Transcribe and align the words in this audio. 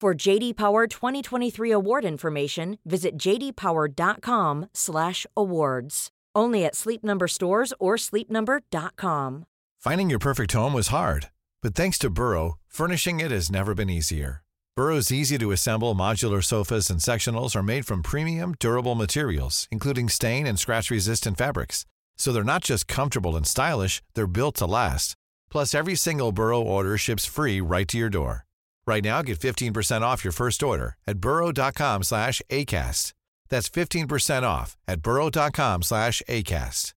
For 0.00 0.14
JD 0.14 0.56
Power 0.56 0.86
2023 0.86 1.72
award 1.72 2.04
information, 2.04 2.78
visit 2.84 3.18
jdpower.com/awards. 3.18 6.08
Only 6.36 6.64
at 6.64 6.76
Sleep 6.76 7.02
Number 7.02 7.26
stores 7.26 7.74
or 7.80 7.96
sleepnumber.com. 7.96 9.44
Finding 9.80 10.08
your 10.08 10.20
perfect 10.20 10.52
home 10.52 10.72
was 10.72 10.86
hard, 10.88 11.30
but 11.62 11.74
thanks 11.74 11.98
to 11.98 12.10
Burrow, 12.10 12.58
furnishing 12.68 13.18
it 13.18 13.32
has 13.32 13.50
never 13.50 13.74
been 13.74 13.90
easier. 13.90 14.44
Burrow's 14.76 15.10
easy-to-assemble 15.10 15.96
modular 15.96 16.44
sofas 16.44 16.90
and 16.90 17.00
sectionals 17.00 17.56
are 17.56 17.64
made 17.64 17.84
from 17.84 18.04
premium, 18.04 18.54
durable 18.60 18.94
materials, 18.94 19.66
including 19.72 20.08
stain 20.08 20.46
and 20.46 20.60
scratch-resistant 20.60 21.36
fabrics. 21.36 21.86
So 22.16 22.32
they're 22.32 22.44
not 22.44 22.62
just 22.62 22.86
comfortable 22.86 23.36
and 23.36 23.44
stylish; 23.44 24.00
they're 24.14 24.28
built 24.28 24.54
to 24.58 24.66
last. 24.66 25.16
Plus, 25.50 25.74
every 25.74 25.96
single 25.96 26.30
Burrow 26.30 26.62
order 26.62 26.96
ships 26.96 27.26
free 27.26 27.60
right 27.60 27.88
to 27.88 27.98
your 27.98 28.10
door. 28.10 28.44
Right 28.88 29.04
now, 29.04 29.22
get 29.22 29.38
15% 29.38 30.00
off 30.14 30.24
your 30.24 30.32
first 30.32 30.62
order 30.62 30.94
at 31.06 31.18
burrow.com 31.18 32.02
slash 32.02 32.40
ACAST. 32.48 33.12
That's 33.50 33.68
15% 33.70 34.42
off 34.42 34.76
at 34.86 35.00
burrow.com 35.02 35.82
slash 35.82 36.22
ACAST. 36.28 36.92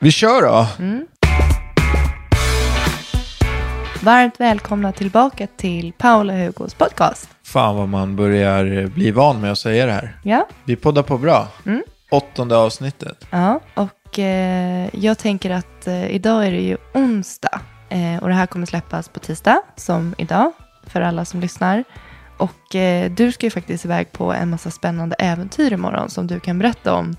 Vi 0.00 0.10
kör 0.10 0.42
då. 0.42 0.66
Varmt 4.02 4.40
välkomna 4.40 4.92
tillbaka 4.92 5.46
till 5.56 5.92
Paula 5.98 6.32
Hugos 6.32 6.74
podcast. 6.74 7.28
Fan 7.42 7.76
vad 7.76 7.88
man 7.88 8.16
börjar 8.16 8.86
bli 8.86 9.10
van 9.10 9.40
med 9.40 9.52
att 9.52 9.58
säga 9.58 9.86
det 9.86 9.92
här. 9.92 10.18
Ja, 10.22 10.48
Vi 10.64 10.76
poddar 10.76 11.02
på 11.02 11.18
bra. 11.18 11.48
Åttonde 12.10 12.56
avsnittet. 12.56 13.26
ja. 13.30 13.60
och 13.74 14.18
eh, 14.18 14.88
jag 14.92 15.18
tänker 15.18 15.50
att 15.50 15.86
eh, 15.86 16.10
idag 16.14 16.46
är 16.46 16.50
det 16.52 16.60
ju 16.60 16.76
onsdag 16.94 17.60
eh, 17.94 18.22
och 18.22 18.28
det 18.28 18.34
här 18.34 18.46
kommer 18.46 18.66
släppas 18.66 19.08
på 19.08 19.20
tisdag 19.20 19.62
som 19.76 20.14
idag 20.18 20.52
för 20.86 21.00
alla 21.00 21.24
som 21.24 21.40
lyssnar. 21.40 21.84
Och 22.36 22.74
eh, 22.74 23.10
du 23.10 23.32
ska 23.32 23.46
ju 23.46 23.50
faktiskt 23.50 23.84
iväg 23.84 24.12
på 24.12 24.32
en 24.32 24.50
massa 24.50 24.70
spännande 24.70 25.16
äventyr 25.18 25.72
imorgon 25.72 26.10
som 26.10 26.26
du 26.26 26.40
kan 26.40 26.58
berätta 26.58 26.94
om 26.94 27.16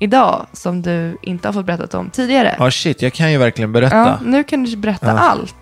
idag 0.00 0.46
som 0.52 0.82
du 0.82 1.16
inte 1.22 1.48
har 1.48 1.52
fått 1.52 1.66
berättat 1.66 1.94
om 1.94 2.10
tidigare. 2.10 2.56
Ja 2.58 2.70
shit, 2.70 3.02
jag 3.02 3.12
kan 3.12 3.32
ju 3.32 3.38
verkligen 3.38 3.72
berätta. 3.72 3.96
Ja, 3.96 4.18
nu 4.24 4.44
kan 4.44 4.64
du 4.64 4.76
berätta 4.76 5.06
Ja. 5.06 5.18
allt. 5.18 5.54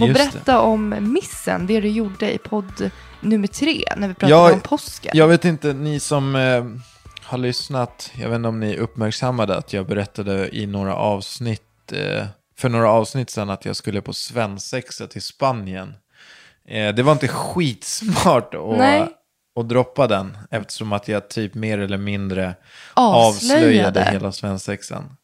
Och 0.00 0.08
Just 0.08 0.20
det. 0.20 0.30
berätta 0.32 0.60
om 0.60 0.94
missen, 1.00 1.66
det 1.66 1.80
du 1.80 1.88
gjorde 1.88 2.32
i 2.34 2.38
podd 2.38 2.90
nummer 3.20 3.46
tre 3.48 3.84
när 3.96 4.08
vi 4.08 4.14
pratade 4.14 4.32
Ja, 4.32 4.52
om 4.52 4.60
påsken. 4.60 5.10
Jag 5.14 5.28
vet 5.28 5.44
inte, 5.44 5.72
ni 5.72 6.00
som 6.00 6.34
eh, 6.36 6.64
har 7.22 7.38
lyssnat, 7.38 8.10
jag 8.18 8.28
vet 8.28 8.36
inte 8.36 8.48
om 8.48 8.60
ni 8.60 8.76
uppmärksammade 8.76 9.56
att 9.56 9.72
jag 9.72 9.86
berättade 9.86 10.56
i 10.56 10.66
några 10.66 10.94
avsnitt, 10.94 11.92
eh, 11.92 12.26
för 12.58 12.68
några 12.68 12.90
avsnitt 12.90 13.30
sedan 13.30 13.50
att 13.50 13.64
jag 13.64 13.76
skulle 13.76 14.00
på 14.00 14.12
svensexa 14.12 15.06
till 15.06 15.22
Spanien. 15.22 15.94
Eh, 16.68 16.94
det 16.94 17.02
var 17.02 17.12
inte 17.12 17.28
skitsmart 17.28 18.54
att, 18.54 18.78
Nej. 18.78 19.08
att 19.60 19.68
droppa 19.68 20.06
den, 20.06 20.38
eftersom 20.50 20.92
att 20.92 21.08
jag 21.08 21.28
typ 21.30 21.54
mer 21.54 21.78
eller 21.78 21.98
mindre 21.98 22.54
Avslöjade. 22.94 23.60
avslöjade 23.60 24.10
hela 24.12 24.32
svensexan. 24.32 25.16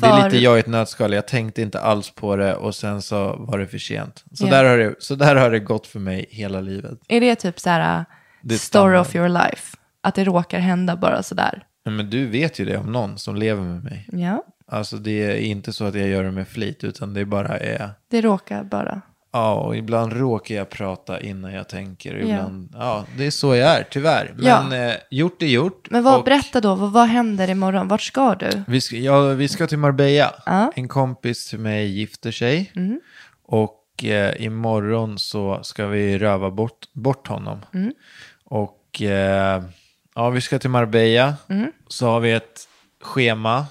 Det 0.00 0.06
är 0.06 0.10
För- 0.20 0.24
lite 0.30 0.38
jag 0.44 0.56
i 0.56 0.60
ett 0.60 0.66
nötskal, 0.66 1.12
jag 1.12 1.28
tänkte 1.28 1.62
inte 1.62 1.80
alls 1.80 2.10
på 2.10 2.36
det 2.36 2.54
och 2.54 2.74
sen 2.74 3.02
så 3.02 3.36
var 3.36 3.58
det 3.58 3.66
för 3.66 3.78
sent. 3.78 4.24
Så, 4.32 4.46
Ja. 4.46 4.50
där, 4.50 4.64
har 4.64 4.78
det, 4.78 4.94
så 4.98 5.14
där 5.14 5.36
har 5.36 5.50
det 5.50 5.58
gått 5.60 5.86
för 5.86 5.98
mig 5.98 6.26
hela 6.30 6.60
livet. 6.60 6.98
Är 7.08 7.20
det 7.20 7.34
typ 7.34 7.60
så 7.60 7.70
här, 7.70 8.04
Det 8.42 8.54
är 8.54 8.58
story 8.58 8.58
standard. 8.58 9.00
of 9.00 9.16
your 9.16 9.28
life? 9.28 9.76
Att 10.02 10.14
det 10.14 10.24
råkar 10.24 10.58
hända 10.58 10.96
bara 10.96 11.22
sådär? 11.22 11.62
Men, 11.84 11.96
men 11.96 12.10
du 12.10 12.26
vet 12.26 12.58
ju 12.58 12.64
det 12.64 12.76
om 12.76 12.92
någon 12.92 13.18
som 13.18 13.36
lever 13.36 13.62
med 13.62 13.84
mig. 13.84 14.08
Ja, 14.12 14.44
Alltså 14.66 14.96
det 14.96 15.10
är 15.22 15.36
inte 15.36 15.72
så 15.72 15.84
att 15.84 15.94
jag 15.94 16.08
gör 16.08 16.24
det 16.24 16.30
med 16.30 16.48
flit, 16.48 16.84
utan 16.84 17.14
det 17.14 17.24
bara 17.24 17.58
är... 17.58 17.90
det 18.10 18.20
råkar 18.20 18.64
bara. 18.64 19.00
Ja, 19.34 19.54
och 19.54 19.76
ibland 19.76 20.12
råkar 20.12 20.54
jag 20.54 20.70
prata 20.70 21.20
innan 21.20 21.52
jag 21.52 21.68
tänker. 21.68 22.14
Ja. 22.14 22.20
Ibland, 22.20 22.70
ja. 22.74 23.04
det 23.16 23.26
är 23.26 23.30
så 23.30 23.54
jag 23.54 23.70
är, 23.70 23.86
tyvärr. 23.90 24.34
Ja. 24.38 24.62
Men 24.62 24.88
eh, 24.88 24.94
gjort 25.10 25.42
är 25.42 25.46
gjort. 25.46 25.90
Men 25.90 26.04
vad, 26.04 26.18
och 26.18 26.24
berätta 26.24 26.60
då, 26.60 26.74
vad, 26.74 26.92
vad 26.92 27.06
händer 27.06 27.50
imorgon? 27.50 27.88
Vart 27.88 28.02
ska 28.02 28.34
du? 28.34 28.62
Vi 28.66 28.80
ska, 28.80 28.96
ja, 28.96 29.22
vi 29.22 29.48
ska 29.48 29.66
till 29.66 29.78
Marbella. 29.78 30.34
Ja. 30.46 30.52
Mm. 30.52 30.70
En 30.74 30.88
kompis 30.88 31.48
till 31.50 31.58
mig 31.58 31.86
gifter 31.86 32.30
sig. 32.30 32.72
Och 33.44 34.04
eh, 34.04 34.44
imorgon 34.44 35.18
så 35.18 35.62
ska 35.62 35.86
vi 35.86 36.18
röva 36.18 36.50
bort, 36.50 36.92
bort 36.92 37.26
honom. 37.26 37.58
Mm. 37.74 37.94
Och 38.44 39.02
eh, 39.02 39.62
ja, 40.14 40.30
vi 40.30 40.40
ska 40.40 40.58
till 40.58 40.70
Marbella. 40.70 41.34
Mm. 41.48 41.72
Så 41.88 42.06
har 42.06 42.20
vi 42.20 42.32
ett 42.32 42.68
schema 43.02 43.66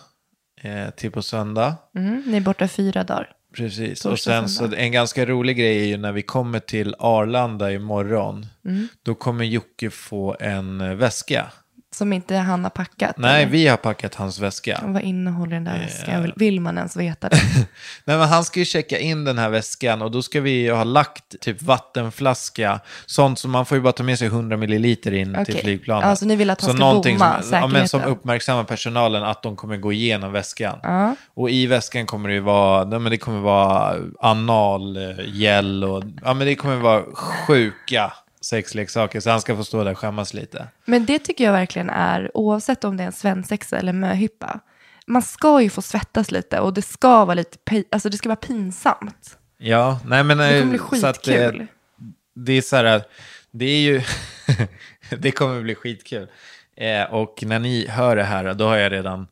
eh, 0.62 0.90
till 0.90 1.12
på 1.12 1.22
söndag. 1.22 1.76
Mm, 1.96 2.24
ni 2.26 2.38
är 2.38 2.42
borta 2.42 2.68
fyra 2.68 3.04
dagar. 3.04 3.30
Precis, 3.54 4.06
och 4.06 4.20
sen 4.20 4.50
så 4.50 4.74
en 4.74 4.92
ganska 4.92 5.26
rolig 5.26 5.58
grej 5.58 5.82
är 5.82 5.86
ju 5.86 5.98
när 5.98 6.12
vi 6.12 6.22
kommer 6.22 6.60
till 6.60 6.96
Arlanda 7.00 7.72
imorgon. 7.72 8.46
Mm. 8.66 8.88
Då 9.04 9.16
kommer 9.16 9.46
Jocke 9.46 9.90
få 9.90 10.36
en 10.40 10.82
eh, 10.82 10.96
väska. 10.96 11.52
Som 11.94 12.14
inte 12.14 12.36
han 12.36 12.64
har 12.64 12.70
packat? 12.70 13.18
Nej, 13.18 13.42
eller? 13.44 13.52
vi 13.52 13.68
har 13.68 13.78
packat 13.78 14.16
hans 14.16 14.40
väska. 14.40 14.80
Vad 14.84 15.02
innehåller 15.02 15.54
den 15.54 15.64
där 15.64 15.80
väskan? 15.80 16.32
Vill, 16.36 16.62
man 16.62 16.78
ens 16.78 16.96
veta 16.98 17.30
det? 17.30 17.38
Nej, 18.06 18.18
men 18.18 18.22
han 18.22 18.46
ska 18.46 18.60
ju 18.60 18.66
checka 18.66 19.00
in 19.00 19.26
den 19.26 19.38
här 19.38 19.50
väskan 19.50 20.02
och 20.02 20.12
då 20.12 20.22
ska 20.22 20.42
vi 20.42 20.52
ju 20.52 20.72
ha 20.74 20.84
lagt 20.84 21.40
typ 21.42 21.62
vattenflaska, 21.62 22.80
sånt 23.06 23.40
som 23.40 23.52
man 23.52 23.66
får 23.66 23.78
ju 23.78 23.82
bara 23.82 23.94
ta 23.94 24.04
med 24.04 24.20
sig 24.20 24.28
100 24.28 24.58
milliliter 24.58 25.14
in 25.14 25.34
till 25.34 25.42
Okej. 25.42 25.62
flygplanet. 25.64 26.06
Alltså, 26.06 26.26
ni 26.26 26.36
vill 26.36 26.50
att 26.50 26.62
han 26.62 26.70
Så 26.70 26.78
ska 26.78 26.86
någonting 26.86 27.18
bomma 27.18 27.42
som, 27.42 27.58
ja, 27.58 27.68
men 27.68 27.88
som 27.88 28.00
säkerheten. 28.00 28.12
uppmärksammar 28.18 28.64
personalen 28.64 29.24
att 29.24 29.44
de 29.44 29.56
kommer 29.56 29.78
gå 29.78 29.94
igenom 29.94 30.32
väskan. 30.32 30.80
Ja. 30.84 31.16
Och 31.34 31.50
i 31.50 31.66
väskan 31.66 32.06
kommer 32.06 32.30
det 32.30 32.36
ju 32.36 32.42
vara, 32.42 32.86
men 33.00 33.04
det 33.12 33.18
kommer 33.18 33.40
vara 33.40 33.96
analgel 34.20 35.84
och 35.84 36.04
ja, 36.24 36.34
men 36.34 36.48
det 36.48 36.56
kommer 36.56 36.76
vara 36.76 37.04
sjuka 37.48 38.14
sexleksaker. 38.44 39.20
Så 39.20 39.30
han 39.30 39.42
ska 39.42 39.56
få 39.56 39.64
stå 39.64 39.84
där 39.84 39.92
och 39.92 39.98
skämmas 39.98 40.34
lite. 40.34 40.68
Men 40.86 41.06
det 41.06 41.20
tycker 41.20 41.44
jag 41.44 41.52
verkligen 41.52 41.90
är, 41.90 42.32
oavsett 42.38 42.84
om 42.84 42.98
det 42.98 43.04
är 43.04 43.08
en 43.08 43.14
svensexa 43.14 43.78
eller 43.78 43.94
möhippa, 43.94 44.60
man 45.08 45.22
ska 45.22 45.62
ju 45.62 45.70
få 45.70 45.82
svettas 45.82 46.32
lite 46.32 46.60
och 46.60 46.74
det 46.74 46.82
ska 46.82 47.26
vara 47.26 47.34
lite, 47.34 47.84
alltså 47.92 48.10
det 48.10 48.18
ska 48.18 48.30
vara 48.30 48.36
pinsamt. 48.36 49.38
Ja, 49.58 50.00
nej 50.06 50.24
men... 50.24 50.38
Det 50.38 50.62
kommer 50.62 50.76
eh, 50.76 50.90
bli 50.90 51.00
så 51.00 51.08
att, 51.08 51.28
eh, 51.28 51.34
skitkul. 51.34 51.68
det 52.36 52.54
är 52.54 52.62
så 52.62 52.76
här, 52.76 53.04
det 53.52 53.66
är 53.66 53.80
ju, 53.80 54.02
det 55.18 55.32
kommer 55.32 55.62
bli 55.62 55.76
skitkul. 55.76 56.28
Eh, 56.78 57.14
och 57.14 57.44
när 57.46 57.60
ni 57.60 57.88
hör 57.88 58.16
det 58.16 58.24
här, 58.24 58.54
då 58.54 58.66
har 58.66 58.78
jag 58.78 58.92
redan, 58.92 59.28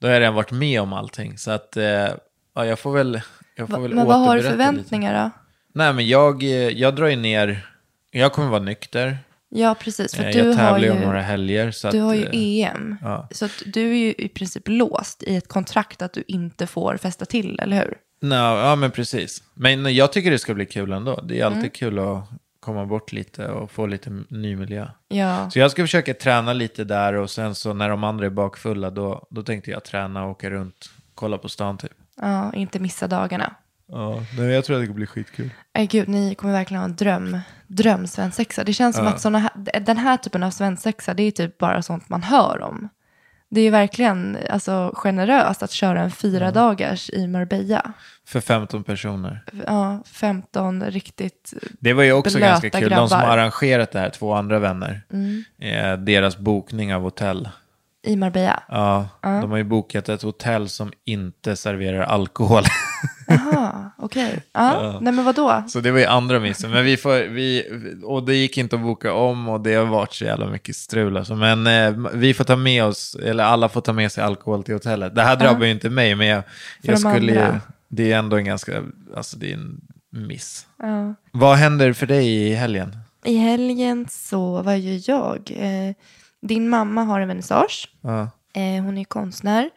då 0.00 0.06
har 0.06 0.12
jag 0.12 0.20
redan 0.20 0.34
varit 0.34 0.50
med 0.50 0.80
om 0.80 0.92
allting. 0.92 1.38
Så 1.38 1.50
att, 1.50 1.76
eh, 1.76 2.08
ja, 2.54 2.66
jag 2.66 2.78
får 2.78 2.92
väl, 2.92 3.20
jag 3.56 3.68
får 3.68 3.80
väl 3.80 3.94
men 3.94 4.06
vad 4.06 4.20
har 4.20 4.36
du 4.36 4.42
förväntningar 4.42 5.14
då? 5.14 5.24
Lite. 5.24 5.38
Nej, 5.74 5.92
men 5.92 6.06
jag, 6.06 6.42
eh, 6.42 6.68
jag 6.68 6.96
drar 6.96 7.06
ju 7.06 7.16
ner, 7.16 7.73
jag 8.20 8.32
kommer 8.32 8.48
vara 8.48 8.62
nykter. 8.62 9.18
Ja, 9.48 9.74
precis. 9.80 10.14
För 10.14 10.24
Eh, 10.24 10.30
du 10.32 10.38
jag 10.38 10.44
har 10.46 10.54
tävlar 10.54 10.78
ju 10.78 10.84
ju, 10.84 10.90
om 10.90 11.00
några 11.00 11.20
helger. 11.22 11.70
Så 11.70 11.90
du 11.90 11.98
att, 11.98 12.04
har 12.04 12.14
ju 12.14 12.24
eh, 12.24 12.68
EM. 12.70 12.96
ja. 13.02 13.28
Så 13.30 13.44
att 13.44 13.62
du 13.66 13.90
är 13.90 13.94
ju 13.96 14.12
i 14.18 14.28
princip 14.28 14.62
låst 14.66 15.22
i 15.22 15.36
ett 15.36 15.48
kontrakt 15.48 16.02
att 16.02 16.12
du 16.12 16.24
inte 16.28 16.66
får 16.66 16.96
festa 16.96 17.24
till, 17.24 17.60
eller 17.60 17.76
hur? 17.76 17.94
No, 18.20 18.34
ja, 18.34 18.76
men 18.76 18.90
precis. 18.90 19.42
Men 19.54 19.94
jag 19.94 20.12
tycker 20.12 20.30
det 20.30 20.38
ska 20.38 20.54
bli 20.54 20.66
kul 20.66 20.92
ändå. 20.92 21.20
Det 21.20 21.40
är 21.40 21.44
alltid 21.44 21.58
Mm. 21.58 21.70
kul 21.70 21.98
att 21.98 22.24
komma 22.60 22.86
bort 22.86 23.12
lite 23.12 23.46
och 23.48 23.70
få 23.70 23.86
lite 23.86 24.22
ny 24.28 24.56
miljö. 24.56 24.86
Ja, 25.08 25.50
Så 25.50 25.58
jag 25.58 25.70
ska 25.70 25.82
försöka 25.82 26.14
träna 26.14 26.52
lite 26.52 26.84
där 26.84 27.12
och 27.14 27.30
sen 27.30 27.54
så 27.54 27.72
när 27.72 27.88
de 27.88 28.04
andra 28.04 28.26
är 28.26 28.30
bakfulla 28.30 28.90
då, 28.90 29.26
då 29.30 29.42
tänkte 29.42 29.70
jag 29.70 29.84
träna 29.84 30.24
och 30.24 30.30
åka 30.30 30.50
runt, 30.50 30.90
kolla 31.14 31.38
på 31.38 31.48
stan 31.48 31.78
typ. 31.78 31.92
ja 32.20 32.52
inte 32.54 32.78
missa 32.78 33.06
dagarna. 33.06 33.54
Ja, 33.88 34.22
men 34.38 34.50
jag 34.50 34.64
tror 34.64 34.76
att 34.76 34.82
det 34.82 34.86
kommer 34.86 34.96
bli 34.96 35.06
skitkul. 35.06 35.50
Nej, 35.74 35.86
gud, 35.86 36.08
ni 36.08 36.34
kommer 36.34 36.52
verkligen 36.52 36.78
ha 36.80 36.84
en 36.84 36.96
dröm, 36.96 37.38
dröm 37.66 38.06
svensexa. 38.06 38.64
Det 38.64 38.72
känns 38.72 38.96
som 38.96 39.04
Ja. 39.04 39.10
att 39.12 39.20
såna 39.20 39.38
här, 39.38 39.80
den 39.80 39.96
här 39.96 40.16
typen 40.16 40.42
av 40.42 40.50
svensexa, 40.50 41.14
det 41.14 41.22
är 41.22 41.30
typ 41.30 41.58
bara 41.58 41.82
sånt 41.82 42.08
man 42.08 42.22
hör 42.22 42.60
om. 42.62 42.88
Det 43.50 43.60
är 43.60 43.64
ju 43.64 43.70
verkligen 43.70 44.38
alltså, 44.50 44.92
generöst 44.94 45.62
att 45.62 45.70
köra 45.70 46.02
en 46.02 46.10
fyra 46.10 46.50
dagars 46.50 47.10
i 47.10 47.26
Marbella. 47.26 47.92
För 48.26 48.40
15 48.40 48.84
personer. 48.84 49.44
Ja, 49.66 50.02
15 50.06 50.84
riktigt... 50.84 51.54
Det 51.80 51.92
var 51.92 52.02
ju 52.02 52.12
också 52.12 52.38
ganska 52.38 52.70
kul. 52.70 52.90
De 52.90 53.08
som 53.08 53.18
grabbar. 53.18 53.26
har 53.30 53.38
arrangerat 53.38 53.92
det 53.92 53.98
här, 53.98 54.10
två 54.10 54.32
andra 54.32 54.58
vänner, 54.58 55.02
Mm. 55.12 55.44
eh, 55.58 56.04
deras 56.04 56.38
bokning 56.38 56.94
av 56.94 57.02
hotell. 57.02 57.48
I 58.02 58.16
Marbella. 58.16 58.62
Ja, 58.68 59.08
de 59.22 59.50
har 59.50 59.58
ju 59.58 59.64
bokat 59.64 60.08
ett 60.08 60.22
hotell 60.22 60.68
som 60.68 60.92
inte 61.04 61.56
serverar 61.56 62.02
alkohol. 62.02 62.62
Jaha, 63.26 63.90
okej. 63.98 64.42
Ja, 64.52 64.98
nej 65.00 65.12
men 65.12 65.24
vadå? 65.24 65.62
Så 65.68 65.80
det 65.80 65.90
var 65.90 65.98
ju 65.98 66.04
andra 66.04 66.40
missen. 66.40 66.70
Men 66.70 66.84
vi 66.84 66.96
får, 66.96 67.28
vi, 67.28 67.64
och 68.04 68.22
det 68.26 68.34
gick 68.34 68.58
inte 68.58 68.76
att 68.76 68.82
boka 68.82 69.12
om 69.12 69.48
och 69.48 69.60
det 69.60 69.74
har 69.74 69.84
varit 69.84 70.12
så 70.12 70.24
jävla 70.24 70.46
mycket 70.46 70.76
strul. 70.76 71.16
Alltså. 71.16 71.34
Men 71.34 71.66
eh, 71.66 72.10
vi 72.14 72.34
får 72.34 72.44
ta 72.44 72.56
med 72.56 72.84
oss, 72.84 73.14
eller 73.14 73.44
alla 73.44 73.68
får 73.68 73.80
ta 73.80 73.92
med 73.92 74.12
sig 74.12 74.24
alkohol 74.24 74.64
till 74.64 74.74
hotellet. 74.74 75.14
Det 75.14 75.22
här 75.22 75.36
drabbar 75.36 75.66
ju 75.66 75.70
inte 75.72 75.90
mig, 75.90 76.14
men 76.14 76.26
jag, 76.26 76.42
jag 76.82 76.98
skulle 76.98 77.32
ju, 77.32 77.46
det 77.88 78.12
är 78.12 78.18
ändå 78.18 78.36
en 78.36 78.44
ganska, 78.44 78.82
alltså 79.16 79.36
det 79.36 79.50
är 79.50 79.54
en 79.54 79.80
miss. 80.10 80.66
Ja. 80.78 81.14
Vad 81.32 81.56
händer 81.56 81.92
för 81.92 82.06
dig 82.06 82.28
i 82.28 82.54
helgen? 82.54 82.96
I 83.24 83.36
helgen 83.36 84.06
så, 84.10 84.62
vad 84.62 84.78
gör 84.78 85.00
jag? 85.10 85.52
Eh, 85.56 85.94
din 86.42 86.68
mamma 86.68 87.02
har 87.02 87.20
en 87.20 87.28
vernissage. 87.28 87.88
Ja. 88.00 88.20
Eh, 88.54 88.82
hon 88.84 88.98
är 88.98 89.04
konstnär. 89.04 89.70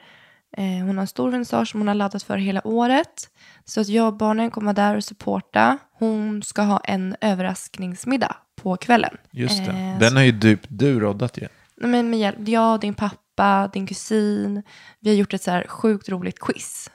Eh, 0.57 0.85
hon 0.85 0.97
har 0.97 1.01
en 1.01 1.07
stor 1.07 1.31
vernissage 1.31 1.67
som 1.67 1.79
hon 1.79 1.87
har 1.87 1.95
laddat 1.95 2.23
för 2.23 2.37
hela 2.37 2.67
året. 2.67 3.29
Så 3.69 3.81
att 3.81 3.87
jag 3.87 4.07
och 4.07 4.13
barnen 4.13 4.51
kommer 4.51 4.73
där 4.73 4.95
och 4.95 5.03
supporta. 5.03 5.77
Hon 5.93 6.43
ska 6.43 6.61
ha 6.61 6.79
en 6.79 7.15
överraskningsmiddag 7.21 8.35
på 8.61 8.77
kvällen. 8.77 9.17
Just 9.31 9.65
det. 9.65 9.71
Eh, 9.71 9.99
Den 9.99 10.15
har 10.15 10.23
ju 10.23 10.31
du, 10.31 10.57
du 10.67 10.99
roddat 10.99 11.37
ju. 11.37 11.47
Nej, 11.77 11.91
Men 11.91 12.09
med 12.09 12.19
hjälp, 12.19 12.37
jag, 12.47 12.79
din 12.79 12.93
pappa, 12.93 13.69
din 13.73 13.87
kusin. 13.87 14.63
Vi 14.99 15.09
har 15.09 15.15
gjort 15.17 15.33
ett 15.33 15.41
så 15.41 15.51
här 15.51 15.65
sjukt 15.67 16.09
roligt 16.09 16.39
quiz. 16.39 16.89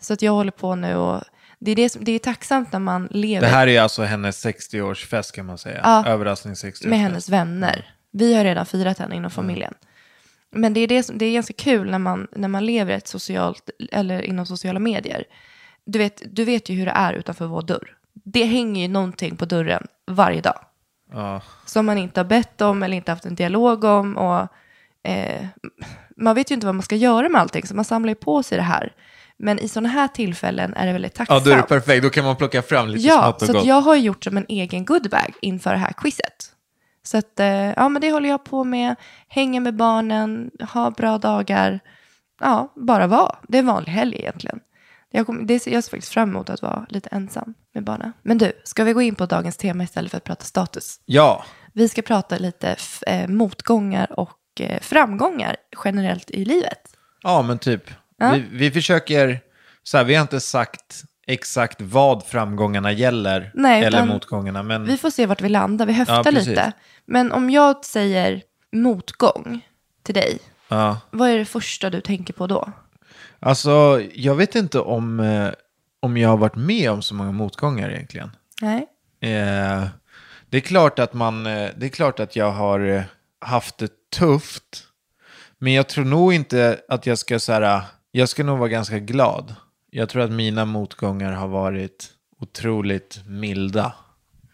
Så 0.00 0.12
att 0.12 0.22
jag 0.22 0.32
håller 0.32 0.50
på 0.50 0.74
nu 0.74 0.94
och 0.96 1.22
det 1.58 1.70
är, 1.70 1.76
det, 1.76 1.88
som, 1.88 2.04
det 2.04 2.12
är 2.12 2.18
tacksamt 2.18 2.72
när 2.72 2.78
man 2.80 3.08
lever 3.10 3.40
Det 3.40 3.52
här 3.52 3.66
är 3.66 3.80
alltså 3.80 4.02
hennes 4.02 4.46
60-årsfest 4.46 5.34
kan 5.34 5.46
man 5.46 5.58
säga. 5.58 5.80
Ja. 5.82 6.06
Överrasknings 6.06 6.64
60-årsfest. 6.64 6.88
med 6.88 6.98
hennes 6.98 7.28
vänner. 7.28 7.94
Vi 8.12 8.34
har 8.34 8.44
redan 8.44 8.66
firat 8.66 8.98
henne 8.98 9.16
inom 9.16 9.30
familjen. 9.30 9.74
Men 10.50 10.74
det 10.74 10.80
är, 10.80 10.88
det, 10.88 11.02
som, 11.02 11.18
det 11.18 11.24
är 11.24 11.32
ganska 11.32 11.52
kul 11.52 11.90
när 11.90 11.98
man, 11.98 12.26
när 12.32 12.48
man 12.48 12.66
lever 12.66 12.94
ett 12.94 13.08
socialt, 13.08 13.70
eller 13.92 14.22
inom 14.22 14.46
sociala 14.46 14.78
medier. 14.78 15.24
Du 15.90 15.98
vet, 15.98 16.22
du 16.36 16.44
vet 16.44 16.68
ju 16.68 16.74
hur 16.74 16.86
det 16.86 16.92
är 16.92 17.12
utanför 17.12 17.46
vår 17.46 17.62
dörr. 17.62 17.96
Det 18.24 18.44
hänger 18.44 18.82
ju 18.82 18.88
någonting 18.88 19.36
på 19.36 19.44
dörren 19.44 19.86
varje 20.06 20.40
dag. 20.40 20.58
Ja. 21.12 21.42
Som 21.66 21.86
man 21.86 21.98
inte 21.98 22.20
har 22.20 22.24
bett 22.24 22.60
om 22.60 22.82
eller 22.82 22.96
inte 22.96 23.12
haft 23.12 23.24
en 23.24 23.34
dialog 23.34 23.84
om. 23.84 24.16
Och, 24.16 24.48
eh, 25.10 25.46
man 26.16 26.34
vet 26.34 26.50
ju 26.50 26.54
inte 26.54 26.66
vad 26.66 26.74
man 26.74 26.82
ska 26.82 26.96
göra 26.96 27.28
med 27.28 27.40
allting, 27.40 27.66
så 27.66 27.74
man 27.74 27.84
samlar 27.84 28.08
ju 28.08 28.14
på 28.14 28.42
sig 28.42 28.58
det 28.58 28.64
här. 28.64 28.92
Men 29.36 29.58
i 29.58 29.68
sådana 29.68 29.88
här 29.88 30.08
tillfällen 30.08 30.74
är 30.74 30.86
det 30.86 30.92
väldigt 30.92 31.12
ja, 31.14 31.18
tacksamt. 31.18 31.44
då 31.44 31.50
är 31.50 31.56
det 31.56 31.62
perfekt. 31.62 32.02
Då 32.02 32.10
kan 32.10 32.24
man 32.24 32.36
plocka 32.36 32.62
fram 32.62 32.88
lite 32.88 33.06
Ja, 33.06 33.22
smått 33.22 33.42
och 33.42 33.46
så 33.46 33.52
gott. 33.52 33.60
att 33.62 33.68
jag 33.68 33.80
har 33.80 33.96
gjort 33.96 34.24
som 34.24 34.36
en 34.36 34.46
egen 34.48 34.84
goodbag 34.84 35.32
inför 35.42 35.70
det 35.70 35.78
här 35.78 35.92
quizet. 35.92 36.52
Så 37.02 37.18
att, 37.18 37.40
eh, 37.40 37.46
ja 37.48 37.88
men 37.88 38.02
det 38.02 38.12
håller 38.12 38.28
jag 38.28 38.44
på 38.44 38.64
med. 38.64 38.96
Hänga 39.28 39.60
med 39.60 39.76
barnen, 39.76 40.50
ha 40.72 40.90
bra 40.90 41.18
dagar. 41.18 41.80
Ja, 42.40 42.72
bara 42.76 43.06
vara. 43.06 43.36
Det 43.48 43.58
är 43.58 43.60
en 43.60 43.66
vanlig 43.66 43.92
helg 43.92 44.16
egentligen. 44.18 44.60
Jag, 45.10 45.26
kom, 45.26 45.46
det, 45.46 45.58
ser- 45.58 45.70
jag 45.70 45.84
ser 45.84 45.90
faktiskt 45.90 46.12
fram 46.12 46.30
emot 46.30 46.50
att 46.50 46.62
vara 46.62 46.86
lite 46.88 47.08
ensam 47.12 47.54
med 47.74 47.84
barnen. 47.84 48.12
Men 48.22 48.38
du, 48.38 48.52
ska 48.64 48.84
vi 48.84 48.92
gå 48.92 49.02
in 49.02 49.14
på 49.14 49.26
dagens 49.26 49.56
tema 49.56 49.84
istället 49.84 50.10
för 50.10 50.16
att 50.18 50.24
prata 50.24 50.44
status? 50.44 51.00
Ja, 51.04 51.44
Vi 51.72 51.88
ska 51.88 52.02
prata 52.02 52.38
lite 52.38 52.76
eh, 53.06 53.28
motgångar 53.28 54.20
och 54.20 54.38
eh, 54.60 54.80
framgångar 54.80 55.56
generellt 55.84 56.30
i 56.30 56.44
livet. 56.44 56.78
Ja, 57.22 57.42
men 57.42 57.58
typ. 57.58 57.90
Ja. 58.18 58.32
Vi, 58.32 58.44
vi 58.52 58.70
försöker, 58.70 59.40
så 59.82 59.96
här, 59.96 60.04
vi 60.04 60.14
har 60.14 60.22
inte 60.22 60.40
sagt 60.40 61.02
exakt 61.26 61.80
vad 61.80 62.26
framgångarna 62.26 62.92
gäller, 62.92 63.50
Nej, 63.54 63.84
eller 63.84 64.04
motgångarna, 64.04 64.62
men 64.62 64.84
Vi 64.84 64.96
får 64.96 65.10
se 65.10 65.26
vart 65.26 65.40
vi 65.40 65.48
landar. 65.48 65.86
Vi 65.86 65.92
Ja, 65.92 65.98
höftar 65.98 66.22
precis. 66.32 66.48
lite. 66.48 66.72
Men 67.06 67.32
om 67.32 67.50
jag 67.50 67.84
säger 67.84 68.42
motgång 68.72 69.60
till 70.02 70.14
dig, 70.14 70.38
ja. 70.68 71.00
vad 71.10 71.28
är 71.30 71.38
det 71.38 71.44
första 71.44 71.90
du 71.90 72.00
tänker 72.00 72.32
på 72.34 72.46
då? 72.46 72.72
Alltså, 73.40 74.02
jag 74.14 74.34
vet 74.34 74.54
inte 74.54 74.80
om, 74.80 75.20
eh, 75.20 75.50
om 76.00 76.16
jag 76.16 76.28
har 76.28 76.36
varit 76.36 76.56
med 76.56 76.90
om 76.90 77.02
så 77.02 77.14
många 77.14 77.32
motgångar 77.32 77.90
egentligen. 77.90 78.30
Nej. 78.62 78.86
Eh, 79.20 79.86
det 80.50 80.56
är 80.56 80.60
klart 80.60 80.98
att 80.98 81.14
man, 81.14 81.46
eh, 81.46 81.70
det 81.76 81.86
är 81.86 81.90
klart 81.90 82.20
att 82.20 82.36
jag 82.36 82.50
har 82.50 82.80
eh, 82.80 83.02
haft 83.40 83.78
det 83.78 84.10
tufft, 84.10 84.84
men 85.58 85.72
jag 85.72 85.88
tror 85.88 86.04
nog 86.04 86.32
inte 86.32 86.80
att 86.88 87.06
jag 87.06 87.18
ska 87.18 87.38
så 87.38 87.52
här, 87.52 87.62
eh, 87.62 87.82
jag 88.10 88.28
ska 88.28 88.44
nog 88.44 88.58
vara 88.58 88.68
ganska 88.68 88.98
glad. 88.98 89.54
Jag 89.90 90.08
tror 90.08 90.22
att 90.22 90.30
mina 90.30 90.64
motgångar 90.64 91.32
har 91.32 91.48
varit 91.48 92.08
otroligt 92.40 93.20
milda. 93.26 93.92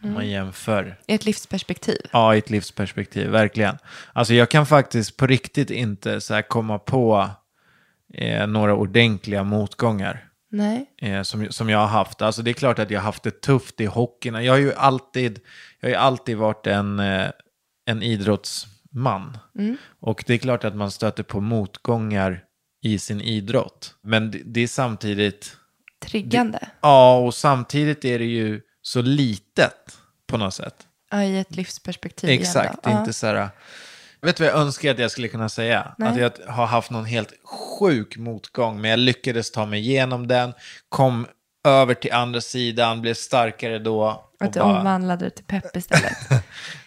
Om 0.02 0.12
man 0.12 0.28
jämför. 0.28 1.00
I 1.06 1.14
ett 1.14 1.24
livsperspektiv. 1.24 1.96
Ja, 2.12 2.34
i 2.34 2.38
ett 2.38 2.50
livsperspektiv, 2.50 3.30
verkligen. 3.30 3.78
Alltså 4.12 4.34
jag 4.34 4.50
kan 4.50 4.66
faktiskt 4.66 5.16
på 5.16 5.26
riktigt 5.26 5.70
inte 5.70 6.20
så 6.20 6.34
här 6.34 6.42
komma 6.42 6.78
på 6.78 7.30
eh, 8.14 8.46
några 8.46 8.74
ordentliga 8.74 9.44
motgångar 9.44 10.28
Nej. 10.50 10.90
eh, 11.02 11.22
som, 11.22 11.52
som 11.52 11.68
jag 11.68 11.78
har 11.78 11.86
haft. 11.86 12.22
Alltså 12.22 12.42
det 12.42 12.50
är 12.50 12.52
klart 12.52 12.78
att 12.78 12.90
jag 12.90 13.00
har 13.00 13.04
haft 13.04 13.22
det 13.22 13.40
tufft 13.40 13.80
i 13.80 13.86
hockeyn. 13.86 14.34
Jag 14.34 14.52
har 14.52 14.58
ju 14.58 14.74
alltid, 14.74 15.40
jag 15.80 15.88
har 15.88 15.90
ju 15.90 15.96
alltid 15.96 16.36
varit 16.36 16.66
en, 16.66 16.98
eh, 17.00 17.30
en 17.86 18.02
idrottsman. 18.02 19.38
Och 20.00 20.24
det 20.26 20.34
är 20.34 20.38
klart 20.38 20.64
att 20.64 20.76
man 20.76 20.90
stöter 20.90 21.22
på 21.22 21.40
motgångar 21.40 22.44
i 22.82 22.98
sin 22.98 23.20
idrott. 23.20 23.94
Men 24.02 24.30
det, 24.30 24.42
det 24.44 24.60
är 24.60 24.66
samtidigt, 24.66 25.56
Triggande. 26.04 26.68
ja 26.80 27.18
och 27.18 27.34
samtidigt 27.34 28.04
är 28.04 28.18
det 28.18 28.24
ju 28.24 28.60
så 28.82 29.02
litet 29.02 29.98
på 30.26 30.36
något 30.38 30.54
sätt. 30.54 30.74
Ja, 31.10 31.22
i 31.22 31.38
ett 31.38 31.56
livsperspektiv. 31.56 32.30
Exakt, 32.30 32.66
igen 32.66 32.76
det 32.82 32.90
då. 32.90 32.96
är 32.96 33.00
inte 33.00 33.12
så 33.12 33.26
här... 33.26 33.48
Vet 34.24 34.36
du 34.36 34.44
vad 34.44 34.52
jag 34.52 34.60
önskar 34.60 34.90
att 34.90 34.98
jag 34.98 35.10
skulle 35.10 35.28
kunna 35.28 35.48
säga? 35.48 35.94
Nej. 35.98 36.08
Att 36.24 36.38
jag 36.38 36.52
har 36.52 36.66
haft 36.66 36.90
någon 36.90 37.04
helt 37.04 37.32
sjuk 37.78 38.16
motgång, 38.16 38.80
men 38.80 38.90
jag 38.90 38.98
lyckades 38.98 39.50
ta 39.50 39.66
mig 39.66 39.80
igenom 39.80 40.28
den, 40.28 40.52
kom 40.88 41.26
över 41.64 41.94
till 41.94 42.12
andra 42.12 42.40
sidan, 42.40 43.00
blev 43.00 43.14
starkare 43.14 43.78
då. 43.78 44.02
Ja, 44.38 44.46
att 44.46 44.52
du 44.52 44.60
bara, 44.60 44.78
omvandlade 44.78 45.24
det 45.24 45.30
till 45.30 45.44
pepp 45.44 45.76
istället. 45.76 46.30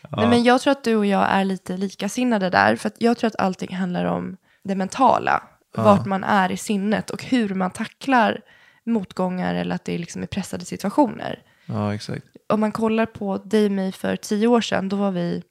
Nej, 0.10 0.28
men 0.28 0.44
jag 0.44 0.62
tror 0.62 0.72
att 0.72 0.84
du 0.84 0.96
och 0.96 1.06
jag 1.06 1.28
är 1.30 1.44
lite 1.44 1.78
likasinnade 1.78 2.50
där. 2.50 2.76
För 2.76 2.92
jag 2.98 3.18
tror 3.18 3.28
att 3.28 3.36
allting 3.36 3.76
handlar 3.76 4.06
om 4.06 4.38
det 4.64 4.76
mentala. 4.76 5.44
Vart 5.76 6.06
man 6.06 6.24
är 6.24 6.52
i 6.52 6.58
sinnet 6.58 7.10
och 7.10 7.24
hur 7.24 7.54
man 7.54 7.72
tacklar 7.72 8.42
motgångar 8.86 9.56
eller 9.56 9.76
att 9.76 9.86
det 9.86 9.94
är 9.94 10.00
liksom 10.00 10.24
i 10.24 10.28
pressade 10.28 10.66
situationer. 10.66 11.40
ja, 11.66 11.94
exakt. 11.94 12.26
Om 12.50 12.60
man 12.60 12.72
kollar 12.72 13.06
på 13.06 13.38
dig 13.38 13.66
och 13.66 13.72
mig 13.72 13.92
för 13.92 14.16
tio 14.16 14.48
år 14.48 14.62
sedan, 14.62 14.90
då 14.90 14.96
var 14.96 15.12
vi 15.12 15.44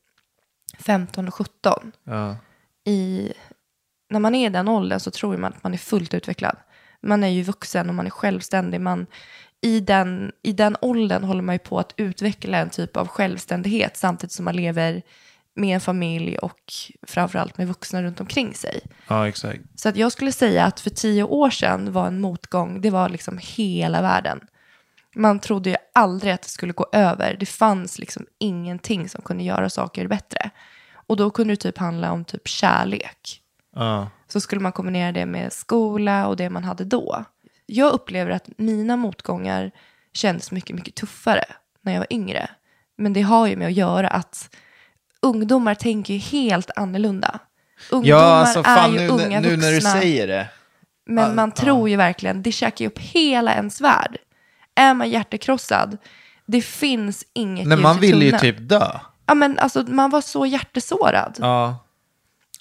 15 0.79 1.29
och 1.29 1.35
17. 1.35 1.93
Ja, 2.05 2.37
I, 2.85 3.33
när 4.11 4.21
man 4.21 4.35
är 4.35 4.47
i 4.47 4.51
den 4.51 4.69
åldern 4.69 5.01
så 5.01 5.11
tror 5.11 5.37
man 5.37 5.53
att 5.53 5.63
man 5.63 5.75
är 5.75 5.79
fullt 5.79 6.15
utvecklad. 6.15 6.57
Man 7.03 7.25
är 7.25 7.29
ju 7.29 7.43
vuxen 7.43 7.89
och 7.89 7.95
man 7.95 8.07
är 8.07 8.11
självständig. 8.11 8.81
Man, 8.81 9.07
i, 9.61 9.81
den, 9.81 10.33
I 10.43 10.53
den 10.53 10.77
åldern 10.81 11.25
håller 11.25 11.43
man 11.43 11.55
ju 11.55 11.59
på 11.59 11.79
att 11.79 11.95
utveckla 11.97 12.59
en 12.59 12.71
typ 12.71 12.97
av 12.97 13.09
självständighet 13.09 13.97
samtidigt 13.97 14.33
som 14.33 14.45
man 14.45 14.57
lever 14.57 15.03
med 15.55 15.75
en 15.75 15.81
familj 15.81 16.39
och 16.39 16.73
framförallt 17.07 17.59
med 17.59 17.69
vuxna 17.69 18.03
runt 18.03 18.21
omkring 18.21 18.55
sig. 18.55 18.81
ja, 19.09 19.29
exakt. 19.29 19.61
Så 19.75 19.89
att 19.89 19.97
jag 19.97 20.13
skulle 20.13 20.33
säga 20.33 20.65
att 20.65 20.81
för 20.81 20.91
tio 20.91 21.23
år 21.23 21.51
sedan 21.51 21.93
var 21.93 22.07
en 22.07 22.21
motgång, 22.21 22.81
det 22.81 22.91
var 22.91 23.09
liksom 23.09 23.39
hela 23.43 24.03
världen. 24.03 24.41
Man 25.17 25.41
trodde 25.41 25.71
ju 25.71 25.77
aldrig 25.95 26.33
att 26.33 26.43
det 26.43 26.49
skulle 26.49 26.73
gå 26.73 26.87
över. 26.93 27.37
Det 27.41 27.47
fanns 27.47 27.99
liksom 27.99 28.27
ingenting 28.39 29.09
som 29.09 29.23
kunde 29.23 29.45
göra 29.45 29.71
saker 29.71 30.09
bättre. 30.09 30.51
Och 30.93 31.17
då 31.17 31.31
kunde 31.31 31.53
det 31.53 31.57
typ 31.57 31.79
handla 31.79 32.13
om 32.13 32.25
typ 32.25 32.49
kärlek. 32.49 33.41
Ja, 33.75 34.09
Så 34.29 34.41
skulle 34.41 34.61
man 34.61 34.73
kombinera 34.73 35.13
det 35.13 35.27
med 35.27 35.53
skola 35.53 36.27
och 36.27 36.37
det 36.37 36.51
man 36.51 36.65
hade 36.65 36.85
då. 36.85 37.25
Jag 37.67 37.93
upplever 37.93 38.31
att 38.31 38.49
mina 38.59 38.97
motgångar 38.97 39.71
kändes 40.13 40.53
mycket, 40.53 40.77
mycket 40.77 40.95
tuffare 40.95 41.45
när 41.83 41.93
jag 41.93 41.99
var 42.01 42.13
yngre. 42.13 42.51
Men 42.99 43.13
det 43.13 43.23
har 43.23 43.47
ju 43.47 43.57
med 43.57 43.67
att 43.67 43.75
göra 43.75 44.09
att 44.09 44.51
ungdomar 45.23 45.75
tänker 45.75 46.15
ju 46.15 46.21
helt 46.21 46.71
annorlunda. 46.77 47.39
Ungdomar 47.91 48.19
Ja, 48.21 48.25
alltså 48.25 48.59
är 48.59 48.63
fan 48.63 48.93
ju 48.93 48.99
nu, 48.99 49.09
unga 49.09 49.41
nu 49.41 49.57
när 49.57 49.69
du 49.69 49.75
vuxna. 49.75 49.91
säger 49.91 50.27
det. 50.27 50.49
Men 51.07 51.35
man 51.35 51.53
tror 51.53 51.89
ju 51.89 51.97
verkligen, 51.97 52.43
det 52.43 52.53
käkar 52.53 52.85
ju 52.85 52.87
upp 52.87 52.99
hela 52.99 53.55
ens 53.55 53.81
värld. 53.81 54.19
Är 54.77 54.95
man 54.95 55.11
hjärtekrossad, 55.11 55.99
det 56.47 56.61
finns 56.63 57.25
inget 57.33 57.67
Nej, 57.67 57.77
ljus 57.77 57.83
man 57.83 57.97
i 57.97 58.01
vill 58.01 58.23
ju 58.23 58.31
tunneln. 58.31 58.41
typ 58.41 58.69
dö. 58.69 58.91
Ja, 59.27 59.35
men 59.35 59.59
alltså 59.59 59.83
man 59.83 60.11
var 60.11 60.21
så 60.21 60.47
hjärtesårad. 60.47 61.37
Ja. 61.41 61.79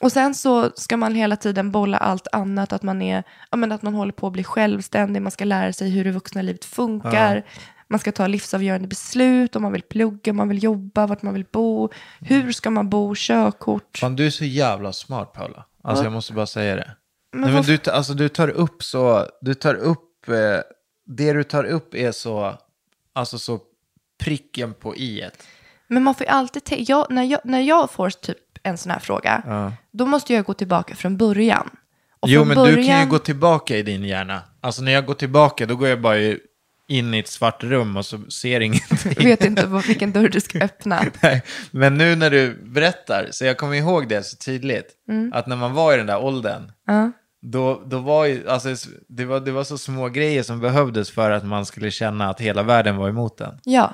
Och 0.01 0.11
sen 0.11 0.35
så 0.35 0.69
ska 0.75 0.97
man 0.97 1.15
hela 1.15 1.35
tiden 1.35 1.71
bolla 1.71 1.97
allt 1.97 2.27
annat, 2.31 2.73
att 2.73 2.83
man, 2.83 3.01
är, 3.01 3.23
ja, 3.51 3.57
men 3.57 3.71
att 3.71 3.81
man 3.81 3.93
håller 3.93 4.11
på 4.11 4.27
att 4.27 4.33
bli 4.33 4.43
självständig, 4.43 5.21
man 5.21 5.31
ska 5.31 5.45
lära 5.45 5.73
sig 5.73 5.89
hur 5.89 6.03
det 6.03 6.11
vuxna 6.11 6.41
livet 6.41 6.65
funkar, 6.65 7.43
man 7.87 7.99
ska 7.99 8.11
ta 8.11 8.27
livsavgörande 8.27 8.87
beslut, 8.87 9.55
om 9.55 9.61
man 9.61 9.71
vill 9.71 9.81
plugga, 9.81 10.31
om 10.31 10.37
man 10.37 10.49
vill 10.49 10.63
jobba, 10.63 11.07
vart 11.07 11.21
man 11.21 11.33
vill 11.33 11.45
bo, 11.51 11.89
hur 12.19 12.51
ska 12.51 12.69
man 12.69 12.89
bo, 12.89 13.13
körkort. 13.17 13.97
Fan, 13.97 14.15
du 14.15 14.25
är 14.25 14.29
så 14.29 14.45
jävla 14.45 14.93
smart 14.93 15.33
Paula. 15.33 15.65
Alltså 15.83 16.03
jag 16.03 16.13
måste 16.13 16.33
bara 16.33 16.45
säga 16.45 16.75
det. 16.75 16.91
Men 17.31 17.41
Nej, 17.41 17.53
men 17.53 17.63
du, 17.63 17.91
alltså, 17.91 18.13
du 18.13 18.29
tar 18.29 18.47
upp 18.47 18.83
så, 18.83 19.25
du 19.41 19.53
tar 19.53 19.75
upp, 19.75 20.29
eh, 20.29 20.35
det 21.05 21.33
du 21.33 21.43
tar 21.43 21.63
upp 21.63 21.95
är 21.95 22.11
så, 22.11 22.57
alltså 23.13 23.39
så 23.39 23.59
pricken 24.23 24.73
på 24.73 24.95
i 24.95 25.21
ett. 25.21 25.43
Men 25.87 26.03
man 26.03 26.15
får 26.15 26.25
ju 26.25 26.31
alltid 26.31 26.63
tänka, 26.63 26.83
jag, 26.91 27.07
när, 27.11 27.23
jag, 27.23 27.39
när 27.43 27.61
jag 27.61 27.91
får 27.91 28.09
typ 28.09 28.37
en 28.63 28.77
sån 28.77 28.91
här 28.91 28.99
fråga, 28.99 29.71
då 29.91 30.05
måste 30.05 30.33
jag 30.33 30.45
gå 30.45 30.53
tillbaka 30.53 30.95
från 30.95 31.17
början. 31.17 31.69
Och 32.19 32.29
Jo, 32.29 32.39
från 32.39 32.47
men 32.47 32.57
du 32.57 32.63
kan 32.73 32.83
ju 32.83 32.89
början- 32.89 33.09
gå 33.09 33.19
tillbaka 33.19 33.77
i 33.77 33.81
din 33.81 34.03
hjärna. 34.03 34.41
Alltså 34.61 34.81
när 34.81 34.91
jag 34.91 35.05
går 35.05 35.13
tillbaka, 35.13 35.65
då 35.65 35.75
går 35.75 35.87
jag 35.87 36.01
bara 36.01 36.17
in 36.87 37.13
i 37.13 37.19
ett 37.19 37.27
svart 37.27 37.63
rum 37.63 37.97
och 37.97 38.05
så 38.05 38.19
ser 38.31 38.59
ingenting. 38.59 39.13
vet 39.25 39.45
inte 39.45 39.61
på 39.63 39.77
vilken 39.77 40.11
dörr 40.11 40.29
du 40.29 40.39
ska 40.41 40.59
öppna. 40.59 41.03
Nej, 41.21 41.43
Men 41.71 41.97
nu 41.97 42.15
när 42.15 42.29
du 42.29 42.53
berättar, 42.63 43.27
så 43.31 43.45
jag 43.45 43.57
kommer 43.57 43.75
ihåg 43.75 44.07
det 44.09 44.23
så 44.23 44.37
tydligt, 44.37 44.87
att 45.33 45.47
när 45.47 45.55
man 45.55 45.73
var 45.73 45.93
i 45.93 45.97
den 45.97 46.07
där 46.07 46.19
åldern, 46.23 46.71
Ja. 46.87 47.11
Då, 47.51 47.81
då 47.85 47.99
var 47.99 48.25
ju, 48.25 48.49
alltså, 48.49 48.89
det, 49.07 49.25
var, 49.25 49.39
det 49.39 49.51
var 49.51 49.63
så 49.63 49.77
små 49.77 50.09
grejer 50.09 50.43
som 50.43 50.59
behövdes 50.59 51.11
för 51.11 51.31
att 51.31 51.45
man 51.45 51.65
skulle 51.65 51.91
känna 51.91 52.29
att 52.29 52.41
hela 52.41 52.63
världen 52.63 52.97
var 52.97 53.09
emot 53.09 53.37
den. 53.37 53.59
Ja, 53.63 53.93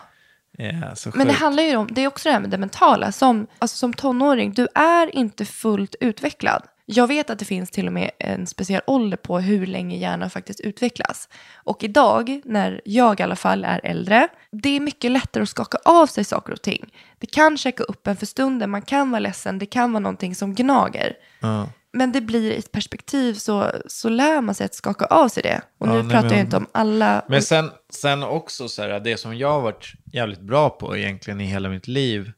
Ja, 0.57 0.95
så 0.95 1.11
men 1.15 1.27
det 1.27 1.33
handlar 1.33 1.63
ju 1.63 1.75
om, 1.75 1.87
det 1.91 2.01
är 2.03 2.07
också 2.07 2.29
det 2.29 2.33
här 2.33 2.39
med 2.39 2.49
det 2.49 2.57
mentala. 2.57 3.11
Som, 3.11 3.47
alltså 3.59 3.77
som 3.77 3.93
tonåring, 3.93 4.53
du 4.53 4.67
är 4.75 5.15
inte 5.15 5.45
fullt 5.45 5.95
utvecklad. 5.99 6.63
Jag 6.85 7.07
vet 7.07 7.29
att 7.29 7.39
det 7.39 7.45
finns 7.45 7.71
till 7.71 7.87
och 7.87 7.93
med 7.93 8.11
en 8.19 8.47
speciell 8.47 8.81
ålder 8.87 9.17
på 9.17 9.39
hur 9.39 9.65
länge 9.65 9.97
hjärnan 9.97 10.29
faktiskt 10.29 10.59
utvecklas. 10.59 11.29
Och 11.53 11.83
idag, 11.83 12.41
när 12.45 12.81
jag 12.85 13.19
i 13.19 13.23
alla 13.23 13.35
fall 13.35 13.65
är 13.65 13.81
äldre, 13.83 14.27
det 14.51 14.69
är 14.69 14.79
mycket 14.79 15.11
lättare 15.11 15.43
att 15.43 15.49
skaka 15.49 15.77
av 15.85 16.07
sig 16.07 16.23
saker 16.23 16.53
och 16.53 16.61
ting. 16.61 16.93
Det 17.17 17.27
kan 17.27 17.57
checka 17.57 17.83
upp 17.83 18.07
en 18.07 18.15
för 18.17 18.25
stunden, 18.25 18.69
man 18.69 18.81
kan 18.81 19.11
vara 19.11 19.19
ledsen, 19.19 19.59
det 19.59 19.65
kan 19.65 19.91
vara 19.91 19.99
någonting 19.99 20.35
som 20.35 20.55
gnager. 20.55 21.13
Ja. 21.39 21.69
Men 21.93 22.11
det 22.11 22.21
blir 22.21 22.51
ett 22.51 22.71
perspektiv 22.71 23.33
så, 23.33 23.71
så 23.87 24.09
lär 24.09 24.41
man 24.41 24.55
sig 24.55 24.65
att 24.65 24.73
skaka 24.73 25.05
av 25.05 25.27
sig 25.27 25.43
det. 25.43 25.61
Och 25.77 25.87
Ja, 25.87 25.93
nu 25.93 26.09
pratar 26.09 26.21
men- 26.21 26.31
jag 26.37 26.39
inte 26.39 26.57
om 26.57 26.67
alla... 26.71 27.25
Men 27.27 27.41
sen, 27.41 27.71
sen 27.89 28.23
också 28.23 28.67
så 28.67 28.81
här, 28.81 28.99
det 28.99 29.17
som 29.17 29.37
jag 29.37 29.51
har 29.51 29.61
varit 29.61 29.93
jävligt 30.13 30.41
bra 30.41 30.69
på 30.69 30.97
egentligen 30.97 31.41
i 31.41 31.45
hela 31.45 31.69
mitt 31.69 31.87
liv, 31.87 32.31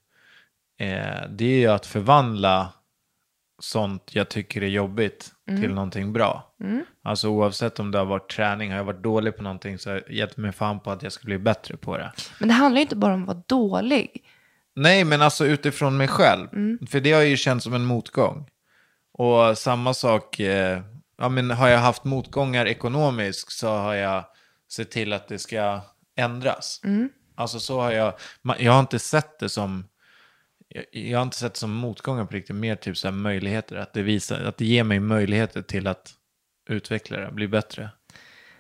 eh, 0.80 1.30
det 1.30 1.46
är 1.46 1.60
ju 1.60 1.68
att 1.68 1.86
förvandla 1.86 2.74
sånt 3.62 4.16
jag 4.16 4.30
tycker 4.30 4.62
är 4.62 4.68
jobbigt 4.68 5.32
till 5.62 5.74
någonting 5.74 6.14
bra. 6.14 6.56
Alltså 7.04 7.28
oavsett 7.28 7.80
om 7.80 7.92
det 7.92 7.98
har 7.98 8.06
varit 8.06 8.32
träning, 8.32 8.72
har 8.72 8.78
jag 8.78 8.84
varit 8.84 9.04
dålig 9.04 9.38
på 9.38 9.44
någonting 9.44 9.78
så 9.80 9.90
har 9.90 9.96
jag 10.08 10.16
gett 10.16 10.38
mig 10.38 10.52
fan 10.52 10.80
på 10.80 10.92
att 10.92 11.04
jag 11.04 11.12
ska 11.12 11.26
bli 11.26 11.38
bättre 11.38 11.78
på 11.78 11.98
det. 11.98 12.12
Men 12.40 12.48
det 12.50 12.54
handlar 12.54 12.80
ju 12.80 12.82
inte 12.82 12.96
bara 12.96 13.14
om 13.14 13.22
att 13.22 13.28
vara 13.28 13.44
dålig. 13.48 14.24
Nej, 14.76 15.04
men 15.04 15.22
alltså 15.22 15.46
utifrån 15.46 15.98
mig 15.98 16.08
själv. 16.08 16.48
För 16.90 17.00
det 17.00 17.12
har 17.12 17.22
ju 17.22 17.38
känts 17.38 17.64
som 17.64 17.74
en 17.74 17.86
motgång. 17.86 18.48
Och 19.14 19.58
samma 19.58 19.94
sak, 19.94 20.40
eh, 20.40 20.82
ja, 21.18 21.30
men 21.30 21.52
har 21.52 21.68
jag 21.68 21.80
haft 21.80 22.04
motgångar 22.04 22.66
ekonomiskt 22.66 23.52
så 23.52 23.68
har 23.68 23.94
jag 23.94 24.26
sett 24.72 24.92
till 24.92 25.14
att 25.14 25.28
det 25.28 25.40
ska 25.40 25.82
ändras. 26.16 26.82
Alltså 27.36 27.60
så 27.60 27.82
har 27.82 27.92
jag, 27.92 28.14
jag 28.60 28.72
har 28.72 28.80
inte 28.80 29.00
sett 29.00 29.40
det 29.40 29.50
som, 29.50 29.88
jag, 30.68 30.86
jag 30.92 31.18
har 31.18 31.24
inte 31.24 31.38
sett 31.38 31.54
det 31.54 31.60
som 31.60 31.74
motgångar 31.74 32.26
på 32.26 32.34
riktigt, 32.34 32.56
mer 32.56 32.76
typ 32.76 32.98
så 32.98 33.08
här 33.08 33.16
möjligheter. 33.16 33.76
Att 33.76 33.94
det, 33.94 34.02
visar, 34.02 34.40
att 34.40 34.58
det 34.58 34.66
ger 34.66 34.84
mig 34.84 35.00
möjligheter 35.00 35.62
till 35.62 35.88
att 35.88 36.14
utveckla 36.70 37.18
det, 37.18 37.32
bli 37.32 37.48
bättre. 37.48 37.90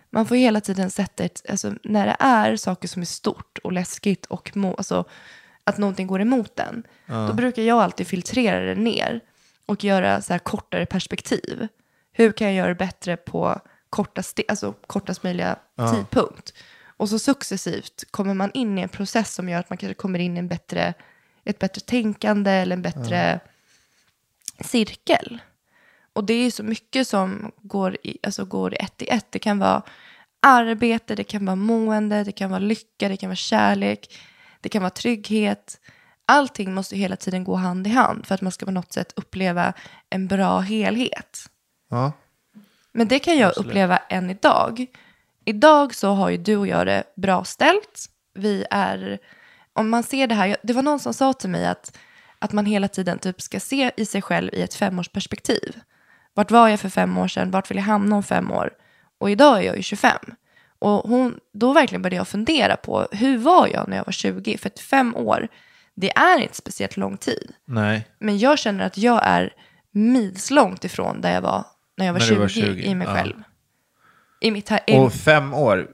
Man 0.09 0.25
får 0.25 0.35
hela 0.35 0.61
tiden 0.61 0.91
sätta 0.91 1.23
ett, 1.23 1.41
alltså 1.49 1.73
när 1.83 2.05
det 2.05 2.17
är 2.19 2.55
saker 2.55 2.87
som 2.87 3.01
är 3.01 3.05
stort 3.05 3.57
och 3.63 3.71
läskigt 3.71 4.25
och 4.25 4.57
mo, 4.57 4.75
alltså, 4.75 5.05
att 5.63 5.77
någonting 5.77 6.07
går 6.07 6.21
emot 6.21 6.55
den, 6.55 6.83
då 7.07 7.33
brukar 7.33 7.61
jag 7.61 7.79
alltid 7.79 8.07
filtrera 8.07 8.59
det 8.59 8.75
ner 8.75 9.21
och 9.65 9.83
göra 9.83 10.21
så 10.21 10.33
här 10.33 10.39
kortare 10.39 10.85
perspektiv. 10.85 11.67
Hur 12.11 12.31
kan 12.31 12.47
jag 12.47 12.55
göra 12.55 12.67
det 12.67 12.75
bättre 12.75 13.17
på 13.17 13.59
kortast, 13.89 14.39
alltså 14.47 14.73
kortast 14.87 15.23
möjliga 15.23 15.59
tidpunkt? 15.93 16.53
Och 16.97 17.09
så 17.09 17.19
successivt 17.19 18.03
kommer 18.11 18.33
man 18.33 18.51
in 18.53 18.77
i 18.77 18.81
en 18.81 18.89
process 18.89 19.33
som 19.33 19.49
gör 19.49 19.59
att 19.59 19.69
man 19.69 19.77
kanske 19.77 19.93
kommer 19.93 20.19
in 20.19 20.37
i 20.37 20.39
en 20.39 20.47
bättre, 20.47 20.93
ett 21.45 21.59
bättre 21.59 21.81
tänkande 21.81 22.51
eller 22.51 22.75
en 22.75 22.81
bättre 22.81 23.39
cirkel. 24.59 25.41
Och 26.13 26.23
det 26.23 26.33
är 26.33 26.43
ju 26.43 26.51
så 26.51 26.63
mycket 26.63 27.07
som 27.07 27.51
går 27.61 27.97
i, 28.03 28.17
alltså 28.23 28.45
går 28.45 28.75
ett 28.79 29.01
i 29.01 29.07
ett. 29.07 29.27
Det 29.29 29.39
kan 29.39 29.59
vara 29.59 29.81
arbete, 30.39 31.15
det 31.15 31.23
kan 31.23 31.45
vara 31.45 31.55
mående, 31.55 32.23
det 32.23 32.31
kan 32.31 32.49
vara 32.49 32.59
lycka, 32.59 33.09
det 33.09 33.17
kan 33.17 33.29
vara 33.29 33.35
kärlek, 33.35 34.17
det 34.61 34.69
kan 34.69 34.81
vara 34.81 34.89
trygghet. 34.89 35.79
Allting 36.25 36.73
måste 36.73 36.95
hela 36.95 37.15
tiden 37.15 37.43
gå 37.43 37.55
hand 37.55 37.87
i 37.87 37.89
hand 37.89 38.25
för 38.25 38.35
att 38.35 38.41
man 38.41 38.51
ska 38.51 38.65
på 38.65 38.71
något 38.71 38.93
sätt 38.93 39.13
uppleva 39.15 39.73
en 40.09 40.27
bra 40.27 40.59
helhet. 40.59 41.49
Ja. 41.89 42.11
Men 42.91 43.07
det 43.07 43.19
kan 43.19 43.37
jag 43.37 43.57
uppleva 43.57 43.97
än 43.97 44.29
idag. 44.29 44.85
Idag 45.45 45.95
så 45.95 46.13
har 46.13 46.29
ju 46.29 46.37
du 46.37 46.57
och 46.57 46.67
jag 46.67 46.87
det 46.87 47.03
bra 47.15 47.43
ställt. 47.43 48.09
Vi 48.33 48.65
är, 48.71 49.19
om 49.73 49.89
man 49.89 50.03
ser 50.03 50.27
det 50.27 50.35
här, 50.35 50.57
det 50.63 50.73
var 50.73 50.81
någon 50.81 50.99
som 50.99 51.13
sa 51.13 51.33
till 51.33 51.49
mig 51.49 51.67
att, 51.67 51.97
att 52.39 52.51
man 52.51 52.65
hela 52.65 52.87
tiden 52.87 53.19
typ 53.19 53.41
ska 53.41 53.59
se 53.59 53.91
i 53.97 54.05
sig 54.05 54.21
själv 54.21 54.53
i 54.53 54.61
ett 54.61 54.73
femårsperspektiv. 54.73 55.79
Vart 56.33 56.51
var 56.51 56.67
jag 56.67 56.79
för 56.79 56.89
fem 56.89 57.17
år 57.17 57.27
sedan? 57.27 57.51
Vart 57.51 57.71
vill 57.71 57.77
jag 57.77 57.83
hamna 57.83 58.15
om 58.15 58.23
fem 58.23 58.51
år? 58.51 58.73
Och 59.17 59.29
idag 59.29 59.57
är 59.57 59.61
jag 59.61 59.75
ju 59.75 59.83
25. 59.83 60.17
Och 60.79 61.09
hon, 61.09 61.39
då 61.53 61.73
verkligen 61.73 62.01
började 62.01 62.15
jag 62.15 62.27
fundera 62.27 62.77
på 62.77 63.07
hur 63.11 63.37
var 63.37 63.67
jag 63.67 63.87
när 63.87 63.97
jag 63.97 64.05
var 64.05 64.11
20? 64.11 64.57
För 64.57 64.69
att 64.69 64.79
fem 64.79 65.15
år, 65.15 65.47
det 65.95 66.17
är 66.17 66.39
inte 66.39 66.55
speciellt 66.55 66.97
lång 66.97 67.17
tid. 67.17 67.53
Nej. 67.65 68.07
Men 68.19 68.37
jag 68.37 68.59
känner 68.59 68.85
att 68.85 68.97
jag 68.97 69.21
är 69.23 69.53
milslångt 69.91 70.85
ifrån 70.85 71.21
där 71.21 71.33
jag 71.33 71.41
var 71.41 71.65
när 71.97 72.05
jag 72.05 72.13
var, 72.13 72.19
När 72.19 72.27
20, 72.27 72.33
du 72.35 72.39
var 72.39 72.47
20, 72.47 72.83
i 72.83 72.95
mig 72.95 73.07
ja. 73.07 73.13
själv. 73.13 73.43
I 74.41 74.51
mitt 74.51 74.69
här... 74.69 74.81
Och 74.87 75.13
fem 75.13 75.53
år, 75.53 75.89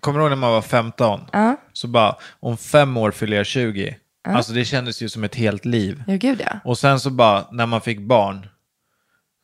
kommer 0.00 0.18
du 0.18 0.24
ihåg 0.24 0.30
när 0.30 0.36
man 0.36 0.52
var 0.52 0.62
15? 0.62 1.20
ja, 1.32 1.56
Så 1.72 1.88
bara, 1.88 2.16
om 2.40 2.56
fem 2.56 2.96
år 2.96 3.10
fyller 3.10 3.36
jag 3.36 3.46
20. 3.46 3.96
Alltså 4.24 4.52
det 4.52 4.64
kändes 4.64 5.02
ju 5.02 5.08
som 5.08 5.24
ett 5.24 5.34
helt 5.34 5.64
liv. 5.64 6.02
ja, 6.06 6.14
gud 6.14 6.40
ja. 6.46 6.58
Och 6.64 6.78
sen 6.78 7.00
så 7.00 7.10
bara, 7.10 7.46
när 7.52 7.66
man 7.66 7.80
fick 7.80 8.00
barn, 8.00 8.48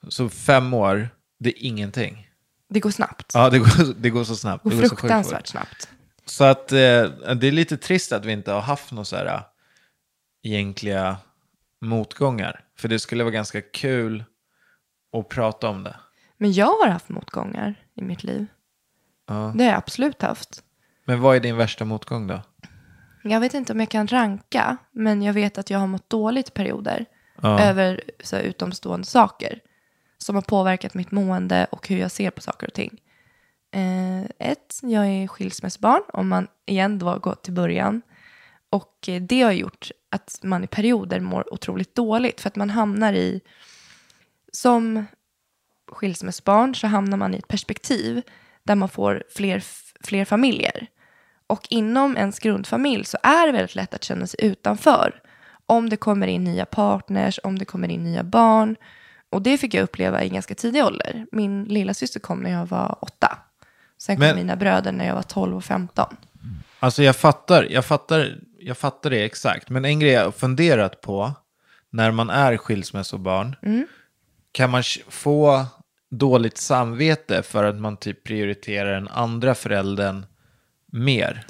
så 0.08 0.28
fem 0.28 0.74
år, 0.74 1.08
det 1.38 1.48
är 1.48 1.66
ingenting. 1.66 2.30
Det 2.68 2.80
går 2.80 2.90
snabbt. 2.90 3.30
Ja, 3.34 3.50
det 3.50 3.58
går, 3.58 3.94
det 4.00 4.10
går 4.10 4.24
så 4.24 4.36
snabbt. 4.36 4.64
och 4.64 4.70
det 4.70 4.76
går 4.76 4.88
fruktansvärt 4.88 5.46
snabbt. 5.46 5.88
Så 6.26 6.44
att 6.44 6.72
eh, 6.72 6.78
det 7.36 7.46
är 7.46 7.52
lite 7.52 7.76
trist 7.76 8.12
att 8.12 8.24
vi 8.24 8.32
inte 8.32 8.52
har 8.52 8.60
haft 8.60 8.92
några 8.92 9.04
så 9.04 9.16
här 9.16 9.42
egentliga 10.46 11.16
motgångar. 11.80 12.64
För 12.78 12.88
det 12.88 12.98
skulle 12.98 13.24
vara 13.24 13.32
ganska 13.34 13.60
kul 13.62 14.24
att 15.16 15.28
prata 15.28 15.68
om 15.68 15.82
det. 15.84 15.96
Men 16.36 16.52
jag 16.52 16.66
har 16.66 16.88
haft 16.88 17.08
motgångar 17.08 17.74
i 17.94 18.02
mitt 18.02 18.24
liv. 18.24 18.46
Ja. 19.26 19.52
Det 19.56 19.64
har 19.64 19.70
jag 19.70 19.78
absolut 19.78 20.22
haft. 20.22 20.62
Men 21.04 21.20
vad 21.20 21.36
är 21.36 21.40
din 21.40 21.56
värsta 21.56 21.84
motgång 21.84 22.26
då? 22.26 22.42
Jag 23.22 23.40
vet 23.40 23.54
inte 23.54 23.72
om 23.72 23.80
jag 23.80 23.88
kan 23.88 24.06
ranka, 24.06 24.76
men 24.92 25.22
jag 25.22 25.32
vet 25.32 25.58
att 25.58 25.70
jag 25.70 25.78
har 25.78 25.86
mått 25.86 26.10
dåligt 26.10 26.54
perioder 26.54 27.06
Ja. 27.42 27.60
över 27.60 28.00
så 28.24 28.36
här, 28.36 28.42
utomstående 28.42 29.06
saker 29.06 29.60
som 30.18 30.34
har 30.34 30.42
påverkat 30.42 30.94
mitt 30.94 31.10
mående 31.10 31.66
och 31.70 31.88
hur 31.88 31.98
jag 31.98 32.10
ser 32.10 32.30
på 32.30 32.40
saker 32.40 32.66
och 32.66 32.72
ting. 32.74 33.00
Eh, 33.74 34.22
ett, 34.50 34.78
jag 34.82 35.06
är 35.06 35.26
skilsmässobarn, 35.26 36.02
om 36.12 36.28
man 36.28 36.48
igen 36.66 36.98
då 36.98 37.18
går 37.18 37.34
till 37.34 37.52
början. 37.52 38.02
Och 38.70 39.08
eh, 39.08 39.22
det 39.22 39.42
har 39.42 39.52
gjort 39.52 39.90
att 40.16 40.38
man 40.42 40.64
i 40.64 40.66
perioder 40.66 41.20
mår 41.20 41.54
otroligt 41.54 41.94
dåligt 41.94 42.40
för 42.40 42.48
att 42.48 42.56
man 42.56 42.70
hamnar 42.70 43.12
i, 43.12 43.40
som 44.52 45.06
skilsmässobarn 45.92 46.74
så 46.74 46.86
hamnar 46.86 47.16
man 47.16 47.34
i 47.34 47.38
ett 47.38 47.48
perspektiv 47.48 48.22
där 48.62 48.74
man 48.74 48.88
får 48.88 49.24
fler, 49.34 49.62
fler 50.00 50.24
familjer. 50.24 50.86
Och 51.46 51.66
inom 51.70 52.16
ens 52.16 52.38
grundfamilj 52.38 53.04
så 53.04 53.18
är 53.22 53.46
det 53.46 53.52
väldigt 53.52 53.74
lätt 53.74 53.94
att 53.94 54.04
känna 54.04 54.26
sig 54.26 54.40
utanför. 54.44 55.20
Om 55.66 55.88
det 55.88 55.96
kommer 55.96 56.26
in 56.26 56.44
nya 56.44 56.64
partners, 56.66 57.40
om 57.42 57.58
det 57.58 57.64
kommer 57.64 57.88
in 57.88 58.04
nya 58.04 58.22
barn. 58.22 58.76
Och 59.30 59.42
det 59.42 59.58
fick 59.58 59.74
jag 59.74 59.82
uppleva 59.82 60.24
i 60.24 60.28
ganska 60.28 60.54
tidig 60.54 60.84
ålder. 60.84 61.26
Min 61.32 61.64
lilla 61.64 61.94
syster 61.94 62.20
kom 62.20 62.40
när 62.40 62.50
jag 62.50 62.66
var 62.66 62.98
åtta. 63.00 63.38
Sen 63.98 64.16
kom 64.16 64.26
Men- 64.26 64.36
mina 64.36 64.56
bröder 64.56 64.92
när 64.92 65.06
jag 65.06 65.14
var 65.14 65.22
12 65.22 65.56
och 65.56 65.64
15. 65.64 66.16
Alltså 66.78 67.02
jag 67.02 67.16
fattar, 67.16 67.66
jag 67.70 67.84
fattar 67.84 68.38
jag 68.66 68.78
fattar 68.78 69.10
det 69.10 69.24
exakt. 69.24 69.70
Men 69.70 69.84
en 69.84 69.98
grej 70.00 70.12
jag 70.12 70.24
har 70.24 70.32
funderat 70.32 71.00
på, 71.00 71.32
när 71.90 72.10
man 72.10 72.30
är 72.30 72.56
skilsmässobarn, 72.56 73.56
Mm. 73.62 73.86
kan 74.52 74.70
man 74.70 74.82
få 75.08 75.64
dåligt 76.10 76.58
samvete 76.58 77.42
för 77.42 77.64
att 77.64 77.76
man 77.76 77.96
typ 77.96 78.24
prioriterar 78.24 78.92
den 78.94 79.08
andra 79.08 79.54
föräldern 79.54 80.26
mer? 80.92 81.44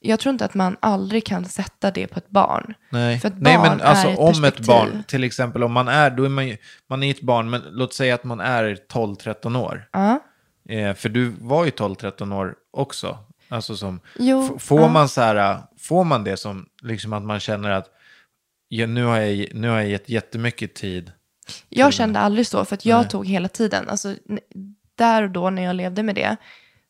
Jag 0.00 0.20
tror 0.20 0.30
inte 0.32 0.44
att 0.44 0.54
man 0.54 0.76
aldrig 0.80 1.26
kan 1.26 1.44
sätta 1.44 1.90
det 1.90 2.06
på 2.06 2.18
ett 2.18 2.28
barn. 2.30 2.74
Nej, 2.90 3.18
För 3.20 3.28
ett 3.28 3.34
Nej 3.38 3.58
men 3.58 3.66
barn 3.68 3.80
alltså 3.80 4.08
ett 4.08 4.18
om 4.18 4.28
ett 4.28 4.34
perspektiv. 4.40 4.66
barn, 4.66 5.04
till 5.08 5.24
exempel 5.24 5.62
om 5.64 5.72
man 5.72 5.88
är, 5.88 6.10
då 6.10 6.24
är 6.24 6.28
man 6.28 6.48
ju, 6.48 6.56
man 6.88 7.02
är 7.02 7.10
ett 7.10 7.20
barn, 7.20 7.50
men 7.50 7.62
låt 7.70 7.94
säga 7.94 8.14
att 8.14 8.24
man 8.24 8.40
är 8.40 8.78
12-13 8.88 9.56
år. 9.56 9.88
Ja. 9.92 10.20
Eh, 10.68 10.94
för 10.94 11.08
du 11.08 11.32
var 11.40 11.64
ju 11.64 11.70
12-13 11.70 12.32
år 12.34 12.54
också. 12.70 13.18
Alltså 13.48 13.76
som, 13.76 14.00
Jo, 14.18 14.58
får 14.58 14.80
ja. 14.80 14.88
man 14.88 15.08
så 15.08 15.20
här, 15.20 15.58
får 15.78 16.04
man 16.04 16.24
det 16.24 16.36
som, 16.36 16.68
liksom 16.82 17.12
att 17.12 17.22
man 17.22 17.40
känner 17.40 17.70
att 17.70 17.86
ja, 18.68 18.86
nu, 18.86 19.04
har 19.04 19.18
jag, 19.18 19.54
nu 19.54 19.68
har 19.68 19.76
jag 19.76 19.88
gett 19.88 20.08
jättemycket 20.08 20.74
tid. 20.74 21.12
Jag 21.68 21.92
kände 21.92 22.18
aldrig 22.18 22.46
så, 22.46 22.64
för 22.64 22.74
att 22.74 22.84
jag 22.84 23.00
Nej. 23.00 23.08
tog 23.08 23.26
hela 23.26 23.48
tiden, 23.48 23.88
alltså 23.88 24.14
där 24.94 25.22
och 25.22 25.30
då 25.30 25.50
när 25.50 25.62
jag 25.62 25.76
levde 25.76 26.02
med 26.02 26.14
det, 26.14 26.36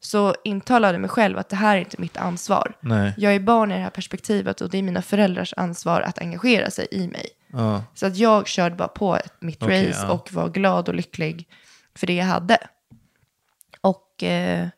så 0.01 0.35
intalade 0.45 0.99
mig 0.99 1.11
själv 1.11 1.39
att 1.39 1.49
det 1.49 1.57
här 1.57 1.77
är 1.77 1.81
inte 1.81 2.01
mitt 2.01 2.17
ansvar. 2.17 2.77
Nej. 2.81 3.15
Jag 3.17 3.35
är 3.35 3.41
barn 3.41 3.71
i 3.71 3.75
det 3.75 3.81
här 3.81 3.91
perspektivet 3.91 4.61
och 4.61 4.71
det 4.71 4.79
är 4.79 4.83
mina 4.83 5.03
föräldrars 5.03 5.55
ansvar 5.57 6.01
att 6.01 6.19
engagera 6.19 6.71
sig 6.71 6.89
i 6.91 7.09
mig. 7.09 7.29
Ja. 7.53 7.85
Så 7.95 8.07
att 8.07 8.17
jag 8.17 8.49
körde 8.49 8.77
bara 8.77 8.89
på 8.89 9.19
mitt 9.41 9.63
Okej, 9.63 9.89
race 9.89 10.07
ja. 10.07 10.13
och 10.13 10.33
var 10.33 10.49
glad 10.49 10.89
och 10.89 10.95
lycklig 10.95 11.49
för 11.95 12.07
det 12.07 12.15
jag 12.15 12.25
hade. 12.25 12.59
Och 13.81 14.23
eh, 14.23 14.69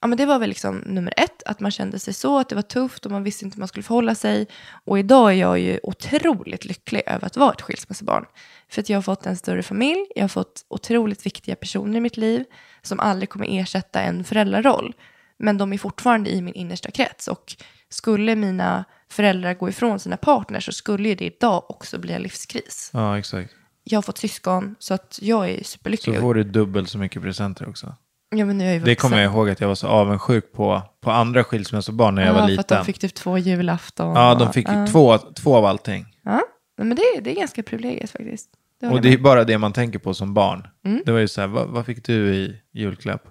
ja, 0.00 0.06
men 0.06 0.18
det 0.18 0.26
var 0.26 0.38
väl 0.38 0.48
liksom 0.48 0.76
nummer 0.78 1.14
ett, 1.16 1.42
att 1.46 1.60
man 1.60 1.70
kände 1.70 1.98
sig 1.98 2.14
så, 2.14 2.38
att 2.38 2.48
det 2.48 2.54
var 2.54 2.62
tufft 2.62 3.06
och 3.06 3.12
man 3.12 3.22
visste 3.22 3.44
inte 3.44 3.54
hur 3.56 3.60
man 3.60 3.68
skulle 3.68 3.82
förhålla 3.82 4.14
sig. 4.14 4.46
Och 4.84 4.98
idag 4.98 5.30
är 5.30 5.34
jag 5.36 5.58
ju 5.58 5.80
otroligt 5.82 6.64
lycklig 6.64 7.02
över 7.06 7.26
att 7.26 7.36
vara 7.36 7.52
ett 7.52 7.60
skilsmässobarn. 7.62 8.24
För 8.68 8.80
att 8.80 8.88
jag 8.88 8.96
har 8.96 9.02
fått 9.02 9.26
en 9.26 9.36
större 9.36 9.62
familj, 9.62 10.06
jag 10.14 10.22
har 10.22 10.28
fått 10.28 10.64
otroligt 10.68 11.26
viktiga 11.26 11.56
personer 11.56 11.96
i 11.96 12.00
mitt 12.00 12.16
liv 12.16 12.44
som 12.82 13.00
aldrig 13.00 13.28
kommer 13.30 13.46
ersätta 13.60 14.00
en 14.02 14.24
föräldraroll. 14.24 14.94
Men 15.38 15.58
de 15.58 15.72
är 15.72 15.78
fortfarande 15.78 16.30
i 16.30 16.42
min 16.42 16.54
innersta 16.54 16.90
krets. 16.90 17.28
Och 17.28 17.56
skulle 17.88 18.36
mina 18.36 18.84
föräldrar 19.10 19.54
gå 19.54 19.68
ifrån 19.68 20.00
sina 20.00 20.16
partners 20.16 20.64
så 20.64 20.72
skulle 20.72 21.14
det 21.14 21.24
idag 21.24 21.70
också 21.70 21.98
bli 21.98 22.12
en 22.12 22.22
livskris. 22.22 22.90
ja, 22.92 23.18
exakt. 23.18 23.54
Jag 23.84 23.96
har 23.96 24.02
fått 24.02 24.18
syskon 24.18 24.74
så 24.78 24.94
att 24.94 25.18
jag 25.22 25.50
är 25.50 25.58
Så 25.58 25.64
superlycklig. 25.64 26.20
får 26.20 26.34
du 26.34 26.44
dubbelt 26.44 26.88
så 26.90 26.98
mycket 26.98 27.22
presenter 27.22 27.68
också. 27.68 27.94
Ja, 28.30 28.44
men 28.44 28.58
nu 28.58 28.64
är 28.64 28.68
jag 28.68 28.78
ju 28.78 28.84
Det 28.84 28.94
kommer 28.94 29.22
jag 29.22 29.32
ihåg 29.32 29.50
att 29.50 29.60
jag 29.60 29.68
var 29.68 29.74
så 29.74 29.86
avundsjuk 29.86 30.52
på, 30.52 30.82
på 31.00 31.10
andra 31.10 31.44
skilsmässobarn 31.44 32.14
när 32.14 32.22
jag 32.22 32.28
Ja, 32.28 32.32
var 32.32 32.40
för 32.40 32.44
att 32.44 32.50
liten. 32.56 32.76
de 32.78 32.84
fick 32.84 32.98
typ 32.98 33.14
två 33.14 33.38
julafton. 33.38 34.16
Ja, 34.16 34.34
de 34.34 34.52
fick 34.52 34.68
ja. 34.68 34.86
två, 34.86 35.18
två 35.18 35.56
av 35.56 35.64
allting. 35.64 36.06
Ja, 36.24 36.40
Nej, 36.78 36.86
men 36.86 36.96
det, 36.96 37.20
det 37.20 37.30
är 37.30 37.34
ganska 37.34 37.62
privilegiet 37.62 38.10
faktiskt. 38.10 38.50
Det 38.80 38.86
håller 38.86 38.98
Och 38.98 39.02
det 39.02 39.08
är 39.08 39.12
med. 39.12 39.22
bara 39.22 39.44
det 39.44 39.58
man 39.58 39.72
tänker 39.72 39.98
på 39.98 40.14
som 40.14 40.34
barn. 40.34 40.66
Mm. 40.84 41.02
Det 41.06 41.12
var 41.12 41.18
ju 41.18 41.28
så 41.28 41.40
här, 41.40 41.48
vad, 41.48 41.68
vad 41.68 41.86
fick 41.86 42.04
du 42.04 42.34
i 42.34 42.56
julklapp? 42.72 43.28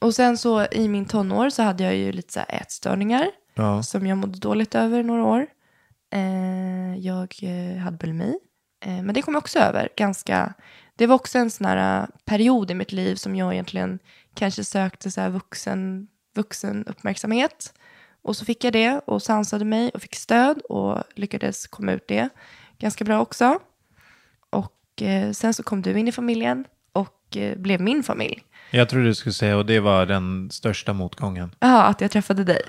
Och 0.00 0.14
sen 0.14 0.38
så 0.38 0.66
i 0.72 0.88
min 0.88 1.06
tonår 1.06 1.50
så 1.50 1.62
hade 1.62 1.84
jag 1.84 1.96
ju 1.96 2.12
lite 2.12 2.32
så 2.32 2.40
här 2.40 2.60
ätstörningar 2.60 3.26
Ja. 3.54 3.82
som 3.82 4.06
jag 4.06 4.18
mådde 4.18 4.38
dåligt 4.38 4.74
över 4.74 5.02
några 5.02 5.24
år. 5.24 5.46
Eh, 6.12 6.96
jag 6.98 7.34
eh, 7.42 7.78
hade 7.78 7.96
bulimi. 7.96 8.38
Eh, 8.84 9.02
men 9.02 9.14
det 9.14 9.22
kom 9.22 9.34
jag 9.34 9.38
också 9.40 9.58
över 9.58 9.88
ganska... 9.96 10.54
Det 10.96 11.06
var 11.06 11.14
också 11.14 11.38
en 11.38 11.50
sån 11.50 11.66
här 11.66 12.02
eh, 12.02 12.08
period 12.24 12.70
i 12.70 12.74
mitt 12.74 12.92
liv 12.92 13.14
som 13.14 13.36
jag 13.36 13.52
egentligen 13.52 13.98
kanske 14.34 14.64
sökte 14.64 15.10
så 15.10 15.20
här 15.20 15.30
vuxen, 15.30 16.08
vuxen 16.34 16.84
uppmärksamhet. 16.86 17.74
Och 18.22 18.36
så 18.36 18.44
fick 18.44 18.64
jag 18.64 18.72
det 18.72 19.00
och 19.04 19.22
sansade 19.22 19.64
mig 19.64 19.90
och 19.94 20.02
fick 20.02 20.14
stöd 20.14 20.58
och 20.58 21.02
lyckades 21.14 21.66
komma 21.66 21.92
ut 21.92 22.08
det 22.08 22.28
ganska 22.78 23.04
bra 23.04 23.20
också. 23.20 23.58
Och 24.50 25.02
eh, 25.02 25.32
sen 25.32 25.54
så 25.54 25.62
kom 25.62 25.82
du 25.82 25.98
in 25.98 26.08
i 26.08 26.12
familjen 26.12 26.64
och 26.92 27.36
eh, 27.36 27.58
blev 27.58 27.80
min 27.80 28.02
familj. 28.02 28.42
Jag 28.70 28.88
tror 28.88 29.02
du 29.04 29.14
skulle 29.14 29.32
säga, 29.32 29.56
och 29.56 29.66
det 29.66 29.80
var 29.80 30.06
den 30.06 30.50
största 30.50 30.92
motgången. 30.92 31.54
Ja, 31.58 31.82
att 31.82 32.00
jag 32.00 32.10
träffade 32.10 32.44
dig. 32.44 32.62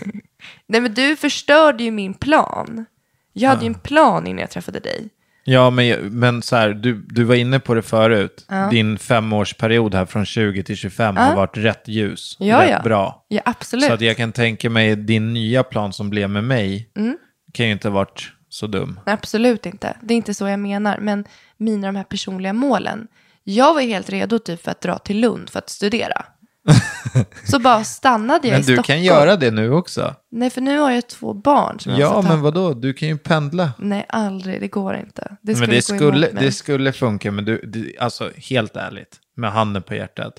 Nej, 0.66 0.80
men 0.80 0.94
du 0.94 1.16
förstörde 1.16 1.84
ju 1.84 1.90
min 1.90 2.14
plan. 2.14 2.84
Jag 3.32 3.50
hade 3.50 3.62
ju 3.62 3.66
en 3.66 3.74
plan 3.74 4.26
innan 4.26 4.40
jag 4.40 4.50
träffade 4.50 4.80
dig. 4.80 5.08
Ja, 5.44 5.70
men, 5.70 5.98
men 6.18 6.42
så 6.42 6.56
här, 6.56 6.68
du, 6.68 6.94
du 7.08 7.24
var 7.24 7.34
inne 7.34 7.60
på 7.60 7.74
det 7.74 7.82
förut. 7.82 8.44
Ja. 8.48 8.68
Din 8.70 8.98
femårsperiod 8.98 9.94
här 9.94 10.06
från 10.06 10.26
20 10.26 10.62
till 10.62 10.76
25 10.76 11.16
har 11.16 11.36
varit 11.36 11.56
rätt 11.56 11.88
ljus. 11.88 12.36
Ja, 12.38 12.62
rätt 12.62 12.70
ja. 12.70 12.82
bra. 12.82 13.24
Ja, 13.28 13.40
absolut. 13.44 13.86
Så 13.86 13.92
att 13.92 14.00
jag 14.00 14.16
kan 14.16 14.32
tänka 14.32 14.70
mig 14.70 14.96
din 14.96 15.32
nya 15.32 15.62
plan 15.62 15.92
som 15.92 16.10
blev 16.10 16.30
med 16.30 16.44
mig 16.44 16.90
Mm. 16.96 17.18
kan 17.52 17.66
ju 17.66 17.72
inte 17.72 17.88
ha 17.88 17.94
varit 17.94 18.32
så 18.48 18.66
dum. 18.66 19.00
Absolut 19.06 19.66
inte. 19.66 19.96
Det 20.02 20.14
är 20.14 20.16
inte 20.16 20.34
så 20.34 20.48
jag 20.48 20.58
menar. 20.60 20.98
Men 20.98 21.24
mina 21.56 21.86
de 21.86 21.96
här 21.96 22.04
personliga 22.04 22.52
målen. 22.52 23.08
Jag 23.44 23.74
var 23.74 23.80
helt 23.80 24.10
redo 24.10 24.38
typ 24.38 24.62
för 24.64 24.70
att 24.70 24.80
dra 24.80 24.98
till 24.98 25.20
Lund 25.20 25.50
för 25.50 25.58
att 25.58 25.70
studera. 25.70 26.24
Så 27.44 27.58
bara 27.58 27.84
stannade 27.84 28.48
jag 28.48 28.52
Men 28.54 28.60
i 28.60 28.64
du 28.66 28.72
Stockholm. 28.74 28.82
kan 28.84 29.02
göra 29.02 29.36
det 29.36 29.50
nu 29.50 29.72
också. 29.72 30.14
Nej, 30.30 30.50
för 30.50 30.60
nu 30.60 30.78
har 30.78 30.90
jag 30.90 31.06
två 31.08 31.34
barn 31.34 31.80
som 31.80 31.92
jag 31.92 32.00
Ja, 32.00 32.12
måste 32.12 32.28
ta. 32.28 32.34
men 32.34 32.42
vadå? 32.42 32.74
Du 32.74 32.92
kan 32.92 33.08
ju 33.08 33.18
pendla. 33.18 33.70
Nej, 33.78 34.06
aldrig. 34.08 34.60
Det 34.60 34.68
går 34.68 34.96
inte. 34.96 35.36
Det 35.42 35.58
men 35.60 35.68
det 35.70 35.82
skulle, 35.82 36.30
det 36.30 36.52
skulle 36.52 36.92
funka, 36.92 37.30
men 37.32 37.44
du, 37.44 37.60
du, 37.64 37.94
alltså 38.00 38.30
helt 38.36 38.76
ärligt, 38.76 39.16
med 39.36 39.52
handen 39.52 39.82
på 39.82 39.94
hjärtat, 39.94 40.34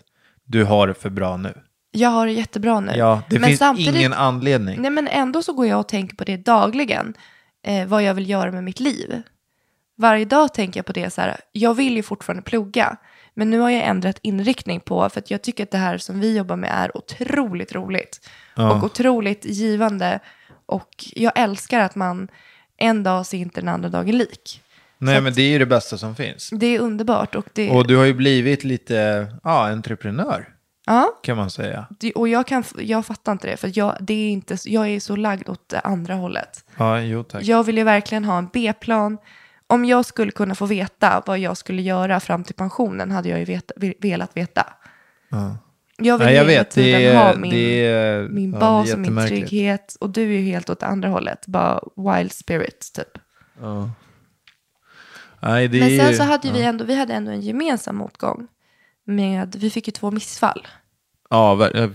du 0.45 0.63
har 0.63 0.87
det 0.87 0.93
för 0.93 1.09
bra 1.09 1.37
nu. 1.37 1.53
Jag 1.91 2.09
har 2.09 2.25
det 2.25 2.31
jättebra 2.33 2.79
nu. 2.79 2.91
Ja, 2.95 3.21
det 3.29 3.39
men 3.39 3.47
finns 3.47 3.59
samtidigt... 3.59 3.95
ingen 3.95 4.13
anledning. 4.13 4.81
Nej, 4.81 4.91
men 4.91 5.07
ändå 5.07 5.43
så 5.43 5.53
går 5.53 5.67
jag 5.67 5.79
och 5.79 5.87
tänker 5.87 6.15
på 6.15 6.23
det 6.23 6.37
dagligen. 6.37 7.13
Eh, 7.67 7.87
vad 7.87 8.03
jag 8.03 8.13
vill 8.13 8.29
göra 8.29 8.51
med 8.51 8.63
mitt 8.63 8.79
liv. 8.79 9.21
Varje 9.97 10.25
dag 10.25 10.53
tänker 10.53 10.77
jag 10.79 10.85
på 10.85 10.93
det 10.93 11.13
så 11.13 11.21
här. 11.21 11.37
Jag 11.51 11.73
vill 11.73 11.95
ju 11.95 12.03
fortfarande 12.03 12.43
plugga. 12.43 12.97
Men 13.33 13.49
nu 13.49 13.59
har 13.59 13.69
jag 13.69 13.83
ändrat 13.83 14.19
inriktning 14.21 14.79
på. 14.79 15.09
För 15.09 15.19
att 15.19 15.31
jag 15.31 15.41
tycker 15.41 15.63
att 15.63 15.71
det 15.71 15.77
här 15.77 15.97
som 15.97 16.19
vi 16.19 16.37
jobbar 16.37 16.55
med 16.55 16.69
är 16.73 16.97
otroligt 16.97 17.71
roligt. 17.71 18.29
Ja. 18.55 18.73
Och 18.73 18.83
otroligt 18.83 19.45
givande. 19.45 20.19
Och 20.65 20.89
jag 21.15 21.33
älskar 21.35 21.79
att 21.79 21.95
man 21.95 22.27
en 22.77 23.03
dag 23.03 23.25
ser 23.25 23.37
inte 23.37 23.61
den 23.61 23.69
andra 23.69 23.89
dagen 23.89 24.17
lik. 24.17 24.61
Nej, 24.97 25.15
så 25.17 25.21
men 25.21 25.33
det 25.33 25.41
är 25.41 25.49
ju 25.49 25.59
det 25.59 25.65
bästa 25.65 25.97
som 25.97 26.15
finns. 26.15 26.49
Det 26.49 26.65
är 26.65 26.79
underbart. 26.79 27.35
Och, 27.35 27.45
det, 27.53 27.69
Och 27.69 27.87
du 27.87 27.97
har 27.97 28.05
ju 28.05 28.13
blivit 28.13 28.63
lite, 28.63 29.27
ja, 29.43 29.67
entreprenör, 29.69 30.47
ja, 30.85 31.19
kan 31.23 31.37
man 31.37 31.49
säga. 31.49 31.85
det, 31.99 32.11
och 32.13 32.27
jag, 32.27 32.47
kan, 32.47 32.63
jag 32.77 33.05
fattar 33.05 33.31
inte 33.31 33.47
det. 33.47 33.57
För 33.57 33.71
jag, 33.73 33.97
det 33.99 34.13
är 34.13 34.31
inte, 34.31 34.57
jag 34.65 34.89
är 34.89 34.99
så 34.99 35.15
lagd 35.15 35.49
åt 35.49 35.69
det 35.69 35.79
andra 35.79 36.13
hållet. 36.13 36.65
Ja, 36.77 37.01
jo 37.01 37.23
tack. 37.23 37.43
Jag 37.43 37.63
vill 37.63 37.77
ju 37.77 37.83
verkligen 37.83 38.25
ha 38.25 38.37
en 38.37 38.49
B-plan. 38.53 39.17
Om 39.71 39.85
jag 39.85 40.05
skulle 40.05 40.31
kunna 40.31 40.55
få 40.55 40.65
veta 40.65 41.23
vad 41.25 41.39
jag 41.39 41.57
skulle 41.57 41.81
göra 41.81 42.19
fram 42.19 42.43
till 42.43 42.55
pensionen 42.55 43.11
hade 43.11 43.29
jag 43.29 43.39
ju 43.39 43.45
veta, 43.45 43.73
ve- 43.77 43.93
velat 43.99 44.37
veta. 44.37 44.73
Ja. 45.29 45.57
Jag 45.97 46.17
vill 46.17 46.25
Nej, 46.27 46.35
jag 46.35 46.45
vet, 46.45 46.71
det 46.71 47.05
är, 47.05 47.17
ha 47.17 47.35
min, 47.35 47.53
är, 47.53 48.27
min 48.29 48.53
ja, 48.53 48.59
bas 48.59 48.89
är 48.89 48.93
och 48.93 48.99
min 48.99 49.27
trygghet. 49.27 49.97
Och 49.99 50.09
du 50.09 50.21
är 50.21 50.39
ju 50.39 50.41
helt 50.41 50.69
åt 50.69 50.83
andra 50.83 51.09
hållet. 51.09 51.47
Bara 51.47 51.81
wild 51.95 52.31
spirits 52.31 52.91
typ. 52.91 53.17
Ja. 53.61 53.91
Nej, 55.39 55.67
det 55.67 55.79
Men 55.79 55.99
sen 55.99 56.09
ju, 56.11 56.15
så 56.15 56.23
hade 56.23 56.47
ja. 56.47 56.53
vi 56.53 56.61
ändå, 56.63 56.85
vi 56.85 56.95
hade 56.95 57.13
ändå 57.13 57.31
en 57.31 57.41
gemensam 57.41 57.95
motgång. 57.95 58.47
Med, 59.05 59.55
vi 59.59 59.69
fick 59.69 59.87
ju 59.87 59.91
två 59.91 60.11
missfall. 60.11 60.67
Ja, 61.29 61.69
eh, 61.69 61.89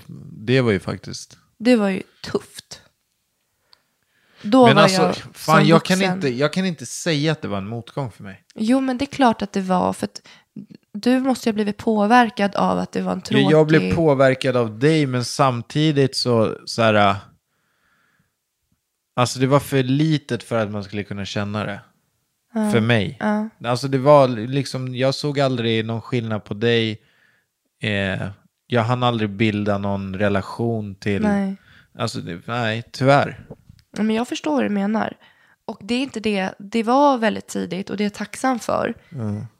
det 0.47 0.61
var 0.61 0.73
ju 0.73 0.81
faktiskt. 0.81 1.39
Det 1.59 1.77
var 1.77 1.89
ju 1.89 2.03
tufft. 2.23 2.83
Då 4.47 4.67
Men 4.67 4.77
var 4.77 4.83
alltså, 4.83 5.03
jag 5.03 5.17
fan, 5.33 5.67
jag 5.67 5.85
kan, 5.85 6.03
inte, 6.03 6.29
jag 6.29 6.53
kan 6.53 6.67
inte 6.67 6.87
säga 6.87 7.33
att 7.33 7.43
det 7.43 7.49
var 7.49 7.59
en 7.59 7.69
motgång 7.69 8.11
för 8.11 8.23
mig. 8.23 8.45
Jo, 8.55 8.81
men 8.81 8.99
det 8.99 9.05
är 9.05 9.07
klart 9.07 9.43
att 9.43 9.53
det 9.53 9.61
var. 9.61 9.93
För 9.93 10.05
att 10.07 10.23
du 10.93 11.21
måste 11.21 11.49
ju 11.49 11.53
ha 11.53 11.55
blivit 11.55 11.77
påverkad 11.77 12.57
av 12.57 12.79
att 12.79 12.93
det 12.93 13.03
var 13.03 13.13
en 13.13 13.21
tråkig... 13.21 13.51
Jag 13.51 13.67
blev 13.67 13.95
påverkad 13.95 14.57
av 14.57 14.79
dig, 14.79 15.07
men 15.07 15.25
samtidigt 15.25 16.17
så, 16.17 16.57
så 16.65 16.83
här... 16.83 16.95
äh, 16.95 17.17
Alltså 19.19 19.39
det 19.39 19.47
var 19.47 19.61
för 19.61 19.83
litet 19.83 20.43
för 20.43 20.63
att 20.63 20.71
man 20.71 20.85
skulle 20.85 21.03
kunna 21.03 21.25
känna 21.25 21.65
det. 21.65 21.81
För 22.73 22.81
mig. 22.81 23.17
Ja. 23.21 23.49
Alltså 23.65 23.89
det 23.89 23.99
var 23.99 24.29
liksom, 24.29 24.95
jag 24.95 25.15
såg 25.15 25.41
aldrig 25.41 25.85
någon 25.85 26.01
skillnad 26.01 26.45
på 26.45 26.55
dig. 26.55 27.01
Eh, 27.83 28.29
jag 28.67 28.83
hann 28.83 29.03
aldrig 29.03 29.31
bilda 29.31 29.79
någon 29.79 30.15
relation 30.17 30.95
till... 30.95 31.23
Nej. 31.23 31.57
Alltså, 31.99 32.19
nej, 32.47 32.83
tyvärr. 32.93 33.41
Men 34.03 34.17
jag 34.17 34.29
förstår 34.29 34.53
vad 34.53 34.65
du 34.65 34.69
menar. 34.69 35.17
Och 35.65 35.79
det 35.81 35.95
är 35.95 36.01
inte 36.01 36.21
det, 36.21 36.55
det 36.59 36.83
var 36.83 37.19
väldigt 37.19 37.47
tidigt 37.47 37.91
och 37.91 37.97
det 37.97 38.03
är 38.03 38.07
jag 38.07 38.15
tacksam 38.15 38.59
för. 38.59 38.95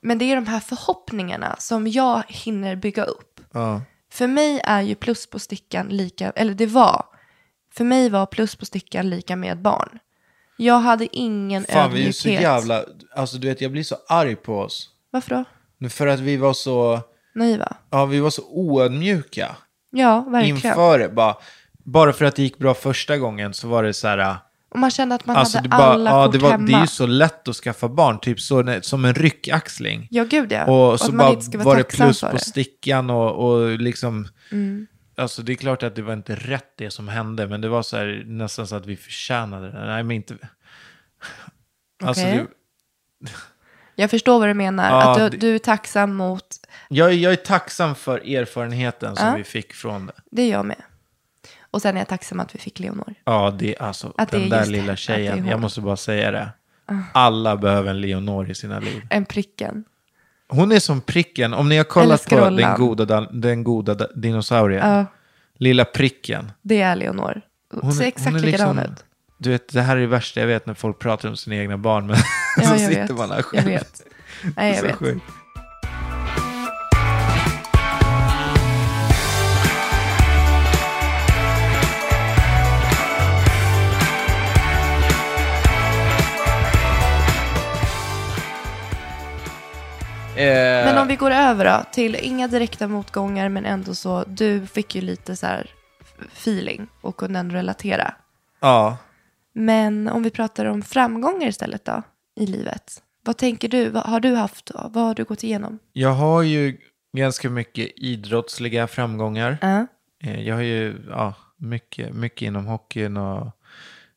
Men 0.01 0.19
det 0.19 0.25
är 0.25 0.35
de 0.37 0.47
här 0.47 0.61
förhoppningarna 0.61 1.57
som 1.59 1.87
jag 1.87 2.23
hinner 2.29 2.77
bygga 2.77 3.05
upp. 3.05 3.41
Ja. 3.53 3.83
För 4.13 4.27
mig 4.27 4.61
är 4.65 4.83
ju 4.83 4.95
plus 4.95 5.27
på 5.31 5.39
stickan 5.39 5.89
lika, 5.89 6.31
eller 6.31 6.55
det 6.55 6.67
var, 6.67 7.05
för 7.75 7.85
mig 7.85 8.11
var 8.11 8.27
plus 8.27 8.57
på 8.57 8.65
stickan 8.67 9.11
lika 9.11 9.37
med 9.37 9.63
barn. 9.63 9.99
Jag 10.57 10.79
hade 10.81 11.17
ingen 11.17 11.65
Fan, 11.65 11.75
vi 11.75 11.81
är 11.81 11.85
ödmjukhet. 11.87 12.17
så 12.17 12.29
jävla... 12.29 12.85
Alltså 13.17 13.37
du 13.37 13.49
vet, 13.49 13.61
jag 13.61 13.73
blir 13.73 13.83
så 13.83 13.97
arg 14.09 14.37
på 14.37 14.59
oss. 14.59 14.91
Varför 15.11 15.45
då? 15.81 15.89
För 15.89 16.07
att 16.07 16.21
vi 16.21 16.37
var 16.37 16.53
så... 16.53 17.01
Naiva? 17.35 17.77
Ja, 17.91 18.07
vi 18.07 18.21
var 18.21 18.31
så 18.31 18.43
oödmjuka. 18.49 19.57
Ja, 19.91 20.21
verkligen. 20.21 20.57
inför 20.57 20.99
det. 20.99 21.09
Bara, 21.09 21.37
bara 21.87 22.13
för 22.13 22.25
att 22.25 22.37
det 22.37 22.43
gick 22.43 22.59
bra 22.59 22.75
första 22.75 23.19
gången 23.19 23.55
så 23.55 23.69
var 23.69 23.83
det 23.83 23.93
så 23.93 24.09
här, 24.09 24.37
Och 24.69 24.79
man 24.79 24.91
kände 24.91 25.15
att 25.15 25.27
man 25.27 25.37
alltså 25.37 25.59
hade 25.59 25.69
det, 25.69 25.77
bara, 25.77 25.83
alla 25.83 26.11
ja, 26.11 26.25
kort 26.25 26.33
det, 26.33 26.39
var, 26.39 26.51
hemma. 26.51 26.67
det 26.67 26.73
är 26.75 26.81
ju 26.81 26.87
så 26.87 27.07
lätt 27.07 27.49
att 27.49 27.57
skaffa 27.57 27.89
barn, 27.89 28.21
typ 28.21 28.41
så, 28.41 28.79
som 28.83 29.05
en 29.05 29.15
ryckaxling. 29.15 30.09
Ja, 30.11 30.25
gud 30.25 30.53
ja. 30.53 30.65
Och 30.65 31.01
så 31.01 31.07
att 31.07 31.15
man 31.15 31.35
bara 31.53 31.65
var 31.65 31.77
det 31.77 31.85
plus 31.85 32.21
på 32.21 32.27
det. 32.27 32.31
Mm. 32.31 32.39
stickan 32.39 33.11
och, 33.11 33.49
och 33.49 33.69
liksom... 33.79 34.29
Alltså 35.19 35.43
det 35.43 35.53
är 35.53 35.57
klart 35.57 35.83
att 35.83 35.97
det 35.97 36.03
var 36.03 36.13
inte 36.13 36.35
rätt 36.35 36.73
det 36.79 36.91
som 36.91 37.09
hände, 37.09 37.47
men 37.47 37.61
det 37.61 37.69
var 37.69 37.83
så 37.83 37.97
här, 37.97 38.23
nästan 38.27 38.67
så 38.67 38.77
att 38.77 38.87
vi 38.87 38.97
förtjänade 38.97 39.71
det. 39.73 39.87
Nej, 39.87 40.03
men 40.03 40.17
inte... 40.17 40.35
Alltså, 42.05 42.23
Okej. 42.23 42.47
det, 43.21 43.31
Jag 43.95 44.11
förstår 44.11 44.39
vad 44.39 44.49
du 44.49 44.55
menar. 44.55 44.91
Ja, 44.91 45.25
att 45.25 45.31
du, 45.33 45.39
du 45.39 45.55
är 45.55 45.59
tacksam 45.59 46.15
mot, 46.17 46.47
jag, 46.89 47.09
är- 47.09 47.15
jag 47.17 47.33
är 47.33 47.37
tacksam 47.37 47.95
för 47.95 48.19
erfarenheten 48.37 49.17
som 49.17 49.27
Ja. 49.29 49.35
vi 49.37 49.45
fick 49.45 49.73
från 49.73 50.07
det. 50.07 50.13
det 50.31 50.43
är 50.43 50.51
jag 50.51 50.67
med. 50.67 50.83
Och 51.77 51.83
sen 51.83 51.97
är 51.97 52.01
jag 52.01 52.09
tacksam 52.09 52.41
att 52.41 52.55
vi 52.55 52.59
fick 52.59 52.79
Leonor. 52.81 53.15
Ja, 53.25 53.55
det, 53.59 53.77
alltså, 53.79 54.13
Att 54.19 54.31
den 54.31 54.43
är 54.43 54.49
där 54.51 54.67
lilla 54.67 54.93
är 54.93 54.97
tjejen, 54.97 55.47
jag 55.47 55.61
måste 55.61 55.81
bara 55.81 55.97
säga 55.97 56.31
det. 56.31 56.49
Alla 57.13 57.57
behöver 57.57 57.91
en 57.91 58.01
Leonor 58.01 58.51
i 58.51 58.55
sina 58.55 58.81
liv. 58.81 59.07
En 59.11 59.25
pricken. 59.25 59.85
Hon 60.49 60.73
är 60.73 60.79
som 60.79 61.01
pricken, 61.01 61.55
om 61.55 61.69
ni 61.69 61.77
har 61.77 61.85
kollat 61.85 62.29
på 62.29 62.51
den 62.51 62.77
goda, 62.77 63.21
den 63.21 63.65
goda 63.65 63.95
da- 63.95 64.13
dinosaurien, 64.15 64.91
Ja, 64.91 65.05
lilla 65.59 65.85
pricken. 65.85 66.53
det 66.63 66.81
är 66.81 66.97
Leonor. 66.97 67.41
Hon 67.81 67.93
Ser 67.93 68.05
är- 68.05 68.09
exakt 68.09 68.27
hon 68.27 68.37
är 68.37 68.41
likadan 68.41 68.77
liksom- 68.77 68.93
ut. 68.93 69.05
Du 69.39 69.51
vet, 69.51 69.73
det 69.73 69.83
här 69.83 69.97
är 69.97 70.01
det 70.01 70.07
värsta 70.07 70.41
jag 70.41 70.47
vet 70.47 70.67
när 70.67 70.75
folk 70.75 70.99
pratar 70.99 71.29
om 71.29 71.37
sina 71.37 71.57
egna 71.57 71.79
barn, 71.79 72.07
men 72.07 72.17
Ja, 72.57 72.63
så 72.63 72.73
jag 72.73 72.81
sitter 72.81 73.03
vet. 73.03 73.17
man 73.17 73.29
här 73.31 73.37
Jag 73.37 73.45
själv. 73.45 73.67
vet. 73.67 74.03
Nej, 74.57 74.75
jag 74.77 74.83
vet. 74.83 74.95
sjukt. 74.95 75.25
Men 90.37 90.99
om 90.99 91.09
vi 91.09 91.17
går 91.17 91.31
över 91.31 91.65
då, 91.65 91.85
till 91.93 92.15
inga 92.15 92.49
direkta 92.49 92.89
motgångar, 92.89 93.49
men 93.49 93.67
ändå 93.67 93.95
så, 93.95 94.25
du 94.27 94.67
fick 94.67 94.95
ju 94.95 95.01
lite 95.01 95.37
så 95.37 95.47
här 95.47 95.71
feeling 96.33 96.87
och 97.01 97.17
kunde 97.17 97.39
ändå 97.39 97.55
relatera. 97.55 98.15
Ja, 98.61 98.97
Men 99.55 100.09
om 100.09 100.23
vi 100.23 100.31
pratar 100.31 100.65
om 100.65 100.83
framgångar 100.83 101.47
istället 101.49 101.85
då, 101.85 102.03
i 102.41 102.47
livet. 102.47 103.03
Vad 103.25 103.37
tänker 103.37 103.69
du? 103.69 103.89
Vad 103.89 104.03
har 104.03 104.21
du 104.21 104.35
haft? 104.35 104.67
då? 104.67 104.91
Vad 104.93 105.05
har 105.05 105.15
du 105.15 105.25
gått 105.25 105.45
igenom? 105.45 105.79
jag 105.93 106.11
har 106.13 106.43
ju 106.43 106.77
ganska 107.17 107.51
mycket 107.51 107.89
idrottsliga 107.97 108.87
framgångar. 108.87 109.59
Eh, 110.25 110.41
Jag 110.43 110.55
har 110.55 110.63
ju 110.63 110.97
ja, 111.11 111.35
mycket, 111.57 112.15
mycket 112.15 112.43
inom 112.43 112.67
hockeyn 112.67 113.17
och... 113.17 113.47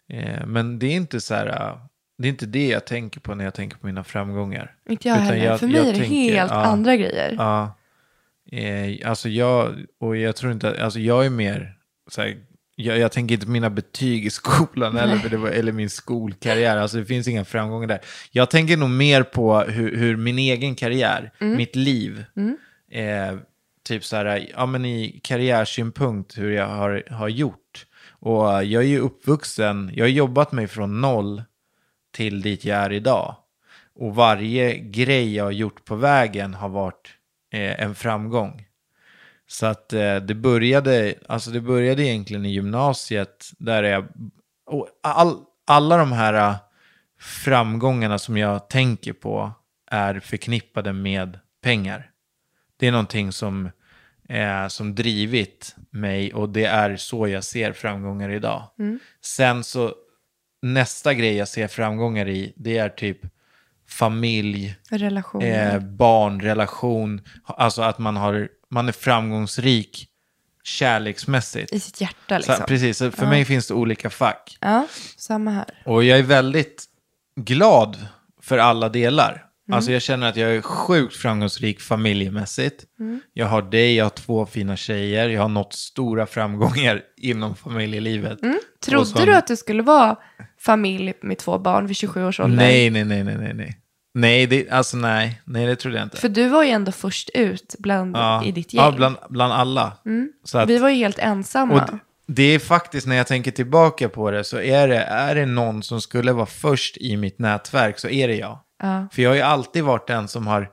Eh, 0.10 0.46
men 0.46 0.80
det 0.80 0.88
är 0.88 0.96
inte 0.96 1.22
så 1.22 1.34
här... 1.34 1.80
Det 2.22 2.28
är 2.28 2.30
inte 2.30 2.46
det 2.46 2.68
jag 2.68 2.86
tänker 2.86 3.20
på 3.20 3.36
när 3.36 3.44
jag 3.44 3.54
tänker 3.54 3.78
på 3.78 3.86
mina 3.88 4.04
framgångar. 4.04 4.76
Inte 4.90 5.08
jag 5.08 5.16
Utan 5.18 5.26
heller. 5.28 5.46
jag- 5.46 5.60
För 5.60 5.68
mig 5.68 5.76
jag 5.76 5.88
är 5.88 5.94
det 5.94 6.00
tänker, 6.00 6.34
helt 6.34 6.52
ja. 6.52 6.64
andra 6.66 6.96
grejer. 6.96 7.36
Ja. 7.38 7.76
Eh, 8.52 9.10
alltså 9.10 9.30
jag, 9.30 9.76
och 10.00 10.18
jag 10.18 10.36
tror 10.36 10.52
inte, 10.52 10.84
alltså 10.84 11.00
jag 11.00 11.26
är 11.26 11.30
mer, 11.30 11.74
så 12.10 12.22
här, 12.22 12.38
jag, 12.76 12.98
jag 13.00 13.12
tänker 13.12 13.34
inte 13.36 13.46
på 13.46 13.52
mina 13.52 13.70
betyg 13.70 14.26
i 14.26 14.30
skolan 14.30 14.98
eller, 14.98 15.38
var, 15.38 15.50
eller 15.50 15.72
min 15.72 15.90
skolkarriär, 15.90 16.78
alltså 16.78 16.98
det 16.98 17.06
finns 17.06 17.28
inga 17.28 17.46
framgångar 17.46 17.88
där. 17.88 18.00
Jag 18.32 18.50
tänker 18.50 18.78
nog 18.78 18.90
mer 18.90 19.24
på 19.24 19.60
hur, 19.60 19.98
hur 19.98 20.16
min 20.18 20.40
egen 20.40 20.76
karriär, 20.76 21.32
mitt 21.40 21.76
liv, 21.76 22.26
eh, 22.92 23.38
typ 23.88 24.06
så 24.06 24.16
här, 24.16 24.48
ja 24.58 24.66
men 24.66 24.86
i 24.86 25.20
karriärsynpunkt 25.24 26.38
hur 26.38 26.52
jag 26.52 26.68
har, 26.68 27.04
har 27.10 27.28
gjort. 27.30 27.86
Och 28.22 28.44
jag 28.46 28.84
är 28.84 28.88
ju 28.88 29.00
uppvuxen, 29.00 29.92
jag 29.94 30.06
har 30.06 30.10
jobbat 30.10 30.52
mig 30.52 30.68
från 30.68 31.02
noll 31.02 31.44
till 32.12 32.42
dit 32.42 32.66
jag 32.66 32.78
är 32.78 32.92
idag. 32.92 33.36
Och 33.96 34.16
varje 34.16 34.78
grej 34.78 35.36
jag 35.36 35.44
har 35.44 35.52
gjort 35.52 35.86
på 35.86 35.96
vägen 35.96 36.54
har 36.54 36.70
varit 36.70 37.10
eh, 37.54 37.82
en 37.82 37.96
framgång. 37.96 38.66
Så 39.48 39.66
att 39.66 39.94
eh, 39.94 40.16
det 40.16 40.36
började, 40.36 41.14
alltså 41.28 41.52
det 41.52 41.62
började 41.62 42.04
egentligen 42.04 42.46
i 42.46 42.50
gymnasiet 42.50 43.50
där 43.58 43.84
jag, 43.84 44.08
och 44.66 44.88
all, 45.04 45.38
alla 45.68 45.98
de 45.98 46.12
här 46.12 46.34
eh, 46.34 46.56
framgångarna 47.20 48.20
som 48.20 48.38
jag 48.38 48.70
tänker 48.70 49.14
på 49.14 49.52
är 49.92 50.20
förknippade 50.20 50.94
med 50.94 51.40
pengar. 51.64 52.12
Det 52.78 52.88
är 52.88 52.92
någonting 52.92 53.32
som, 53.32 53.70
eh, 54.30 54.68
som 54.68 54.96
drivit 54.96 55.76
mig 55.90 56.34
och 56.34 56.50
det 56.50 56.66
är 56.66 56.96
så 56.98 57.28
jag 57.28 57.44
ser 57.44 57.74
framgångar 57.74 58.30
idag. 58.30 58.64
Sen 59.22 59.64
så, 59.64 59.94
nästa 60.62 61.14
grej 61.14 61.36
jag 61.36 61.48
ser 61.48 61.68
framgångar 61.68 62.28
i, 62.28 62.54
det 62.56 62.78
är 62.78 62.90
typ 62.90 63.18
familj, 63.88 64.76
Relationer. 64.90 65.74
eh, 65.76 65.80
barnrelation, 65.80 67.22
alltså 67.44 67.82
att 67.82 68.00
man, 68.00 68.18
har, 68.18 68.50
man 68.70 68.88
är 68.88 68.92
framgångsrik 68.92 70.06
kärleksmässigt. 70.64 71.74
I 71.74 71.80
sitt 71.80 72.02
hjärta 72.02 72.42
Så, 72.42 72.52
liksom. 72.52 72.66
precis, 72.68 72.98
så 72.98 73.12
för 73.12 73.26
mig 73.26 73.46
finns 73.46 73.68
det 73.68 73.74
olika 73.74 74.10
fack. 74.10 74.58
Ja, 74.62 74.88
samma 75.18 75.52
här. 75.52 75.82
Och 75.86 76.04
jag 76.04 76.20
är 76.20 76.24
väldigt 76.24 76.86
glad 77.36 78.08
för 78.42 78.58
alla 78.58 78.90
delar. 78.90 79.46
Mm. 79.70 79.76
Alltså 79.78 79.92
jag 79.92 80.02
känner 80.02 80.30
att 80.30 80.36
jag 80.36 80.56
är 80.56 80.62
sjukt 80.62 81.16
framgångsrik 81.16 81.80
familjemässigt. 81.82 82.86
Mm. 83.00 83.20
Jag 83.34 83.46
har 83.46 83.62
dig, 83.62 83.96
jag 83.96 84.06
har 84.06 84.10
två 84.10 84.46
fina 84.46 84.76
tjejer, 84.76 85.30
jag 85.30 85.42
har 85.42 85.50
nått 85.50 85.74
stora 85.74 86.26
framgångar 86.26 87.02
inom 87.22 87.56
familjelivet. 87.56 88.42
Mm. 88.44 88.60
Trodde 88.86 89.06
som- 89.06 89.26
du 89.26 89.36
att 89.36 89.48
du 89.48 89.56
skulle 89.58 89.84
vara 89.84 90.16
familj 90.62 91.14
med 91.22 91.38
två 91.38 91.60
barn 91.60 91.88
vid 91.88 91.96
27 91.96 92.26
års 92.26 92.40
ålder? 92.40 92.58
Nej, 92.58 92.90
nej, 92.90 93.04
nej, 93.06 93.24
nej, 93.24 93.38
nej, 93.38 93.54
nej. 93.54 93.76
Nej, 94.14 94.46
det, 94.48 94.70
alltså 94.70 94.98
nej, 94.98 95.42
nej, 95.46 95.66
det 95.66 95.76
trodde 95.76 95.98
jag 95.98 96.06
inte. 96.06 96.18
För 96.18 96.30
du 96.30 96.48
var 96.50 96.64
ju 96.64 96.70
ändå 96.70 96.92
först 96.92 97.30
ut 97.34 97.76
bland, 97.80 98.16
ja. 98.18 98.44
i 98.46 98.52
ditt 98.52 98.74
gäng. 98.74 98.84
Ja, 98.86 98.92
bland, 98.92 99.16
bland 99.30 99.54
alla. 99.54 99.98
Så 100.44 100.58
att, 100.58 100.70
Vi 100.70 100.78
var 100.78 100.90
ju 100.90 100.96
helt 100.96 101.20
ensamma. 101.20 101.74
och 101.74 101.92
d- 101.92 101.98
det 102.28 102.44
är 102.44 102.60
faktiskt, 102.60 103.08
när 103.08 103.16
jag 103.16 103.28
tänker 103.28 103.52
tillbaka 103.52 104.10
på 104.10 104.32
det, 104.32 104.44
så 104.44 104.60
är 104.62 104.88
det, 104.88 104.98
är 105.04 105.36
det 105.36 105.46
någon 105.46 105.84
som 105.84 106.02
skulle 106.02 106.32
vara 106.32 106.46
först 106.46 106.98
i 106.98 107.18
mitt 107.18 107.40
nätverk 107.40 108.00
så 108.00 108.10
är 108.10 108.28
det 108.28 108.36
jag. 108.36 108.60
Ja. 108.80 109.08
För 109.12 109.22
jag 109.22 109.30
har 109.30 109.36
ju 109.36 109.42
alltid 109.42 109.84
varit 109.84 110.08
den 110.08 110.28
som 110.28 110.48
har 110.48 110.70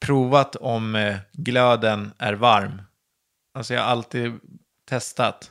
provat 0.00 0.56
om 0.56 0.94
eh, 0.94 1.16
glöden 1.32 2.12
är 2.18 2.32
varm. 2.32 2.82
Alltså 3.54 3.74
jag 3.74 3.80
har 3.80 3.88
alltid 3.88 4.32
testat. 4.88 5.50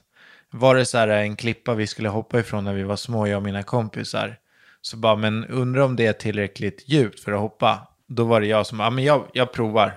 Var 0.52 0.76
det 0.76 0.86
så 0.86 0.98
här 0.98 1.08
en 1.08 1.36
klippa 1.36 1.74
vi 1.74 1.88
skulle 1.88 2.10
hoppa 2.10 2.40
ifrån 2.40 2.64
när 2.64 2.74
vi 2.74 2.84
var 2.84 2.96
små, 2.96 3.28
jag 3.28 3.38
och 3.38 3.44
mina 3.44 3.64
kompisar. 3.64 4.38
Så 4.82 4.98
bara, 4.98 5.16
men 5.16 5.46
undrar 5.46 5.82
om 5.82 5.96
det 5.96 6.06
är 6.06 6.14
tillräckligt 6.14 6.84
djupt 6.86 7.20
för 7.20 7.32
att 7.32 7.40
hoppa. 7.40 7.88
Då 8.08 8.24
var 8.24 8.42
det 8.42 8.48
jag 8.48 8.66
som, 8.68 8.80
ja 8.80 8.90
men 8.90 9.04
jag, 9.04 9.26
jag 9.34 9.54
provar. 9.54 9.94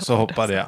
Så 0.00 0.16
hoppade 0.16 0.54
jag. 0.54 0.66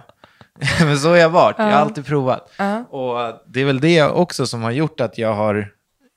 men 0.81 0.99
så 0.99 1.09
har 1.09 1.17
jag 1.17 1.31
varit, 1.31 1.59
jag 1.59 1.65
har 1.65 1.73
alltid 1.73 2.07
provat. 2.07 2.51
Och 2.91 3.23
eh, 3.23 3.37
det 3.47 3.61
är 3.61 3.65
väl 3.65 3.81
det 3.81 4.03
också 4.03 4.47
som 4.47 4.63
har 4.63 4.71
gjort 4.71 5.01
att 5.01 5.19
jag 5.19 5.35
har 5.35 5.73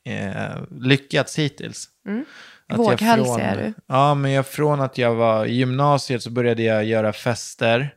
eh, 0.06 0.63
lyckats 0.70 1.39
hittills. 1.39 1.88
Jag 2.04 2.24
Våghalsig 2.78 3.26
från- 3.26 3.40
är 3.42 3.58
du. 3.58 3.74
Ja, 3.88 4.14
men 4.16 4.32
jag, 4.32 4.46
från 4.48 4.82
att 4.82 4.98
jag 4.98 5.16
var 5.16 5.46
i 5.46 5.54
gymnasiet 5.54 6.24
så 6.24 6.30
började 6.30 6.64
jag 6.64 6.84
göra 6.86 7.14
fester. 7.14 7.94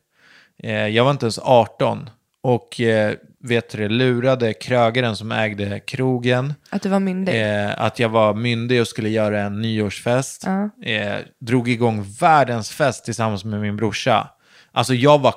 Eh, 0.63 0.87
jag 0.87 1.05
var 1.05 1.11
inte 1.11 1.25
ens 1.27 1.39
18. 1.39 2.11
Och 2.43 2.81
eh, 2.81 3.15
vet 3.41 3.71
du, 3.71 3.79
det, 3.79 3.89
lurade 3.89 4.53
krögaren 4.53 5.17
som 5.17 5.33
ägde 5.33 5.81
krogen 5.81 6.55
Att 6.71 6.83
du 6.83 6.89
var 6.89 7.01
myndig. 7.01 7.43
eh, 7.65 7.81
att 7.81 7.99
jag 7.99 8.09
var 8.09 8.35
myndig 8.35 8.81
och 8.81 8.89
skulle 8.89 9.09
göra 9.09 9.41
en 9.43 9.61
nyårsfest. 9.61 10.45
Eh, 10.85 11.17
drog 11.41 11.69
igång 11.69 12.03
världens 12.21 12.71
fest 12.71 13.05
tillsammans 13.05 13.45
med 13.45 13.61
min 13.61 13.77
brorsa. 13.77 14.29
Alltså 14.73 14.95
jag 14.95 15.21
var 15.21 15.35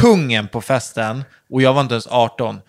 kungen 0.00 0.48
på 0.48 0.60
festen 0.60 1.24
och 1.50 1.62
jag 1.62 1.72
var 1.74 1.80
inte 1.80 1.94
ens 1.94 2.06
18. 2.06 2.60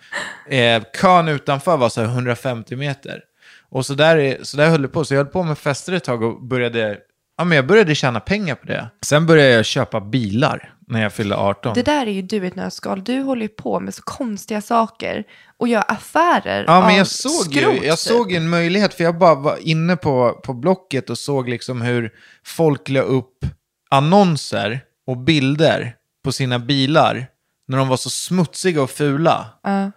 Eh, 0.49 0.83
kön 1.01 1.27
utanför 1.27 1.77
var 1.77 1.89
så 1.89 2.01
här 2.01 2.07
150 2.07 2.75
meter. 2.75 3.21
Och 3.69 3.85
så 3.85 3.93
där, 3.93 4.37
så 4.43 4.57
där 4.57 4.69
höll 4.69 4.81
det 4.81 4.87
på. 4.87 5.05
Så 5.05 5.13
jag 5.13 5.19
höll 5.19 5.31
på 5.31 5.43
med 5.43 5.57
fester 5.57 5.93
ett 5.93 6.03
tag 6.03 6.23
och 6.23 6.43
började, 6.43 6.97
ja, 7.37 7.43
men 7.43 7.55
jag 7.55 7.67
började 7.67 7.95
tjäna 7.95 8.19
pengar 8.19 8.55
på 8.55 8.67
det. 8.67 8.89
Sen 9.05 9.25
började 9.25 9.49
jag 9.49 9.65
köpa 9.65 10.01
bilar 10.01 10.73
när 10.87 11.01
jag 11.01 11.13
fyllde 11.13 11.35
18. 11.35 11.73
Det 11.73 11.83
där 11.83 12.07
är 12.07 12.11
ju 12.11 12.21
du 12.21 12.43
i 12.43 12.47
ett 12.47 12.55
nötskal. 12.55 13.03
Du 13.03 13.19
håller 13.19 13.41
ju 13.41 13.47
på 13.47 13.79
med 13.79 13.93
så 13.93 14.01
konstiga 14.01 14.61
saker 14.61 15.23
och 15.57 15.67
gör 15.67 15.83
affärer 15.87 16.63
Ja, 16.67 16.79
men 16.81 16.91
av 16.91 16.97
jag 16.97 17.07
såg, 17.07 17.31
skrot, 17.31 17.55
ju, 17.75 17.85
jag 17.87 17.97
typ. 17.97 17.99
såg 17.99 18.31
en 18.31 18.49
möjlighet, 18.49 18.93
för 18.93 19.03
jag 19.03 19.17
bara 19.17 19.35
var 19.35 19.57
inne 19.67 19.95
på, 19.95 20.41
på 20.43 20.53
Blocket 20.53 21.09
och 21.09 21.17
såg 21.17 21.49
liksom 21.49 21.81
hur 21.81 22.11
folk 22.45 22.89
la 22.89 23.01
upp 23.01 23.45
annonser 23.89 24.79
och 25.07 25.17
bilder 25.17 25.95
på 26.23 26.31
sina 26.31 26.59
bilar 26.59 27.27
när 27.67 27.77
de 27.77 27.87
var 27.87 27.97
så 27.97 28.09
smutsiga 28.09 28.81
och 28.81 28.89
fula. 28.89 29.45
Ja. 29.63 29.91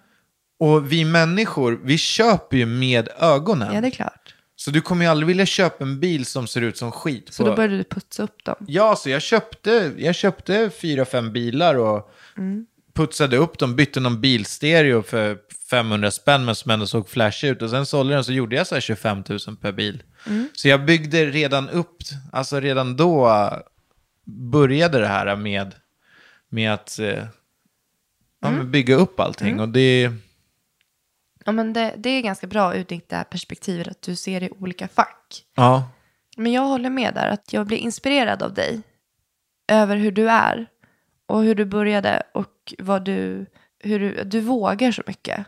Och 0.60 0.92
vi 0.92 1.04
människor, 1.04 1.80
vi 1.84 1.98
köper 1.98 2.56
ju 2.56 2.66
med 2.66 3.08
ögonen. 3.18 3.74
Ja, 3.74 3.80
det 3.80 3.86
är 3.86 3.90
klart. 3.90 4.34
Så 4.56 4.70
du 4.70 4.80
kommer 4.80 5.04
ju 5.04 5.10
aldrig 5.10 5.26
vilja 5.26 5.46
köpa 5.46 5.84
en 5.84 6.00
bil 6.00 6.26
som 6.26 6.46
ser 6.46 6.60
ut 6.60 6.76
som 6.76 6.92
skit. 6.92 7.28
Så 7.32 7.42
på- 7.42 7.48
då 7.50 7.56
började 7.56 7.76
du 7.76 7.84
putsa 7.84 8.22
upp 8.22 8.44
dem. 8.44 8.56
Ja, 8.68 8.96
så 8.96 9.10
jag 9.10 9.22
köpte, 9.22 9.92
jag 9.98 10.14
köpte 10.14 10.70
fyra, 10.80 11.04
fem 11.04 11.32
bilar 11.32 11.74
och 11.74 12.10
putsade 12.94 13.36
upp 13.36 13.58
dem, 13.58 13.76
bytte 13.76 14.00
någon 14.00 14.20
bilstereo 14.20 15.02
för 15.02 15.38
500 15.70 16.10
spänn 16.10 16.44
men 16.44 16.54
som 16.54 16.70
ändå 16.70 16.86
såg 16.86 17.08
flash 17.08 17.44
ut. 17.44 17.62
Och 17.62 17.70
sen 17.70 17.86
sålde 17.86 18.14
den 18.14 18.24
så 18.24 18.32
gjorde 18.32 18.56
jag 18.56 18.66
så 18.66 18.74
här 18.74 18.80
25 18.80 19.22
000 19.28 19.38
per 19.60 19.72
bil. 19.72 20.02
Så 20.54 20.68
jag 20.68 20.84
byggde 20.84 21.26
redan 21.26 21.68
upp, 21.68 21.96
alltså 22.32 22.60
redan 22.60 22.96
då 22.96 23.30
började 24.52 24.98
det 25.00 25.06
här 25.06 25.36
med, 25.36 25.74
med 26.48 26.72
att 26.74 26.98
eh, 26.98 27.06
ja, 28.42 28.50
men 28.50 28.70
bygga 28.70 28.94
upp 28.94 29.20
allting. 29.20 29.60
Och 29.60 29.68
det, 29.68 30.10
Ja, 31.44 31.52
men 31.52 31.72
det, 31.72 31.94
det 31.98 32.10
är 32.10 32.22
ganska 32.22 32.46
bra 32.46 32.74
ur 32.76 32.86
det 32.88 33.12
här 33.16 33.24
perspektivet 33.24 33.88
att 33.88 34.02
du 34.02 34.16
ser 34.16 34.40
det 34.40 34.46
i 34.46 34.50
olika 34.50 34.88
fack. 34.88 35.44
ja, 35.54 35.88
Men 36.36 36.52
jag 36.52 36.62
håller 36.62 36.90
med 36.90 37.14
där, 37.14 37.28
att 37.28 37.52
jag 37.52 37.66
blir 37.66 37.78
inspirerad 37.78 38.42
av 38.42 38.54
dig. 38.54 38.80
Över 39.72 39.96
hur 39.96 40.12
du 40.12 40.30
är. 40.30 40.66
Och 41.26 41.42
hur 41.42 41.54
du 41.54 41.64
började 41.64 42.22
och 42.34 42.74
vad 42.78 43.04
du, 43.04 43.46
hur 43.78 44.00
du, 44.00 44.24
du 44.24 44.40
vågar 44.40 44.92
så 44.92 45.02
mycket. 45.06 45.46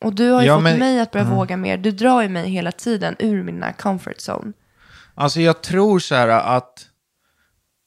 Och 0.00 0.14
du 0.14 0.30
har 0.30 0.40
ju 0.42 0.46
Ja, 0.46 0.54
fått 0.56 0.62
men- 0.62 0.78
mig 0.78 1.00
att 1.00 1.10
börja 1.10 1.24
våga 1.26 1.56
mer. 1.56 1.78
Du 1.78 1.90
drar 1.90 2.22
ju 2.22 2.28
mig 2.28 2.48
hela 2.50 2.72
tiden 2.72 3.16
ur 3.18 3.42
mina 3.42 3.72
comfort 3.72 4.16
zone. 4.28 4.52
Alltså 5.14 5.40
jag 5.40 5.62
tror 5.62 5.98
så 5.98 6.14
här 6.14 6.28
att 6.28 6.88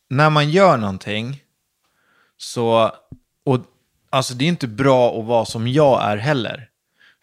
när 0.09 0.29
man 0.29 0.49
gör 0.49 0.77
någonting 0.77 1.43
så, 2.37 2.91
och 3.45 3.59
alltså 4.09 4.33
det 4.33 4.45
är 4.45 4.49
inte 4.49 4.67
bra 4.67 5.19
att 5.19 5.25
vara 5.25 5.45
som 5.45 5.67
jag 5.67 6.03
är 6.03 6.17
heller. 6.17 6.69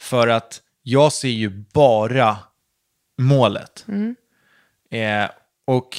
För 0.03 0.29
att 0.29 0.61
jag 0.83 1.12
ser 1.12 1.29
ju 1.29 1.49
bara 1.73 2.37
målet. 3.19 3.85
Eh, 4.91 5.31
och 5.65 5.97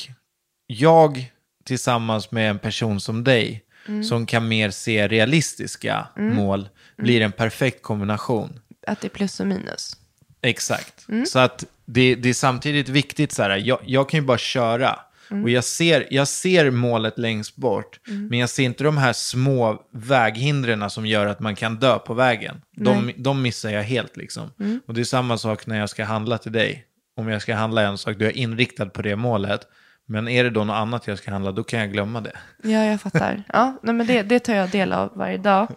jag 0.68 1.32
tillsammans 1.66 2.32
med 2.32 2.50
en 2.50 2.60
person 2.60 3.00
som 3.00 3.24
dig 3.24 3.63
som 4.04 4.26
kan 4.26 4.48
mer 4.48 4.70
se 4.70 5.08
realistiska 5.08 6.08
mål 6.36 6.70
blir 6.98 7.22
en 7.22 7.32
perfekt 7.32 7.82
kombination. 7.84 8.60
Att 8.88 9.02
det 9.02 9.08
är 9.08 9.10
plus 9.10 9.39
och 9.39 9.48
minus. 9.48 9.98
Exakt. 10.42 11.06
Så 11.28 11.39
att 11.39 11.63
det, 11.86 12.16
det 12.16 12.30
är 12.30 12.34
samtidigt 12.34 12.89
viktigt 12.89 13.32
så 13.32 13.44
här, 13.44 13.58
jag, 13.58 13.80
jag 13.86 14.10
kan 14.10 14.20
ju 14.20 14.26
bara 14.26 14.38
köra. 14.38 15.00
Och 15.43 15.50
jag 15.50 15.63
ser, 15.63 16.08
jag 16.10 16.28
ser 16.28 16.72
målet 16.72 17.17
längst 17.19 17.56
bort, 17.56 18.00
men 18.30 18.39
jag 18.39 18.50
ser 18.50 18.63
inte 18.63 18.84
de 18.84 18.98
här 18.98 19.13
små 19.13 19.82
väghindren 19.93 20.89
som 20.89 21.06
gör 21.06 21.26
att 21.26 21.39
man 21.39 21.56
kan 21.56 21.76
dö 21.76 22.00
på 22.00 22.13
vägen. 22.13 22.62
De, 22.76 23.12
de 23.17 23.41
missar 23.41 23.69
jag 23.69 23.84
helt 23.84 24.17
liksom. 24.17 24.52
Och 24.88 24.93
det 24.93 25.02
är 25.02 25.06
samma 25.06 25.38
sak 25.38 25.67
när 25.67 25.80
jag 25.80 25.89
ska 25.89 26.04
handla 26.04 26.38
till 26.38 26.52
dig. 26.52 26.86
Om 27.17 27.28
jag 27.30 27.41
ska 27.41 27.56
handla 27.56 27.82
en 27.82 27.98
sak, 27.98 28.15
då 28.17 28.26
är 28.26 28.30
jag 28.30 28.36
inriktad 28.36 28.86
på 28.86 29.02
det 29.02 29.15
målet. 29.15 29.62
Men 30.06 30.28
är 30.28 30.43
det 30.43 30.50
då 30.50 30.63
något 30.63 30.74
annat 30.76 31.08
jag 31.08 31.17
ska 31.17 31.32
handla, 31.32 31.52
då 31.52 31.63
kan 31.63 31.80
jag 31.80 31.91
glömma 31.91 32.22
det. 32.22 32.38
Ja, 32.63 32.84
jag 32.86 33.02
fattar. 33.02 33.43
Ja, 33.54 33.80
nej, 33.84 33.96
men 33.96 34.08
det, 34.08 34.22
det 34.24 34.39
tar 34.39 34.54
jag 34.54 34.69
del 34.69 34.93
av 34.93 35.12
varje 35.15 35.38
dag. 35.38 35.67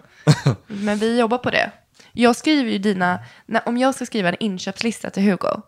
Men 0.66 0.98
vi 0.98 1.18
jobbar 1.18 1.38
på 1.38 1.50
det. 1.50 1.70
Jag 2.12 2.36
skriver 2.36 2.70
ju 2.70 2.78
dina, 2.78 3.18
när, 3.46 3.68
om 3.68 3.76
jag 3.78 3.94
ska 3.94 4.06
skriva 4.06 4.28
en 4.28 4.36
inköpslista 4.40 5.10
till 5.10 5.22
Hugo, 5.22 5.62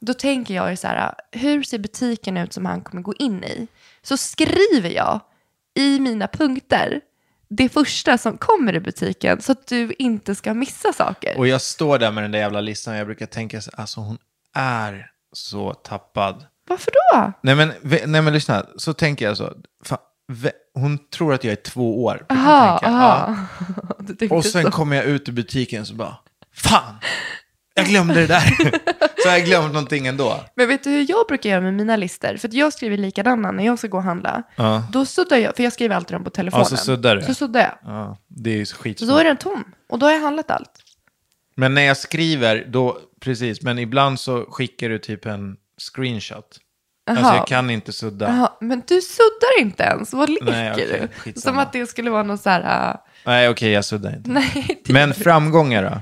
då 0.00 0.14
tänker 0.14 0.54
jag 0.54 0.78
så 0.78 0.86
här, 0.88 1.14
hur 1.32 1.62
ser 1.62 1.78
butiken 1.78 2.36
ut 2.36 2.52
som 2.52 2.66
han 2.66 2.80
kommer 2.80 3.02
gå 3.02 3.14
in 3.14 3.44
i? 3.44 3.66
Så 4.02 4.16
skriver 4.16 4.90
jag 4.90 5.20
i 5.74 6.00
mina 6.00 6.28
punkter 6.28 7.00
det 7.48 7.68
första 7.68 8.18
som 8.18 8.38
kommer 8.38 8.74
i 8.74 8.80
butiken 8.80 9.40
så 9.40 9.52
att 9.52 9.66
du 9.66 9.94
inte 9.98 10.34
ska 10.34 10.54
missa 10.54 10.92
saker. 10.92 11.38
Och 11.38 11.48
jag 11.48 11.60
står 11.60 11.98
där 11.98 12.10
med 12.10 12.24
den 12.24 12.32
där 12.32 12.38
jävla 12.38 12.60
listan 12.60 12.94
och 12.94 13.00
jag 13.00 13.06
brukar 13.06 13.26
tänka 13.26 13.60
så 13.60 13.70
alltså 13.74 14.00
hon 14.00 14.18
är 14.54 15.10
så 15.32 15.74
tappad. 15.74 16.46
Varför 16.68 16.90
då? 16.90 17.32
Nej 17.42 17.54
men, 17.54 17.72
nej 18.06 18.22
men 18.22 18.32
lyssna, 18.32 18.66
så 18.76 18.92
tänker 18.92 19.24
jag 19.24 19.36
så. 19.36 19.52
Fan, 19.84 19.98
hon 20.74 20.98
tror 21.10 21.34
att 21.34 21.44
jag 21.44 21.52
är 21.52 21.56
två 21.56 22.04
år. 22.04 22.26
Aha, 22.28 22.80
aha. 22.84 23.36
Ja. 24.20 24.36
Och 24.36 24.44
sen 24.44 24.64
så. 24.64 24.70
kommer 24.70 24.96
jag 24.96 25.04
ut 25.04 25.28
ur 25.28 25.32
butiken 25.32 25.86
så 25.86 25.94
bara, 25.94 26.16
fan, 26.54 26.94
jag 27.78 27.86
glömde 27.86 28.14
det 28.14 28.26
där. 28.26 28.40
så 29.22 29.28
har 29.28 29.36
jag 29.36 29.44
glömt 29.46 29.72
någonting 29.72 30.06
ändå. 30.06 30.44
Men 30.54 30.68
vet 30.68 30.84
du 30.84 30.90
hur 30.90 31.06
jag 31.08 31.26
brukar 31.28 31.50
göra 31.50 31.60
med 31.60 31.74
mina 31.74 31.96
listor? 31.96 32.36
För 32.36 32.50
jag 32.52 32.72
skriver 32.72 32.96
likadana 32.96 33.50
när 33.50 33.66
jag 33.66 33.78
ska 33.78 33.88
gå 33.88 33.96
och 33.96 34.02
handla. 34.02 34.42
Ja. 34.56 34.82
Då 34.92 35.04
suddar 35.06 35.36
jag, 35.36 35.56
för 35.56 35.62
jag 35.62 35.72
skriver 35.72 35.96
alltid 35.96 36.14
dem 36.14 36.24
på 36.24 36.30
telefonen. 36.30 36.66
Ja, 36.70 36.76
så 36.76 36.84
suddar 36.84 37.16
du. 37.16 37.22
Så 37.22 37.34
suddar 37.34 37.60
jag. 37.60 37.78
Ja, 37.92 38.18
det 38.28 38.50
är 38.50 38.56
ju 38.56 38.66
Så 38.66 38.76
skitsmart. 38.76 39.10
då 39.10 39.16
är 39.18 39.24
den 39.24 39.36
tom. 39.36 39.64
Och 39.88 39.98
då 39.98 40.06
har 40.06 40.12
jag 40.12 40.20
handlat 40.20 40.50
allt. 40.50 40.70
Men 41.56 41.74
när 41.74 41.82
jag 41.82 41.96
skriver, 41.96 42.64
då, 42.68 42.98
precis, 43.20 43.62
men 43.62 43.78
ibland 43.78 44.20
så 44.20 44.46
skickar 44.50 44.88
du 44.88 44.98
typ 44.98 45.26
en 45.26 45.56
screenshot. 45.94 46.58
Alltså 47.10 47.24
Jaha. 47.24 47.36
jag 47.36 47.46
kan 47.46 47.70
inte 47.70 47.92
sudda. 47.92 48.28
Jaha, 48.28 48.52
men 48.60 48.82
du 48.86 49.00
suddar 49.00 49.60
inte 49.60 49.82
ens. 49.82 50.12
Vad 50.12 50.28
leker 50.30 50.44
Nej, 50.50 50.72
okej, 50.72 51.08
du? 51.24 51.40
Som 51.40 51.58
att 51.58 51.72
det 51.72 51.86
skulle 51.86 52.10
vara 52.10 52.22
någon 52.22 52.38
så 52.38 52.50
här... 52.50 52.90
äh, 52.90 52.96
Nej, 53.24 53.48
okej, 53.48 53.70
jag 53.70 53.84
suddar 53.84 54.16
inte. 54.16 54.30
nej, 54.32 54.80
det... 54.84 54.92
Men 54.92 55.14
framgångar 55.14 55.82
då? 55.82 56.00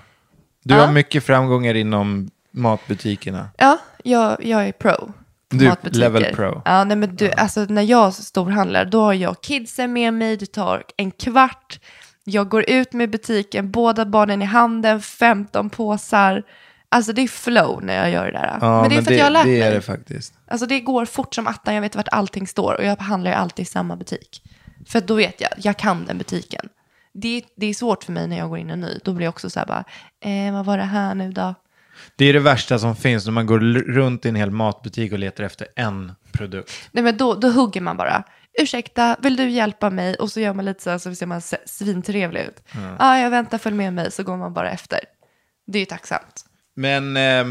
Du 0.67 0.75
Ja. 0.75 0.81
har 0.87 0.93
mycket 0.93 1.25
framgångar 1.25 1.75
inom 1.75 2.31
matbutikerna. 2.51 3.49
Ja, 3.59 3.79
jag, 4.05 4.45
jag 4.45 4.69
är 4.69 4.73
pro. 4.73 5.13
Du, 5.49 5.69
matbutiker. 5.69 6.01
level 6.01 6.25
pro. 6.35 6.63
Ja, 6.65 6.85
nej, 6.85 6.97
men 6.97 7.17
du, 7.17 7.31
alltså 7.33 7.61
när 7.69 7.83
jag 7.83 8.15
storhandlar, 8.15 8.85
då 8.85 9.01
har 9.01 9.13
jag 9.15 9.41
kidsen 9.41 9.93
med 9.93 10.15
mig, 10.15 10.37
det 10.37 10.47
tar 10.53 10.83
en 10.97 11.11
kvart. 11.11 11.81
Jag 12.25 12.49
går 12.49 12.71
ut 12.71 12.93
med 12.93 13.11
butiken, 13.11 13.71
båda 13.71 14.05
barnen 14.07 14.43
i 14.43 14.45
handen, 14.45 15.01
15 15.03 15.71
påsar. 15.71 16.43
Alltså 16.89 17.13
det 17.13 17.23
är 17.23 17.29
flow 17.29 17.83
när 17.85 17.95
jag 17.97 18.11
gör 18.11 18.27
det 18.27 18.33
där. 18.33 18.59
Ja, 18.61 18.81
men 18.81 18.91
det 18.91 18.97
är 18.97 19.03
för 19.03 19.13
att 19.13 19.19
jag 19.19 19.25
har 19.25 19.31
lärt 19.31 19.45
det 19.45 19.51
mig. 19.51 19.61
är 19.63 19.75
det 19.75 19.81
faktiskt. 19.83 20.35
Alltså 20.49 20.67
det 20.67 20.81
går 20.81 21.05
fort 21.05 21.35
som 21.35 21.47
attan, 21.47 21.75
jag 21.75 21.83
vet 21.83 21.97
vart 21.97 22.09
allting 22.09 22.47
står 22.47 22.75
och 22.75 22.85
jag 22.85 22.97
handlar 22.97 23.31
ju 23.31 23.37
alltid 23.37 23.63
i 23.63 23.67
samma 23.67 23.97
butik. 23.97 24.43
För 24.89 25.01
då 25.01 25.15
vet 25.15 25.41
jag, 25.41 25.51
jag 25.57 25.77
kan 25.77 26.07
den 26.07 26.19
butiken. 26.19 26.69
Det, 27.21 27.43
det 27.57 27.67
är 27.67 27.75
svårt 27.75 28.05
för 28.05 28.13
mig 28.13 28.29
när 28.29 28.39
jag 28.39 28.49
går 28.49 28.59
in 28.59 28.71
en 28.71 28.81
ny. 28.81 28.99
Då 29.05 29.13
blir 29.13 29.25
jag 29.25 29.33
också 29.33 29.51
så 29.51 29.61
här 29.61 29.67
bara, 29.67 29.85
eh, 30.21 30.53
vad 30.53 30.65
var 30.65 30.79
det 30.79 30.85
här 30.85 31.15
nu 31.15 31.33
då? 31.33 31.55
Det 32.17 32.25
är 32.25 32.33
det 32.33 32.41
värsta 32.41 32.79
som 32.79 32.97
finns 32.97 33.25
när 33.25 33.33
man 33.33 33.47
går 33.47 33.59
runt 33.93 34.27
i 34.27 34.29
en 34.29 34.35
hel 34.35 34.51
matbutik 34.51 35.13
och 35.13 35.19
letar 35.19 35.45
efter 35.45 35.69
en 35.77 36.13
produkt. 36.33 36.89
Nej 36.93 37.05
men 37.05 37.17
då, 37.17 37.35
då 37.35 37.49
hugger 37.49 37.81
man 37.81 37.97
bara. 37.97 38.25
Ursäkta, 38.63 39.17
vill 39.21 39.37
du 39.37 39.49
hjälpa 39.49 39.91
mig? 39.91 40.15
Och 40.15 40.33
så 40.33 40.41
gör 40.41 40.55
man 40.55 40.65
lite 40.65 40.83
så 40.83 40.91
här 40.91 40.99
så 40.99 41.15
ser 41.15 41.27
man 41.27 41.41
svintrevlig 41.67 42.41
ut. 42.41 42.63
Ja, 42.73 42.97
ah, 42.99 43.19
jag 43.19 43.31
väntar, 43.31 43.59
följ 43.59 43.77
med 43.77 43.93
mig, 43.93 44.13
så 44.13 44.23
går 44.23 44.37
man 44.37 44.53
bara 44.53 44.71
efter. 44.71 45.01
Det 45.67 45.79
är 45.79 45.81
ju 45.81 45.87
tacksamt. 45.87 46.45
Men 46.75 47.17
eh, 47.17 47.45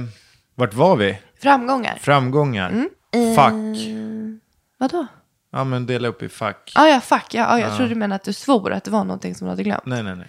vart 0.56 0.74
var 0.74 0.96
vi? 0.96 1.20
Framgångar. 1.42 1.98
Framgångar. 2.02 2.70
Mm. 2.70 3.36
Fack. 3.36 3.54
Vadå? 4.78 5.08
Ja, 5.56 5.64
men 5.64 5.86
dela 5.86 6.08
upp 6.08 6.24
i 6.24 6.30
fack. 6.30 6.72
Ah, 6.76 6.88
ja, 6.88 7.00
fuck. 7.02 7.34
Ja, 7.34 7.48
ah, 7.48 7.60
jag 7.60 7.76
trodde 7.76 7.90
du 7.90 7.96
menade 7.96 8.16
att 8.16 8.24
du 8.24 8.34
svor 8.34 8.74
att 8.74 8.84
det 8.84 8.92
var 8.92 9.04
någonting 9.04 9.36
som 9.36 9.46
du 9.46 9.50
hade 9.50 9.64
glömt. 9.64 9.86
Nej, 9.86 10.04
nej, 10.04 10.16
nej. 10.16 10.28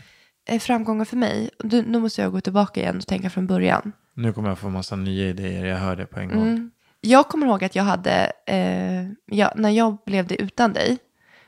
Eh, 0.49 0.61
Framgångar 0.61 1.05
för 1.05 1.17
mig, 1.17 1.51
du, 1.59 1.83
nu 1.83 1.99
måste 1.99 2.23
jag 2.23 2.33
gå 2.33 2.41
tillbaka 2.41 2.81
igen 2.81 2.97
och 2.97 3.07
tänka 3.07 3.31
från 3.31 3.47
början. 3.47 3.93
Nu 4.15 4.33
kommer 4.33 4.49
jag 4.49 4.59
få 4.59 4.69
massa 4.69 4.97
nya 4.97 5.29
idéer, 5.29 5.65
jag 5.65 5.77
hör 5.77 5.97
det 5.97 6.07
på 6.07 6.21
en 6.21 6.29
gång. 6.29 6.43
Mm. 6.43 6.71
Jag 7.01 7.29
kommer 7.29 7.47
ihåg 7.47 7.65
att 7.65 7.75
jag 7.77 7.83
hade, 7.85 8.33
eh, 8.47 9.37
ja, 9.37 9.53
när 9.57 9.71
jag 9.71 9.97
blev 10.07 10.27
det 10.27 10.43
utan 10.43 10.73
dig, 10.73 10.99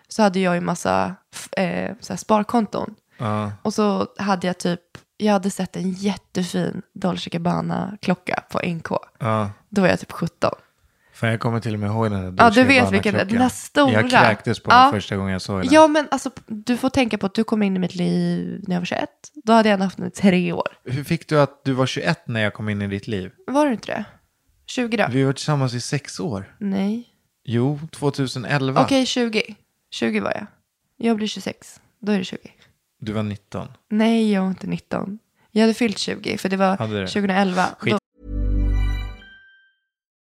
så 0.09 0.23
hade 0.23 0.41
jag 0.41 0.55
ju 0.55 0.61
massa 0.61 1.15
f- 1.35 1.53
eh, 1.63 1.95
så 2.01 2.13
här 2.13 2.19
sparkonton. 2.19 2.95
Ja. 3.19 3.53
Och 3.63 3.75
så 3.75 4.07
hade 4.19 4.47
jag 4.47 4.59
typ, 4.59 4.81
jag 5.17 5.33
hade 5.33 5.51
sett 5.51 5.77
en 5.77 5.91
jättefin 5.91 6.83
Dolce 6.95 7.31
Gabbana-klocka 7.31 8.43
på 8.51 8.61
NK. 8.67 8.89
Ja. 9.19 9.51
Då 9.69 9.81
var 9.83 9.89
jag 9.89 10.01
typ 10.01 10.13
17. 10.13 10.51
Fan, 11.19 11.31
jag 11.31 11.41
kommer 11.41 11.61
till 11.61 11.75
och 11.75 11.81
med 11.81 11.89
ihåg 11.91 12.11
den 12.11 12.37
där 12.37 12.45
Ja, 12.45 12.51
du 12.51 12.65
vet 12.65 12.93
vilken. 12.93 13.15
Den 13.15 13.39
här 13.39 13.49
stora. 13.49 13.93
Jag 13.93 14.11
kräktes 14.11 14.61
på 14.61 14.71
Ja. 14.71 14.83
den 14.83 14.93
första 14.93 15.17
gången 15.17 15.33
jag 15.33 15.43
såg 15.43 15.61
den. 15.63 15.69
Ja, 15.73 15.89
men 15.89 16.09
alltså, 16.11 16.31
du 16.47 16.77
får 16.77 16.91
tänka 16.91 17.19
på 17.19 17.27
att 17.27 17.35
du 17.35 17.45
kom 17.45 17.63
in 17.63 17.77
i 17.77 17.79
mitt 17.79 17.95
liv 17.95 18.65
när 18.67 18.75
jag 18.77 18.81
var 18.81 18.87
21. 18.87 19.09
Då 19.45 19.53
hade 19.53 19.69
jag 19.69 19.79
haft 19.79 19.97
den 19.97 20.07
i 20.07 20.11
tre 20.11 20.53
år. 20.53 20.69
Hur 20.85 21.05
fick 21.05 21.29
du 21.29 21.41
att 21.41 21.65
du 21.65 21.73
var 21.73 21.87
21 21.87 22.29
när 22.29 22.41
jag 22.41 22.55
kom 22.55 22.69
in 22.69 22.83
i 22.83 22.87
ditt 22.87 23.07
liv? 23.07 23.31
Var 23.47 23.67
du 23.67 23.73
inte 23.73 23.87
det? 23.93 24.05
20 24.67 24.97
då? 24.97 25.07
Vi 25.11 25.25
var 25.25 25.33
tillsammans 25.33 25.75
i 25.75 25.81
sex 25.81 26.21
år. 26.21 26.57
Nej. 26.61 27.09
Jo, 27.45 27.81
2011. 27.93 28.83
Okej, 28.83 29.07
20. 29.07 29.55
20 29.91 30.21
var 30.21 30.31
jag. 30.31 30.47
Jag 30.97 31.17
blir 31.17 31.27
26. 31.27 31.81
Då 32.01 32.13
är 32.13 32.19
det 32.19 32.25
20. 32.25 32.39
Du 33.01 33.13
var 33.13 33.23
19. 33.23 33.69
Nej, 33.91 34.33
jag 34.33 34.41
var 34.43 34.49
inte 34.49 34.67
19. 34.67 35.19
Jag 35.51 35.61
hade 35.63 35.75
fyllt 35.75 35.99
20, 35.99 36.39
för 36.39 36.49
det 36.49 36.57
var 36.57 36.77
Hade 36.77 37.01
du? 37.01 37.07
2011. 37.07 37.67
Skit. 37.79 37.97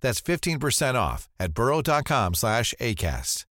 That's 0.00 0.20
15% 0.22 1.14
off 1.14 1.28
at 1.38 1.50
burrow.com 1.54 2.34
slash 2.34 2.74
ACAST. 2.80 3.44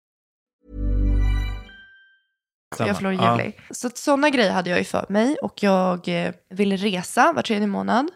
Jag 2.78 2.96
förlorar 2.96 3.12
Ja. 3.14 3.38
juli. 3.40 3.52
Så 3.70 3.86
att 3.86 3.98
sådana 3.98 4.30
grejer 4.30 4.52
hade 4.52 4.70
jag 4.70 4.78
ju 4.78 4.84
för 4.84 5.06
mig 5.08 5.36
och 5.42 5.62
jag 5.62 6.08
eh, 6.08 6.32
ville 6.50 6.76
resa 6.76 7.32
var 7.32 7.42
tredje 7.42 7.66
månad. 7.66 8.08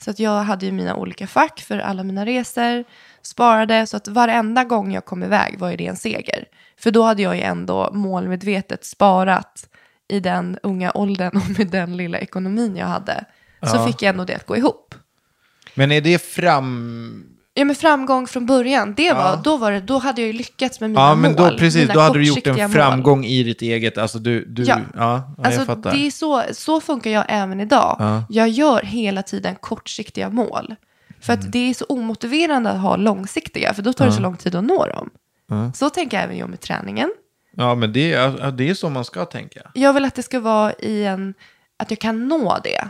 Så 0.00 0.10
att 0.10 0.18
jag 0.18 0.42
hade 0.42 0.66
ju 0.66 0.72
mina 0.72 0.94
olika 0.96 1.26
fack 1.26 1.60
för 1.60 1.78
alla 1.78 2.04
mina 2.04 2.26
resor, 2.26 2.84
sparade 3.22 3.86
så 3.86 3.96
att 3.96 4.08
varenda 4.08 4.64
gång 4.64 4.92
jag 4.92 5.04
kom 5.04 5.22
iväg 5.22 5.58
var 5.58 5.70
ju 5.70 5.76
det 5.76 5.86
en 5.86 5.96
seger. 5.96 6.44
För 6.80 6.90
då 6.90 7.02
hade 7.02 7.22
jag 7.22 7.36
ju 7.36 7.42
ändå 7.42 7.90
målmedvetet 7.92 8.84
sparat 8.84 9.68
i 10.08 10.20
den 10.20 10.58
unga 10.62 10.92
åldern 10.94 11.36
och 11.36 11.58
med 11.58 11.68
den 11.70 11.96
lilla 11.96 12.18
ekonomin 12.18 12.76
jag 12.76 12.86
hade. 12.86 13.24
Så 13.62 13.76
Ja. 13.76 13.86
fick 13.86 14.02
jag 14.02 14.08
ändå 14.10 14.24
det 14.24 14.34
att 14.34 14.46
gå 14.46 14.56
ihop. 14.56 14.94
Men 15.74 15.92
är 15.92 16.00
det 16.00 16.18
fram... 16.22 17.34
Ja 17.58 17.64
men 17.64 17.76
framgång 17.76 18.26
från 18.26 18.46
början, 18.46 18.94
det 18.96 19.12
var, 19.12 19.20
Ja. 19.20 19.40
då, 19.44 19.56
var 19.56 19.72
det, 19.72 19.80
då 19.80 19.98
hade 19.98 20.20
jag 20.20 20.26
ju 20.26 20.32
lyckats 20.32 20.80
med 20.80 20.90
mina 20.90 21.00
Ja, 21.02 21.14
men 21.14 21.32
mål. 21.32 21.50
då, 21.52 21.58
precis, 21.58 21.88
då 21.94 22.00
hade 22.00 22.18
du 22.18 22.24
gjort 22.26 22.46
en 22.46 22.56
mål. 22.56 22.68
framgång 22.70 23.24
i 23.24 23.42
ditt 23.42 23.62
eget, 23.62 23.98
alltså 23.98 24.18
du, 24.18 24.44
du 24.44 24.62
Ja. 24.64 24.78
ja, 24.96 25.34
ja, 25.36 25.44
Alltså, 25.44 25.64
jag 25.68 25.78
det 25.82 26.06
är 26.06 26.10
så, 26.10 26.42
så 26.52 26.80
funkar 26.80 27.10
jag 27.10 27.24
även 27.28 27.60
idag. 27.60 27.96
Ja. 27.98 28.24
Jag 28.28 28.48
gör 28.48 28.82
hela 28.82 29.22
tiden 29.22 29.54
kortsiktiga 29.60 30.28
mål. 30.30 30.74
För 31.20 31.32
Mm. 31.32 31.46
att 31.46 31.52
det 31.52 31.70
är 31.70 31.74
så 31.74 31.84
omotiverande 31.84 32.70
att 32.70 32.80
ha 32.80 32.96
långsiktiga, 32.96 33.74
för 33.74 33.82
då 33.82 33.92
tar 33.92 34.06
det 34.06 34.12
så 34.12 34.20
lång 34.20 34.36
tid 34.36 34.54
att 34.54 34.64
nå 34.64 34.86
dem. 34.86 35.10
Så 35.74 35.90
tänker 35.90 36.18
även 36.18 36.36
jag 36.38 36.48
med 36.50 36.60
träningen. 36.60 37.10
Ja, 37.56 37.74
men 37.74 37.92
det, 37.92 38.12
är- 38.12 38.50
det 38.50 38.70
är 38.70 38.74
så 38.74 38.88
man 38.90 39.04
ska 39.04 39.24
tänka. 39.24 39.60
Jag 39.74 39.92
vill 39.92 40.04
att 40.04 40.14
det 40.14 40.22
ska 40.22 40.40
vara 40.40 40.72
i 40.72 41.04
en, 41.04 41.34
att 41.78 41.90
jag 41.90 41.98
kan 42.00 42.28
nå 42.28 42.58
det. 42.64 42.84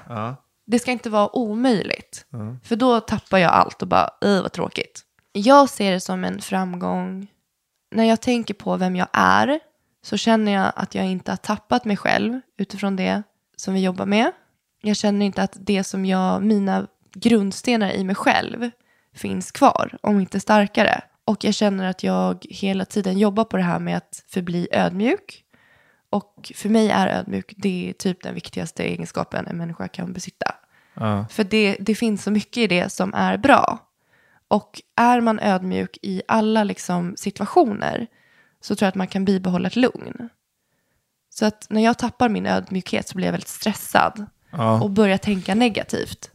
Det 0.70 0.78
ska 0.78 0.90
inte 0.90 1.10
vara 1.10 1.36
omöjligt. 1.36 2.26
För 2.64 2.76
då 2.76 3.00
tappar 3.00 3.38
jag 3.38 3.52
allt 3.52 3.82
och 3.82 3.88
bara, 3.88 4.10
öh 4.20 4.42
vad 4.42 4.52
tråkigt. 4.52 5.02
Jag 5.32 5.68
ser 5.68 5.92
det 5.92 6.00
som 6.00 6.24
en 6.24 6.40
framgång. 6.40 7.26
När 7.90 8.04
jag 8.04 8.20
tänker 8.20 8.54
på 8.54 8.76
vem 8.76 8.96
jag 8.96 9.08
är 9.12 9.60
så 10.02 10.16
känner 10.16 10.52
jag 10.52 10.72
att 10.76 10.94
jag 10.94 11.06
inte 11.06 11.32
har 11.32 11.36
tappat 11.36 11.84
mig 11.84 11.96
själv 11.96 12.40
utifrån 12.58 12.96
det 12.96 13.22
som 13.56 13.74
vi 13.74 13.80
jobbar 13.80 14.06
med. 14.06 14.32
Jag 14.82 14.96
känner 14.96 15.26
inte 15.26 15.42
att 15.42 15.56
det 15.60 15.84
som 15.84 16.06
jag, 16.06 16.42
mina 16.42 16.86
grundstenar 17.14 17.90
i 17.90 18.04
mig 18.04 18.14
själv 18.14 18.70
finns 19.14 19.50
kvar, 19.50 19.98
om 20.02 20.20
inte 20.20 20.40
starkare. 20.40 21.00
Och 21.24 21.44
jag 21.44 21.54
känner 21.54 21.90
att 21.90 22.02
jag 22.02 22.46
hela 22.50 22.84
tiden 22.84 23.18
jobbar 23.18 23.44
på 23.44 23.56
det 23.56 23.62
här 23.62 23.78
med 23.78 23.96
att 23.96 24.24
förbli 24.28 24.68
ödmjuk. 24.70 25.44
Och 26.10 26.52
för 26.54 26.68
mig 26.68 26.90
är 26.90 27.06
ödmjuk, 27.08 27.54
det 27.56 27.88
är 27.88 27.92
typ 27.92 28.22
den 28.22 28.34
viktigaste 28.34 28.82
egenskapen 28.82 29.46
en 29.46 29.56
människa 29.56 29.88
kan 29.88 30.12
besitta. 30.12 30.54
Ja. 30.94 31.26
För 31.30 31.44
det, 31.44 31.76
det 31.80 31.94
finns 31.94 32.22
så 32.22 32.30
mycket 32.30 32.56
i 32.58 32.66
det 32.66 32.92
som 32.92 33.14
är 33.14 33.36
bra. 33.36 33.78
Och 34.48 34.82
är 34.96 35.20
man 35.20 35.40
ödmjuk 35.40 35.98
i 36.02 36.22
alla 36.28 36.64
liksom 36.64 37.16
situationer 37.16 38.06
så 38.60 38.74
tror 38.76 38.86
jag 38.86 38.88
att 38.88 38.94
man 38.94 39.06
kan 39.06 39.24
bibehålla 39.24 39.68
ett 39.68 39.76
lugn. 39.76 40.28
Så 41.30 41.46
att 41.46 41.66
när 41.70 41.84
jag 41.84 41.98
tappar 41.98 42.28
min 42.28 42.46
ödmjukhet 42.46 43.08
så 43.08 43.14
blir 43.16 43.26
jag 43.26 43.32
väldigt 43.32 43.48
stressad 43.48 44.26
Ja, 44.50 44.80
och 44.82 44.90
börjar 44.90 45.18
tänka 45.18 45.54
negativt. 45.54 46.30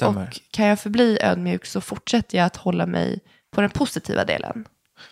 ja. 0.00 0.08
Och 0.08 0.40
kan 0.50 0.66
jag 0.66 0.80
förbli 0.80 1.18
ödmjuk 1.22 1.66
så 1.66 1.80
fortsätter 1.80 2.38
jag 2.38 2.46
att 2.46 2.56
hålla 2.56 2.86
mig 2.86 3.20
på 3.50 3.60
den 3.60 3.70
positiva 3.70 4.24
delen. 4.24 4.64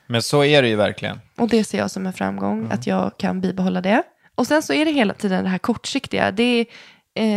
Men 0.07 0.23
så 0.23 0.44
är 0.44 0.62
det 0.62 0.68
ju 0.68 0.77
verkligen. 0.77 1.20
Och 1.37 1.49
det 1.49 1.64
ser 1.64 1.79
jag 1.79 1.90
som 1.90 2.07
en 2.07 2.12
framgång, 2.12 2.70
att 2.70 2.87
jag 2.87 3.18
kan 3.18 3.40
bibehålla 3.40 3.81
det. 3.81 4.03
Och 4.35 4.47
sen 4.47 4.62
så 4.62 4.73
är 4.73 4.85
det 4.85 4.90
hela 4.90 5.14
tiden 5.14 5.44
det 5.44 5.51
här 5.51 5.59
kortsiktiga. 5.59 6.31
Det 6.31 6.42
är, 6.42 6.66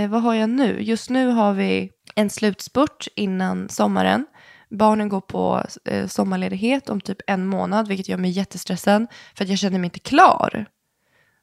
eh, 0.03 0.09
vad 0.09 0.21
har 0.21 0.33
jag 0.33 0.49
nu? 0.49 0.81
Just 0.81 1.09
nu 1.09 1.27
har 1.27 1.53
vi 1.53 1.91
en 2.15 2.29
slutspurt 2.29 3.07
innan 3.15 3.69
sommaren. 3.69 4.25
Barnen 4.69 5.09
går 5.09 5.21
på 5.21 5.63
eh, 5.85 6.07
sommarledighet 6.07 6.89
om 6.89 7.01
typ 7.01 7.17
en 7.27 7.47
månad, 7.47 7.87
vilket 7.87 8.09
gör 8.09 8.17
mig 8.17 8.31
jättestressad. 8.31 9.07
För 9.35 9.43
att 9.43 9.49
jag 9.49 9.59
känner 9.59 9.79
mig 9.79 9.85
inte 9.85 9.99
klar. 9.99 10.65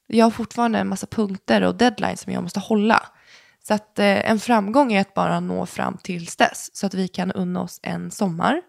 Jag 0.07 0.27
har 0.27 0.31
fortfarande 0.31 0.79
en 0.79 0.89
massa 0.89 1.07
punkter 1.07 1.63
och 1.63 1.75
deadlines 1.75 2.21
som 2.21 2.33
jag 2.33 2.43
måste 2.43 2.61
hålla. 2.61 3.03
Så 3.69 3.75
att 3.75 3.99
eh, 3.99 4.31
en 4.31 4.39
framgång 4.39 4.93
är 4.93 5.01
att 5.01 5.15
bara 5.15 5.41
nå 5.41 5.67
fram 5.67 5.99
tills 6.03 6.37
dess. 6.37 6.77
Så 6.77 6.87
att 6.87 6.95
vi 6.95 7.09
kan 7.09 7.33
unna 7.33 7.63
oss 7.63 7.81
en 7.83 8.11
sommar. 8.11 8.63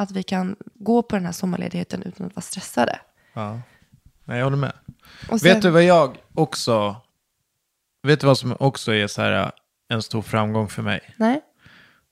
Att 0.00 0.10
vi 0.10 0.22
kan 0.22 0.56
gå 0.74 1.02
på 1.02 1.16
den 1.16 1.24
här 1.24 1.32
sommarledigheten 1.32 2.02
utan 2.02 2.26
att 2.26 2.36
vara 2.36 2.42
stressade. 2.42 2.98
Ja. 3.34 3.60
Nej, 4.24 4.38
jag 4.38 4.44
håller 4.46 4.56
med. 4.56 4.72
Sen- 5.28 5.38
Vet 5.42 5.62
du 5.62 5.70
vad 5.70 5.82
jag 5.82 6.16
också... 6.34 6.96
Vet 8.02 8.20
du 8.20 8.26
vad 8.26 8.38
som 8.38 8.56
också 8.60 8.92
är 8.94 9.06
så 9.06 9.22
här 9.22 9.52
en 9.88 10.02
stor 10.02 10.22
framgång 10.22 10.68
för 10.68 10.82
mig? 10.82 11.00
Nej? 11.16 11.40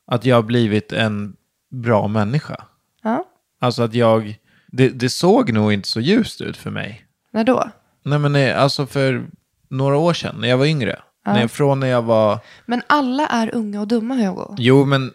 Att 0.07 0.25
jag 0.25 0.37
har 0.37 0.43
blivit 0.43 0.93
en 0.93 1.37
bra 1.71 2.09
människa. 2.09 2.65
Ja? 3.03 3.25
Alltså 3.61 3.83
att 3.83 3.95
jag... 3.95 4.39
Det, 4.67 4.89
det 4.89 5.09
såg 5.09 5.53
nog 5.53 5.73
inte 5.73 5.89
så 5.89 6.01
ljust 6.01 6.41
ut 6.41 6.57
för 6.57 6.71
mig. 6.71 7.07
När 7.31 7.45
då? 7.45 7.71
Nej 8.03 8.19
men 8.19 8.33
nej, 8.33 8.53
alltså 8.53 8.87
för 8.87 9.27
några 9.69 9.97
år 9.97 10.13
sedan, 10.13 10.37
när 10.41 10.49
jag 10.49 10.59
var 10.59 10.67
yngre. 10.67 11.03
När 11.27 11.41
jag, 11.41 11.51
från 11.51 11.81
när 11.81 11.87
jag 11.87 12.03
var... 12.03 12.39
Men 12.67 12.83
alla 12.87 13.27
är 13.27 13.55
unga 13.55 13.81
och 13.81 13.89
dumma, 13.89 14.15
Hugo. 14.15 14.55
Jo, 14.59 14.85
men 14.85 15.13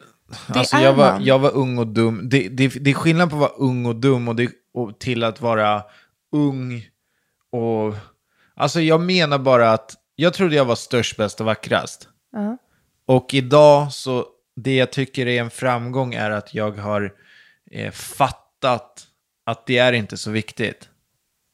alltså, 0.48 0.76
är 0.76 0.84
jag, 0.84 0.93
var, 0.93 1.12
man. 1.12 1.24
jag 1.24 1.39
var 1.39 1.56
ung 1.56 1.78
och 1.78 1.88
dum. 1.88 2.30
Det, 2.30 2.50
det, 2.50 2.67
det 2.67 2.89
är 2.89 2.93
skillnad 2.93 3.30
på 3.30 3.36
att 3.36 3.41
vara 3.41 3.52
ung 3.52 3.86
och 3.86 3.96
dum 3.96 4.28
och, 4.28 4.36
det, 4.36 4.52
och 4.74 5.00
till 5.00 5.24
att 5.24 5.41
vara 5.41 5.84
ung 6.32 6.86
och... 7.52 7.96
Alltså 8.56 8.82
jag 8.82 9.02
menar 9.02 9.38
bara 9.38 9.72
att 9.72 9.96
jag 10.15 10.34
trodde 10.34 10.56
jag 10.56 10.65
var 10.65 10.76
störst, 10.76 11.17
bäst 11.17 11.39
och 11.39 11.46
vackrast. 11.46 12.08
Ja. 12.32 12.58
Och 13.06 13.34
idag 13.34 13.93
så, 13.93 14.26
det 14.56 14.76
jag 14.76 14.91
tycker 14.91 15.28
är 15.28 15.41
en 15.41 15.50
framgång 15.50 16.13
är 16.13 16.32
att 16.32 16.54
jag 16.54 16.78
har 16.78 17.13
eh, 17.72 17.91
fattat 17.91 19.08
att 19.46 19.65
det 19.65 19.78
är 19.78 19.93
inte 19.93 20.17
så 20.17 20.32
viktigt. 20.32 20.89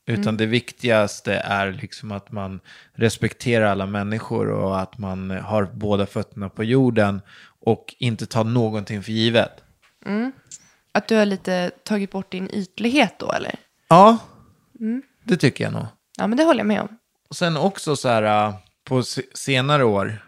Utan 0.09 0.37
det 0.37 0.45
viktigaste 0.45 1.33
är 1.33 1.71
liksom 1.71 2.11
att 2.11 2.31
man 2.31 2.59
respekterar 2.93 3.65
alla 3.65 3.85
människor 3.85 4.49
och 4.49 4.79
att 4.79 4.97
man 4.97 5.31
har 5.31 5.69
båda 5.73 6.05
fötterna 6.05 6.49
på 6.49 6.63
jorden 6.63 7.21
och 7.61 7.95
inte 7.99 8.25
tar 8.25 8.43
någonting 8.43 9.03
för 9.03 9.11
givet. 9.11 9.51
Att 10.91 11.07
du 11.07 11.15
har 11.15 11.25
lite 11.25 11.71
tagit 11.83 12.11
bort 12.11 12.31
din 12.31 12.49
ytlighet 12.53 13.15
då, 13.19 13.31
eller? 13.31 13.55
Ja, 13.87 14.17
det 15.23 15.37
tycker 15.37 15.63
jag 15.63 15.73
nog. 15.73 15.85
Ja, 16.17 16.27
men 16.27 16.37
det 16.37 16.43
håller 16.43 16.59
jag 16.59 16.67
med 16.67 16.81
om. 16.81 16.97
Och 17.29 17.35
sen 17.35 17.57
också 17.57 17.95
så 17.95 18.09
här 18.09 18.47
äh, 18.47 18.53
på 18.83 19.03
se- 19.03 19.23
senare 19.33 19.83
år 19.83 20.25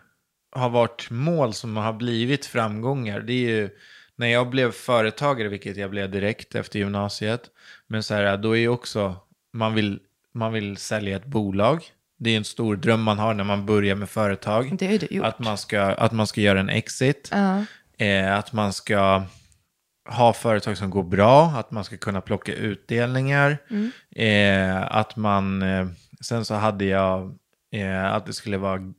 har 0.51 0.69
varit 0.69 1.09
mål 1.09 1.53
som 1.53 1.77
har 1.77 1.93
blivit 1.93 2.45
framgångar. 2.45 3.19
Det 3.19 3.33
är 3.33 3.49
ju 3.49 3.69
när 4.15 4.27
jag 4.27 4.49
blev 4.49 4.71
företagare, 4.71 5.47
vilket 5.47 5.77
jag 5.77 5.89
blev 5.89 6.11
direkt 6.11 6.55
efter 6.55 6.79
gymnasiet. 6.79 7.49
Men 7.87 8.03
så 8.03 8.13
här, 8.13 8.37
då 8.37 8.51
är 8.51 8.59
ju 8.59 8.67
också, 8.69 9.15
man 9.53 9.73
vill, 9.73 9.99
man 10.33 10.53
vill 10.53 10.77
sälja 10.77 11.15
ett 11.15 11.25
bolag. 11.25 11.83
Det 12.23 12.29
är 12.29 12.37
en 12.37 12.43
stor 12.43 12.75
dröm 12.75 13.03
man 13.03 13.19
har 13.19 13.33
när 13.33 13.43
man 13.43 13.65
börjar 13.65 13.95
med 13.95 14.09
företag. 14.09 14.77
Det 14.77 14.85
ju 14.85 14.97
du 14.97 15.07
gjort. 15.15 15.25
Att 15.25 15.39
man 15.39 15.57
ska, 15.57 15.81
att 15.81 16.11
man 16.11 16.27
ska 16.27 16.41
göra 16.41 16.59
en 16.59 16.69
exit. 16.69 17.29
Ja. 17.31 17.65
Eh, 18.05 18.37
att 18.37 18.53
man 18.53 18.73
ska 18.73 19.23
ha 20.09 20.33
företag 20.33 20.77
som 20.77 20.89
går 20.89 21.03
bra. 21.03 21.45
Att 21.45 21.71
man 21.71 21.83
ska 21.83 21.97
kunna 21.97 22.21
plocka 22.21 22.53
utdelningar. 22.53 23.57
Mm. 23.69 23.91
Eh, 24.15 24.95
att 24.95 25.15
man, 25.15 25.61
eh, 25.61 25.87
sen 26.21 26.45
så 26.45 26.55
hade 26.55 26.85
jag 26.85 27.37
eh, 27.71 28.13
att 28.13 28.25
det 28.25 28.33
skulle 28.33 28.57
vara 28.57 28.93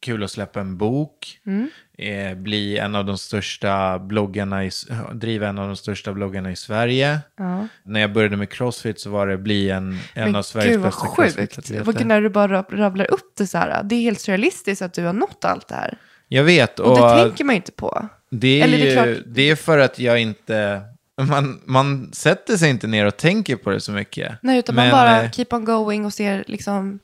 kul 0.00 0.24
att 0.24 0.30
släppa 0.30 0.60
en 0.60 0.76
bok. 0.76 1.40
Mm. 1.46 1.70
Eh, 1.98 2.34
bli 2.34 2.78
en 2.78 2.94
av 2.94 3.04
de 3.04 3.18
största 3.18 3.98
bloggarna, 3.98 4.64
i, 4.64 4.70
driva 5.14 5.48
en 5.48 5.58
av 5.58 5.66
de 5.66 5.76
största 5.76 6.12
bloggarna 6.12 6.50
i 6.50 6.56
Sverige. 6.56 7.20
Ja. 7.36 7.66
När 7.82 8.00
jag 8.00 8.12
började 8.12 8.36
med 8.36 8.50
crossfit 8.50 9.00
så 9.00 9.10
var 9.10 9.26
det 9.26 9.36
bli 9.38 9.70
en, 9.70 9.98
en 10.14 10.24
Men 10.24 10.36
av 10.36 10.42
Sveriges 10.42 10.72
gud 10.76 10.82
bästa 10.82 11.06
crossfit-atleter. 11.06 11.88
Och 11.88 12.06
när 12.06 12.20
du 12.20 12.28
bara 12.28 12.62
rabblar 12.62 13.10
upp 13.10 13.32
det 13.36 13.46
så 13.46 13.58
här. 13.58 13.82
Det 13.82 13.94
är 13.94 14.00
helt 14.00 14.20
surrealistiskt 14.20 14.82
att 14.82 14.92
du 14.92 15.04
har 15.04 15.12
nått 15.12 15.44
allt 15.44 15.68
det 15.68 15.74
här. 15.74 15.98
Jag 16.28 16.44
vet. 16.44 16.78
Och, 16.78 16.96
det 16.96 17.22
tänker 17.22 17.44
man 17.44 17.54
ju 17.54 17.56
inte 17.56 17.72
på. 17.72 18.08
Det 18.30 18.60
är, 18.60 18.64
Eller 18.64 18.78
det 18.78 18.90
är 18.92 19.14
klart- 19.14 19.24
det 19.26 19.50
är 19.50 19.56
för 19.56 19.78
att 19.78 19.98
jag 19.98 20.20
inte... 20.20 20.82
Man, 21.22 21.60
man 21.64 22.10
sätter 22.12 22.56
sig 22.56 22.70
inte 22.70 22.86
ner 22.86 23.06
och 23.06 23.16
tänker 23.16 23.56
på 23.56 23.70
det 23.70 23.80
så 23.80 23.92
mycket. 23.92 24.32
Nej, 24.42 24.58
utan 24.58 24.74
Men, 24.74 24.84
man 24.84 24.92
bara 24.92 25.22
eh, 25.22 25.30
keep 25.30 25.46
on 25.50 25.64
going 25.64 26.04
och 26.04 26.12
ser 26.12 26.44
liksom 26.46 26.98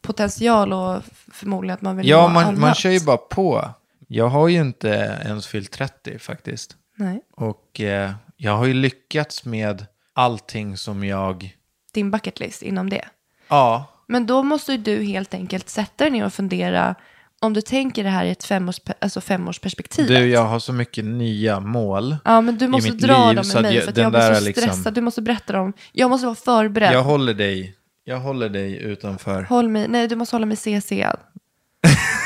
potential 0.00 0.72
och 0.72 1.02
förmodligen 1.32 1.74
att 1.74 1.82
man 1.82 1.96
vill 1.96 2.08
Ja, 2.08 2.28
man, 2.28 2.44
annat. 2.44 2.60
man 2.60 2.74
kör 2.74 2.90
ju 2.90 3.00
bara 3.00 3.16
på. 3.16 3.68
Jag 4.06 4.28
har 4.28 4.48
ju 4.48 4.60
inte 4.60 4.88
ens 5.24 5.46
fyllt 5.46 5.70
30 5.72 6.18
faktiskt. 6.18 6.76
Nej. 6.96 7.20
Och 7.32 7.80
eh, 7.80 8.10
jag 8.36 8.56
har 8.56 8.66
ju 8.66 8.74
lyckats 8.74 9.44
med 9.44 9.86
allting 10.12 10.76
som 10.76 11.04
jag... 11.04 11.56
Din 11.92 12.10
bucket 12.10 12.40
list 12.40 12.62
inom 12.62 12.90
det. 12.90 13.04
Ja, 13.48 13.86
Men 14.08 14.26
då 14.26 14.42
måste 14.42 14.76
du 14.76 15.02
helt 15.04 15.34
enkelt 15.34 15.68
sätta 15.68 16.04
dig 16.04 16.10
ner 16.10 16.24
och 16.26 16.32
fundera 16.32 16.94
om 17.40 17.52
du 17.52 17.60
tänker 17.60 18.04
det 18.04 18.10
här 18.10 18.24
i 18.24 18.30
ett 18.30 18.44
femårs, 18.44 18.80
alltså 18.98 19.20
femårsperspektiv. 19.20 20.06
du, 20.06 20.26
jag 20.26 20.44
har 20.44 20.58
så 20.58 20.72
mycket 20.72 21.04
nya 21.04 21.60
mål. 21.60 22.16
Ja, 22.24 22.40
men 22.40 22.58
du 22.58 22.68
måste 22.68 22.92
mitt 22.92 23.02
dra 23.02 23.26
liv, 23.28 23.36
dem 23.36 23.46
med 23.54 23.62
mig 23.62 23.74
jag- 23.74 23.84
för 23.84 23.90
att 23.90 23.96
jag 23.96 24.12
blir 24.12 24.20
så 24.20 24.26
är 24.26 24.40
liksom- 24.40 24.62
stressad. 24.62 24.94
Du 24.94 25.00
måste 25.00 25.22
berätta 25.22 25.52
dem. 25.52 25.72
Jag 25.92 26.10
måste 26.10 26.26
vara 26.26 26.34
förberedd. 26.36 26.92
Jag 26.92 27.02
håller 27.02 27.34
dig, 27.34 27.74
jag 28.04 28.20
håller 28.20 28.48
dig 28.48 28.76
utanför. 28.76 29.42
Håll 29.42 29.68
mig, 29.68 29.88
nej, 29.88 30.08
du 30.08 30.16
måste 30.16 30.36
hålla 30.36 30.46
mig 30.46 30.56
CC. 30.56 30.92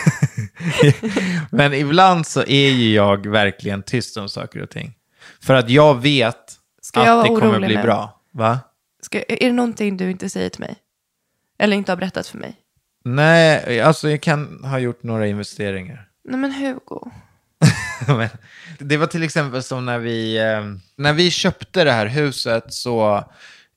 Men 1.50 1.74
ibland 1.74 2.26
så 2.26 2.40
är 2.42 2.70
ju 2.70 2.94
jag 2.94 3.26
verkligen 3.26 3.82
tyst 3.82 4.16
om 4.16 4.28
saker 4.28 4.62
och 4.62 4.70
ting. 4.70 4.94
För 5.42 5.54
att 5.54 5.70
jag 5.70 6.00
vet 6.02 6.56
Ska 6.82 7.00
jag 7.00 7.08
att 7.08 7.16
vara 7.16 7.22
det 7.34 7.40
kommer 7.40 7.52
orolig 7.52 7.68
bli 7.68 7.76
nu? 7.76 7.82
bra. 7.82 8.20
Va? 8.32 8.58
Ska, 9.02 9.22
är 9.22 9.46
det 9.46 9.52
någonting 9.52 9.96
du 9.96 10.10
inte 10.10 10.30
säger 10.30 10.48
till 10.48 10.60
mig? 10.60 10.76
Eller 11.58 11.76
inte 11.76 11.92
har 11.92 11.96
berättat 11.96 12.26
för 12.26 12.38
mig? 12.38 12.56
Nej, 13.04 13.80
alltså 13.80 14.10
jag 14.10 14.20
kan 14.20 14.64
ha 14.64 14.78
gjort 14.78 15.02
några 15.02 15.26
investeringar. 15.26 16.08
Nej 16.24 16.40
men 16.40 16.52
Hugo. 16.52 17.10
Men 18.06 18.28
det 18.78 18.96
var 18.96 19.06
till 19.06 19.22
exempel 19.22 19.62
som 19.62 19.86
när 19.86 19.98
vi, 19.98 20.38
eh, 20.38 20.64
när 20.96 21.12
vi 21.12 21.30
köpte 21.30 21.84
det 21.84 21.92
här 21.92 22.06
huset 22.06 22.64
så 22.74 23.24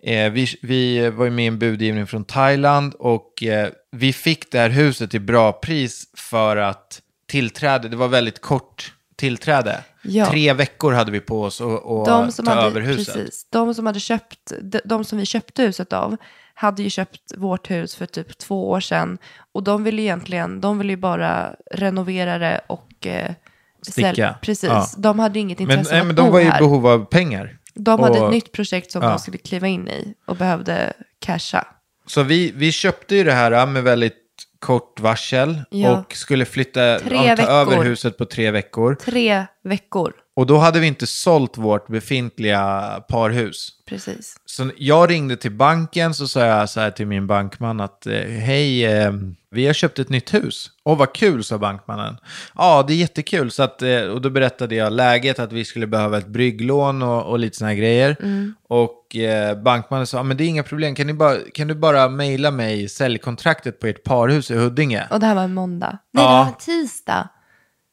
eh, 0.04 0.32
vi, 0.32 0.48
vi 0.62 1.10
var 1.10 1.26
ju 1.26 1.32
med 1.32 1.44
i 1.46 1.48
en 1.48 1.60
budgivning 1.60 2.08
från 2.08 2.24
Thailand 2.26 2.94
och 2.94 3.44
eh, 3.44 3.70
vi 3.92 4.14
fick 4.14 4.52
det 4.52 4.60
här 4.60 4.70
huset 4.70 5.12
till 5.12 5.22
bra 5.22 5.52
pris 5.52 6.04
för 6.18 6.58
att 6.58 7.02
tillträde, 7.28 7.90
det 7.90 7.96
var 7.96 8.08
väldigt 8.08 8.42
kort 8.42 8.94
tillträde. 9.16 9.80
Ja. 10.02 10.26
Tre 10.30 10.54
veckor 10.54 10.94
hade 10.94 11.12
vi 11.12 11.20
på 11.20 11.44
oss 11.44 11.62
att 11.62 11.68
att 11.86 12.06
De 12.06 12.32
som, 12.32 12.46
ta 12.46 12.54
hade, 12.54 12.68
över 12.68 12.82
huset. 12.82 13.16
precis, 13.16 13.48
de 13.50 13.74
som 13.74 13.86
hade 13.86 14.00
köpt, 14.00 14.52
de, 14.62 14.80
de 14.86 15.04
som 15.06 15.18
vi 15.18 15.26
köpte 15.26 15.64
huset 15.64 15.94
av, 15.94 16.18
hade 16.54 16.84
ju 16.84 16.90
köpt 16.90 17.34
vårt 17.38 17.72
hus 17.72 17.96
för 17.96 18.06
typ 18.06 18.38
två 18.38 18.70
år 18.70 18.80
sedan. 18.80 19.18
Och 19.52 19.64
de 19.64 19.84
ville 19.84 20.02
egentligen, 20.02 20.62
de 20.62 20.78
ville 20.78 20.94
ju 20.94 20.98
bara 20.98 21.56
renovera 21.72 22.38
det 22.38 22.62
och 22.68 23.08
eh, 23.08 23.32
Sticka. 23.82 24.36
Precis, 24.42 24.70
Ja. 24.70 24.88
de 24.98 25.20
hade 25.20 25.40
inget 25.40 25.60
Men, 25.60 25.70
intresse 25.72 25.92
nej, 25.92 26.02
av 26.02 26.08
men 26.08 26.12
att 26.12 26.18
de 26.18 26.26
bo 26.26 26.32
var 26.32 26.40
ju 26.40 26.48
i 26.48 26.52
behov 26.60 26.88
av 26.88 27.06
pengar. 27.06 27.58
De 27.76 28.00
hade 28.04 28.20
och- 28.20 28.26
ett 28.28 28.32
nytt 28.34 28.52
projekt 28.52 28.92
som 28.92 29.04
Ja. 29.04 29.10
de 29.10 29.20
skulle 29.20 29.38
kliva 29.38 29.68
in 29.68 29.88
i 29.88 30.14
och 30.28 30.36
behövde 30.36 30.94
casha. 31.20 31.68
Så 32.08 32.24
vi, 32.24 32.52
vi 32.56 32.72
köpte 32.72 33.16
ju 33.16 33.24
det 33.24 33.32
här 33.32 33.66
med 33.66 33.84
väldigt 33.84 34.18
kort 34.60 35.00
varsel 35.00 35.62
Ja. 35.70 35.98
och 35.98 36.14
skulle 36.16 36.46
flytta, 36.46 37.00
Tre 37.00 37.18
ta 37.18 37.36
veckor. 37.36 37.50
över 37.52 37.84
huset 37.84 38.18
på 38.18 38.26
tre 38.26 38.52
veckor. 38.52 38.96
Tre 38.96 39.46
veckor, 39.64 40.14
Och 40.36 40.46
då 40.46 40.58
hade 40.58 40.80
vi 40.80 40.88
inte 40.88 41.08
sålt 41.08 41.58
vårt 41.58 41.88
befintliga 41.88 42.60
parhus. 43.10 43.70
precis. 43.90 44.36
Så 44.46 44.70
jag 44.78 45.10
ringde 45.10 45.36
till 45.38 45.52
banken 45.52 46.14
så 46.14 46.28
sa 46.28 46.46
jag 46.46 46.70
så 46.70 46.80
här 46.80 46.92
till 46.92 47.08
min 47.08 47.28
bankman 47.28 47.80
att 47.80 48.08
eh, 48.08 48.14
hej, 48.22 48.86
eh, 48.86 49.12
vi 49.52 49.66
har 49.68 49.74
köpt 49.74 50.00
ett 50.00 50.10
nytt 50.10 50.34
hus. 50.34 50.72
Åh 50.84 50.98
vad 50.98 51.14
kul, 51.14 51.44
sa 51.44 51.58
bankmannen. 51.58 52.18
Ja, 52.56 52.84
det 52.88 52.94
är 52.94 52.98
jättekul. 52.98 53.52
Så 53.52 53.64
att, 53.64 53.82
eh, 53.82 54.02
och 54.02 54.22
då 54.22 54.30
berättade 54.30 54.76
jag 54.76 54.94
läget, 54.94 55.40
att 55.40 55.52
vi 55.52 55.66
skulle 55.66 55.88
behöva 55.88 56.18
ett 56.18 56.28
brygglån 56.28 57.02
och, 57.02 57.24
och 57.24 57.40
lite 57.40 57.58
sådana 57.58 57.70
här 57.74 57.78
grejer. 57.80 58.18
Och 58.68 59.16
eh, 59.16 59.58
bankmannen 59.62 60.08
sa, 60.08 60.24
men 60.24 60.38
det 60.38 60.44
är 60.44 60.48
inga 60.48 60.64
problem, 60.64 60.96
kan, 60.96 61.08
ni 61.08 61.14
bara, 61.14 61.38
kan 61.54 61.68
du 61.68 61.76
bara 61.76 62.10
mejla 62.10 62.52
mig 62.52 62.90
säljkontraktet 62.90 63.80
på 63.80 63.88
ert 63.88 64.04
parhus 64.04 64.52
i 64.52 64.56
Huddinge? 64.56 65.08
Och 65.12 65.20
det 65.20 65.26
här 65.26 65.36
var 65.36 65.44
en 65.44 65.54
måndag. 65.54 65.98
Nej, 66.12 66.24
Ja. 66.24 66.30
det 66.32 66.36
var 66.38 66.46
en 66.46 66.54
tisdag. 66.88 67.30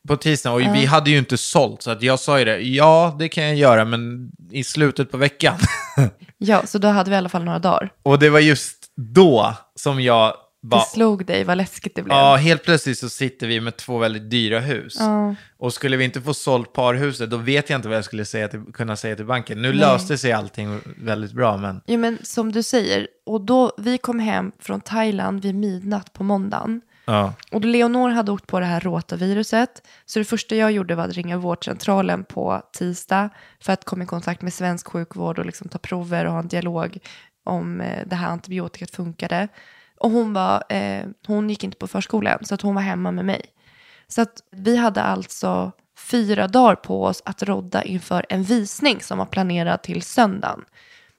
På 0.09 0.17
tisdagen, 0.17 0.71
och 0.71 0.77
vi 0.77 0.85
hade 0.87 1.11
ju 1.11 1.19
inte 1.19 1.37
sålt, 1.37 1.83
så 1.83 1.91
att 1.91 2.03
jag 2.03 2.21
sa 2.21 2.39
ju 2.39 2.45
det, 2.45 2.59
ja 2.61 3.17
det 3.19 3.29
kan 3.29 3.45
jag 3.45 3.57
göra, 3.57 3.85
men 3.85 4.31
i 4.51 4.65
slutet 4.65 5.11
på 5.11 5.17
veckan. 5.17 5.57
Ja, 6.43 6.67
så 6.67 6.79
då 6.79 6.89
hade 6.89 7.11
vi 7.11 7.15
i 7.15 7.19
alla 7.19 7.29
fall 7.29 7.45
några 7.45 7.59
dagar. 7.59 7.91
och 8.03 8.19
det 8.19 8.31
var 8.31 8.41
just 8.41 8.77
då 8.97 9.55
som 9.75 10.01
jag 10.03 10.35
bara, 10.63 10.81
Det 10.81 10.87
slog 10.87 11.27
dig 11.27 11.45
vad 11.45 11.57
läskigt 11.57 11.95
det 11.95 12.03
blev. 12.03 12.17
ja 12.17 12.37
helt 12.37 12.63
plötsligt 12.65 12.99
så 12.99 13.09
sitter 13.09 13.47
vi 13.47 13.61
med 13.61 13.77
två 13.77 13.99
väldigt 13.99 14.31
dyra 14.31 14.61
hus. 14.61 14.97
Ja. 14.99 15.35
Och 15.59 15.73
skulle 15.73 15.97
vi 15.97 16.05
inte 16.05 16.21
få 16.21 16.35
sålt 16.35 16.73
parhuset, 16.73 17.31
då 17.31 17.37
vet 17.37 17.71
jag 17.71 17.79
inte 17.79 17.89
vad 17.89 17.97
jag 17.97 18.05
skulle 18.05 18.25
säga 18.25 18.49
till, 18.49 18.61
kunna 18.75 18.97
säga 18.97 19.17
till 19.17 19.25
banken. 19.25 19.63
Nu 19.63 19.73
löste 19.73 20.19
sig 20.19 20.33
allting 20.33 20.81
väldigt 20.97 21.33
bra, 21.33 21.57
men 21.57 21.81
Jo, 21.87 21.99
men 21.99 22.19
som 22.23 22.53
du 22.53 22.63
säger, 22.63 23.07
och 23.27 23.41
då 23.41 23.73
vi 23.79 23.99
kom 23.99 24.19
hem 24.19 24.53
från 24.61 24.81
Thailand 24.81 25.43
vid 25.43 25.55
midnatt 25.55 26.13
på 26.13 26.25
måndagen 26.25 26.81
ja. 27.05 27.35
Och 27.53 27.61
då 27.61 27.69
Leonor 27.69 28.09
hade 28.09 28.33
åkt 28.33 28.47
på 28.47 28.61
det 28.61 28.67
här 28.67 28.81
rotaviruset. 28.81 29.87
Så 30.05 30.19
det 30.19 30.25
första 30.25 30.55
jag 30.55 30.73
gjorde 30.73 30.95
var 30.95 31.05
att 31.05 31.15
ringa 31.15 31.39
vårdcentralen 31.39 32.25
på 32.25 32.63
tisdag 32.73 33.31
för 33.61 33.73
att 33.73 33.85
komma 33.85 34.05
i 34.05 34.07
kontakt 34.07 34.43
med 34.43 34.53
svensk 34.53 34.89
sjukvård 34.89 35.39
och 35.39 35.47
liksom 35.47 35.69
ta 35.69 35.79
prover 35.79 36.25
och 36.25 36.33
ha 36.33 36.39
en 36.39 36.49
dialog 36.49 36.99
om 37.45 37.81
eh, 37.81 38.07
det 38.07 38.17
här 38.17 38.29
antibiotikat 38.29 38.91
funkade. 38.91 39.49
Och 39.99 40.11
hon, 40.11 40.33
var, 40.33 40.65
eh, 40.69 41.05
hon 41.27 41.51
gick 41.51 41.65
inte 41.65 41.77
på 41.77 41.87
förskolan 41.87 42.39
så 42.43 42.55
att 42.55 42.63
hon 42.63 42.75
var 42.75 42.83
hemma 42.83 43.11
med 43.11 43.25
mig. 43.25 43.43
Så 44.09 44.23
att 44.23 44.43
vi 44.51 44.77
hade 44.77 45.03
alltså 45.03 45.73
fyra 45.99 46.49
dagar 46.49 46.75
på 46.75 47.05
oss 47.05 47.23
att 47.25 47.43
rodda 47.43 47.83
inför 47.83 48.27
en 48.29 48.43
visning 48.43 49.01
som 49.01 49.19
var 49.19 49.27
planerad 49.27 49.83
till 49.83 50.03
söndagen. 50.03 50.65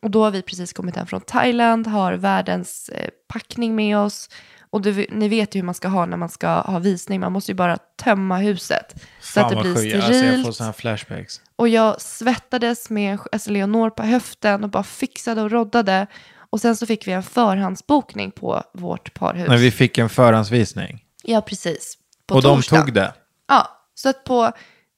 Och 0.02 0.12
då 0.12 0.24
har 0.24 0.32
vi 0.32 0.42
precis 0.42 0.74
kommit 0.74 0.96
hem 0.96 1.08
från 1.08 1.22
Thailand, 1.22 1.88
har 1.88 2.14
världens 2.14 2.90
eh, 2.90 3.10
packning 3.28 3.76
med 3.76 3.98
oss. 3.98 4.30
Och 4.72 4.82
du, 4.82 5.06
ni 5.10 5.30
vet 5.30 5.56
ju 5.56 5.60
hur 5.60 5.66
man 5.66 5.76
ska 5.76 5.88
ha 5.88 6.06
när 6.06 6.18
man 6.18 6.30
ska 6.30 6.48
ha 6.48 6.80
visning. 6.80 7.20
Man 7.20 7.32
måste 7.32 7.52
ju 7.52 7.56
bara 7.56 7.78
tömma 7.78 8.38
huset. 8.38 8.96
så 9.22 9.40
att 9.40 9.50
det 9.50 9.56
blir 9.56 9.76
sjukt. 9.76 9.80
sterilt. 9.80 10.04
Alltså 10.04 10.26
jag 10.26 10.46
får 10.46 10.52
sådana 10.52 10.74
flashbacks. 10.74 11.42
Och 11.56 11.68
jag 11.68 12.02
svettades 12.02 12.90
med 12.90 13.20
alltså 13.32 13.52
Leonor 13.52 13.90
på 13.90 14.04
höften 14.04 14.64
och 14.64 14.70
bara 14.70 14.84
fixade 14.84 15.42
och 15.42 15.52
roddade. 15.52 16.08
Och 16.34 16.62
sen 16.62 16.76
så 16.76 16.86
fick 16.86 17.08
vi 17.08 17.12
en 17.12 17.24
förhandsbokning 17.24 18.32
på 18.32 18.64
vårt 18.74 19.14
parhus. 19.14 19.48
När 19.48 19.58
vi 19.58 19.72
fick 19.72 19.98
en 19.98 20.10
förhandsvisning. 20.10 21.04
Ja, 21.24 21.42
precis. 21.42 21.98
På 22.28 22.36
och 22.36 22.44
torsdag. 22.44 22.76
de 22.76 22.82
tog 22.82 22.94
det. 22.94 23.14
Ja, 23.48 23.68
så 23.96 24.10
att 24.10 24.24
på 24.24 24.52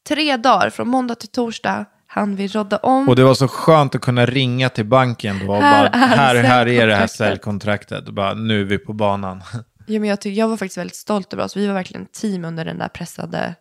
tre 0.08 0.38
dagar, 0.38 0.70
från 0.70 0.88
måndag 0.88 1.16
till 1.16 1.30
torsdag, 1.30 1.86
hann 2.14 2.36
vi 2.36 2.48
rodda 2.48 2.78
om. 2.78 3.10
Och 3.10 3.16
det 3.16 3.24
var 3.24 3.34
så 3.34 3.48
skönt 3.48 3.96
att 3.96 4.02
kunna 4.02 4.26
ringa 4.26 4.70
till 4.70 4.86
banken 4.86 5.40
då 5.40 5.54
och 5.54 5.62
Här 5.62 5.90
bara, 5.90 5.90
är 5.90 6.08
här, 6.08 6.36
här 6.44 6.68
är 6.68 6.88
det 6.88 6.96
här 6.96 7.08
säljkontraktet." 7.08 8.10
bara, 8.10 8.34
nu 8.34 8.62
är 8.62 8.66
vi 8.66 8.78
på 8.78 8.94
banan. 8.94 9.44
Ja, 9.88 10.00
men 10.00 10.10
jag, 10.10 10.22
tyck, 10.22 10.38
jag 10.38 10.48
var 10.48 10.58
faktiskt 10.58 10.78
väldigt 10.78 10.96
stolt 10.96 11.34
över 11.34 11.44
oss. 11.44 11.58
Vi 11.58 11.68
var 11.68 11.74
verkligen 11.74 12.04
ett 12.04 12.12
team 12.14 12.46
under 12.46 12.66
den 12.66 12.78
där 12.78 12.88
pressade... 12.88 13.56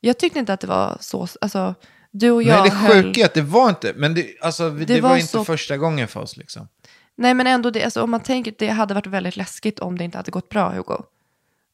Jag 0.00 0.18
tyckte 0.18 0.38
inte 0.38 0.52
att 0.52 0.60
det 0.60 0.66
var 0.66 0.96
så... 1.00 1.28
Alltså, 1.40 1.74
du 2.10 2.30
och 2.30 2.42
jag 2.42 2.60
Nej, 2.60 2.70
det 2.70 2.76
höll... 2.76 3.02
sjuka 3.02 3.20
är 3.20 3.24
att 3.24 3.34
det 3.34 3.42
var 3.42 3.68
inte, 3.68 3.92
men 3.96 4.14
det, 4.14 4.26
alltså, 4.40 4.70
det, 4.70 4.84
Det 4.84 5.00
var, 5.00 5.08
var 5.10 5.16
inte 5.16 5.28
så- 5.28 5.44
första 5.44 5.76
gången 5.76 6.08
för 6.08 6.20
oss 6.20 6.36
liksom. 6.36 6.68
Nej, 7.16 7.34
men 7.34 7.46
ändå, 7.46 7.70
det, 7.70 7.84
alltså, 7.84 8.02
om 8.02 8.10
man 8.10 8.20
tänker 8.20 8.54
det 8.58 8.68
hade 8.68 8.94
varit 8.94 9.06
väldigt 9.06 9.36
läskigt 9.36 9.78
om 9.78 9.98
det 9.98 10.04
inte 10.04 10.18
hade 10.18 10.30
gått 10.30 10.48
bra, 10.48 10.70
Hugo. 10.70 11.02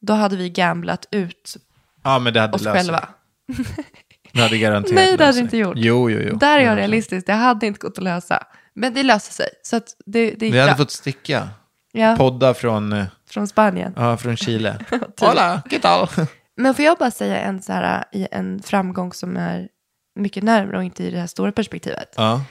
Då 0.01 0.13
hade 0.13 0.37
vi 0.37 0.51
gamblat 0.51 1.07
ut 1.11 1.57
Ja, 2.05 2.19
men 2.19 2.33
det 2.35 2.41
hade 2.41 2.55
oss 2.55 2.63
löst 2.63 2.77
själva. 2.77 3.09
Det 4.35 4.41
hade 4.41 4.59
garanterat 4.59 4.95
Nej, 4.95 5.17
det 5.17 5.25
hade 5.25 5.35
sig. 5.35 5.43
inte 5.43 5.57
gjort. 5.57 5.77
Jo, 5.77 6.11
jo, 6.11 6.21
jo. 6.31 6.37
Där 6.37 6.59
är 6.59 6.63
jag 6.63 6.73
Ja, 6.73 6.77
realistisk. 6.77 7.27
Det 7.27 7.33
hade 7.33 7.67
inte 7.67 7.79
gått 7.79 7.99
att 7.99 8.05
lösa. 8.05 8.43
Men 8.75 8.95
det 8.95 9.03
löste 9.03 9.35
sig. 9.35 9.49
Så 9.63 9.77
att 9.77 9.85
det, 10.07 10.31
det 10.31 10.47
gick 10.47 10.55
Vi 10.55 10.59
hade 10.61 10.71
bra. 10.73 10.77
fått 10.77 10.91
sticka. 10.91 11.49
ja, 11.93 12.17
Podda 12.17 12.55
från, 12.55 12.93
eh, 12.93 13.05
från 13.31 13.49
Spanien. 13.49 13.93
ja, 13.97 14.17
från 14.17 14.37
Chile. 14.37 14.79
Hola, 15.21 15.63
¿qué 15.71 15.79
tal? 15.79 16.09
Men 16.57 16.75
får 16.75 16.85
jag 16.85 16.99
bara 16.99 17.11
säga 17.11 17.39
en, 17.41 17.63
så 17.63 17.73
här, 17.73 18.05
i 18.13 18.29
en 18.31 18.63
framgång 18.63 19.13
som 19.13 19.37
är 19.37 19.69
mycket 20.17 20.43
närmare 20.43 20.77
och 20.77 20.85
inte 20.85 21.05
i 21.05 21.11
det 21.11 21.19
här 21.19 21.27
stora 21.27 21.53
perspektivet. 21.53 22.15
Ja. 22.17 22.43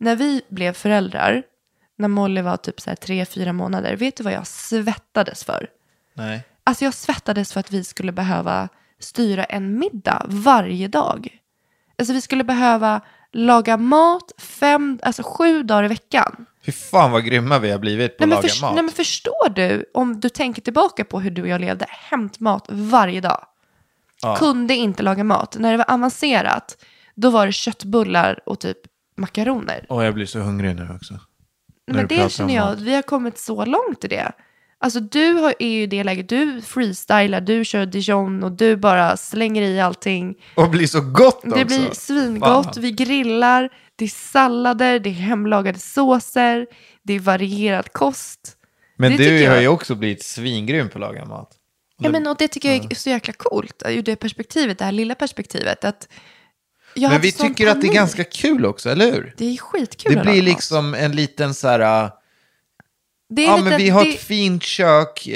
När 0.00 0.16
vi 0.16 0.42
blev 0.48 0.72
föräldrar, 0.72 1.42
när 1.98 2.08
Molly 2.08 2.40
var 2.40 2.56
typ 2.56 2.80
så 2.80 2.90
här 2.90 2.96
tre, 2.96 3.24
fyra 3.26 3.52
månader, 3.52 3.96
vet 3.96 4.16
du 4.16 4.24
vad 4.24 4.32
jag 4.32 4.46
svettades 4.46 5.44
för? 5.44 5.66
Nej. 6.14 6.44
Alltså 6.64 6.84
jag 6.84 6.94
svettades 6.94 7.52
för 7.52 7.60
att 7.60 7.70
vi 7.72 7.84
skulle 7.84 8.12
behöva 8.12 8.68
styra 9.00 9.44
en 9.44 9.78
middag 9.78 10.26
varje 10.28 10.88
dag. 10.88 11.28
Alltså 11.98 12.12
vi 12.14 12.20
skulle 12.20 12.44
behöva 12.44 13.00
laga 13.32 13.76
mat 13.76 14.32
fem, 14.38 14.98
alltså 15.02 15.22
sju 15.26 15.62
dagar 15.62 15.84
i 15.84 15.88
veckan. 15.88 16.46
Fy 16.66 16.72
fan 16.72 17.10
vad 17.10 17.24
grymma 17.24 17.58
vi 17.58 17.70
har 17.70 17.78
blivit 17.78 18.18
på 18.18 18.26
Nej 18.26 18.36
att 18.36 18.42
laga 18.42 18.48
förs- 18.48 18.62
mat. 18.62 18.74
nej 18.74 18.82
men 18.82 18.92
förstår 18.92 19.48
du, 19.54 19.84
om 19.94 20.20
du 20.20 20.28
tänker 20.28 20.62
tillbaka 20.62 21.04
på 21.04 21.20
hur 21.20 21.30
du 21.30 21.42
och 21.42 21.48
jag 21.48 21.60
levde, 21.60 21.86
hämtmat 21.88 22.66
varje 22.70 23.20
dag. 23.20 23.46
Ja. 24.22 24.36
Kunde 24.36 24.74
inte 24.74 25.02
laga 25.02 25.24
mat. 25.24 25.56
När 25.58 25.70
det 25.72 25.76
var 25.78 25.90
avancerat, 25.90 26.84
då 27.14 27.30
var 27.30 27.46
det 27.46 27.52
köttbullar 27.52 28.40
och 28.46 28.60
typ 28.60 28.78
makaroner. 29.16 29.86
Åh, 29.88 30.04
jag 30.04 30.14
blir 30.14 30.26
så 30.26 30.38
hungrig 30.38 30.76
nu 30.76 30.88
också. 30.96 31.14
Nej, 31.14 31.20
men 31.96 32.06
det 32.06 32.32
känner 32.32 32.54
jag, 32.54 32.74
vi 32.76 32.94
har 32.94 33.02
kommit 33.02 33.38
så 33.38 33.64
långt 33.64 34.04
i 34.04 34.08
det. 34.08 34.32
Alltså 34.80 35.00
du 35.00 35.32
har, 35.32 35.54
är 35.58 35.68
ju 35.68 35.82
i 35.82 35.86
det 35.86 36.04
läget, 36.04 36.28
du 36.28 36.62
freestylar, 36.62 37.40
du 37.40 37.64
kör 37.64 37.86
dijon 37.86 38.42
och 38.44 38.52
du 38.52 38.76
bara 38.76 39.16
slänger 39.16 39.62
i 39.62 39.80
allting. 39.80 40.34
Och 40.54 40.70
blir 40.70 40.86
så 40.86 41.00
gott 41.00 41.36
också. 41.44 41.56
Det 41.56 41.64
blir 41.64 41.90
svingott, 41.94 42.64
Fan. 42.74 42.82
vi 42.82 42.92
grillar, 42.92 43.68
det 43.96 44.04
är 44.04 44.08
sallader, 44.08 44.98
det 44.98 45.10
är 45.10 45.14
hemlagade 45.14 45.78
såser, 45.78 46.66
det 47.02 47.12
är 47.14 47.20
varierad 47.20 47.92
kost. 47.92 48.40
Men 48.96 49.16
det 49.16 49.16
du 49.38 49.46
har 49.46 49.54
jag- 49.54 49.62
ju 49.62 49.68
också 49.68 49.94
blivit 49.94 50.22
svingrym 50.24 50.88
på 50.88 50.94
att 50.98 51.00
laga 51.00 51.24
mat. 51.24 51.50
Ja, 52.00 52.10
men, 52.10 52.26
och 52.26 52.36
det 52.38 52.48
tycker 52.48 52.72
jag 52.72 52.92
är 52.92 52.94
så 52.94 53.10
jäkla 53.10 53.32
coolt, 53.36 53.82
ur 53.88 54.02
det 54.02 54.16
perspektivet, 54.16 54.78
det 54.78 54.84
här 54.84 54.92
lilla 54.92 55.14
perspektivet. 55.14 55.84
Att 55.84 56.08
Men 56.96 57.20
vi 57.20 57.32
tycker 57.32 57.48
att 57.48 57.56
det 57.56 57.86
är 57.86 57.88
panik. 57.88 57.94
ganska 57.94 58.24
kul 58.24 58.66
också, 58.66 58.90
eller 58.90 59.12
hur? 59.12 59.34
Det 59.36 59.44
är 59.44 59.56
skitkul 59.56 60.14
Det 60.14 60.20
blir 60.22 60.42
liksom 60.42 60.94
en 60.94 61.12
liten 61.12 61.54
så 61.54 61.68
här... 61.68 62.10
Det 63.30 63.42
Ja, 63.42 63.56
lite- 63.56 63.68
men 63.70 63.78
vi 63.78 63.88
har 63.90 64.04
det- 64.04 64.10
ett 64.10 64.20
fint 64.20 64.62
kök, 64.62 65.28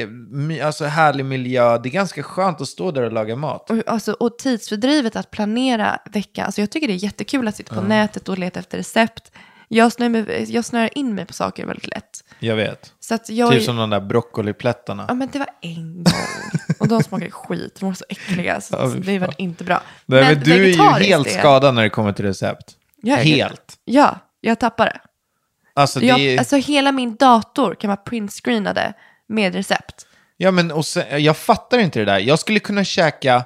alltså 0.64 0.84
härlig 0.84 1.24
miljö. 1.24 1.78
Det 1.78 1.88
är 1.88 1.90
ganska 1.90 2.22
skönt 2.22 2.60
att 2.60 2.68
stå 2.68 2.90
där 2.90 3.02
och 3.02 3.12
laga 3.12 3.36
mat. 3.36 3.70
Och, 3.70 3.76
alltså, 3.86 4.12
och 4.12 4.38
tidsfördrivet 4.38 5.16
att 5.16 5.30
planera 5.30 5.98
veckan. 6.12 6.44
Alltså 6.46 6.60
jag 6.60 6.70
tycker 6.70 6.86
det 6.86 6.92
är 6.92 7.04
jättekul 7.04 7.48
att 7.48 7.56
sitta 7.56 7.74
på 7.74 7.80
nätet 7.80 8.28
och 8.28 8.38
leta 8.38 8.60
efter 8.60 8.78
recept. 8.78 9.32
Jag 9.68 9.92
snör, 9.92 10.08
mig, 10.08 10.44
jag 10.48 10.64
snör 10.64 10.98
in 10.98 11.14
mig 11.14 11.26
på 11.26 11.32
saker 11.32 11.66
väldigt 11.66 11.86
lätt. 11.86 12.24
Jag 12.38 12.56
vet. 12.56 12.92
Så 13.00 13.14
att 13.14 13.30
jag... 13.30 13.52
Typ 13.52 13.62
som 13.62 13.76
de 13.76 13.90
där 13.90 14.00
broccoliplättarna. 14.00 15.04
Ja 15.08 15.14
men 15.14 15.28
det 15.32 15.38
var 15.38 15.48
en 15.60 16.04
gång. 16.04 16.60
Och 16.78 16.88
de 16.88 17.02
smakade 17.02 17.30
skit. 17.30 17.76
De 17.80 17.86
var 17.86 17.94
så 17.94 18.04
äckliga. 18.08 18.60
Så 18.60 18.76
Ja, 18.80 18.86
det 19.04 19.18
var 19.18 19.34
inte 19.38 19.64
bra. 19.64 19.82
Nej, 20.06 20.34
men 20.34 20.44
du 20.44 20.52
är 20.52 20.66
ju 20.66 21.06
helt 21.06 21.30
skadad 21.30 21.74
när 21.74 21.82
det 21.82 21.90
kommer 21.90 22.12
till 22.12 22.24
recept. 22.24 22.76
Helt. 23.04 23.76
Ja, 23.84 24.18
jag 24.40 24.60
tappar 24.60 24.84
det. 24.86 25.00
Alltså, 25.74 26.00
det 26.00 26.06
Jag, 26.06 26.38
alltså 26.38 26.56
hela 26.56 26.92
min 26.92 27.16
dator 27.16 27.74
kan 27.74 27.88
vara 27.88 27.96
printscreenade 27.96 28.92
med 29.28 29.54
recept. 29.54 30.06
Ja, 30.36 30.50
men 30.50 30.70
och 30.72 30.86
sen, 30.86 31.24
jag 31.24 31.36
fattar 31.36 31.78
inte 31.78 31.98
det 31.98 32.04
där. 32.04 32.18
Jag 32.18 32.38
skulle 32.38 32.60
kunna 32.60 32.84
käka... 32.84 33.44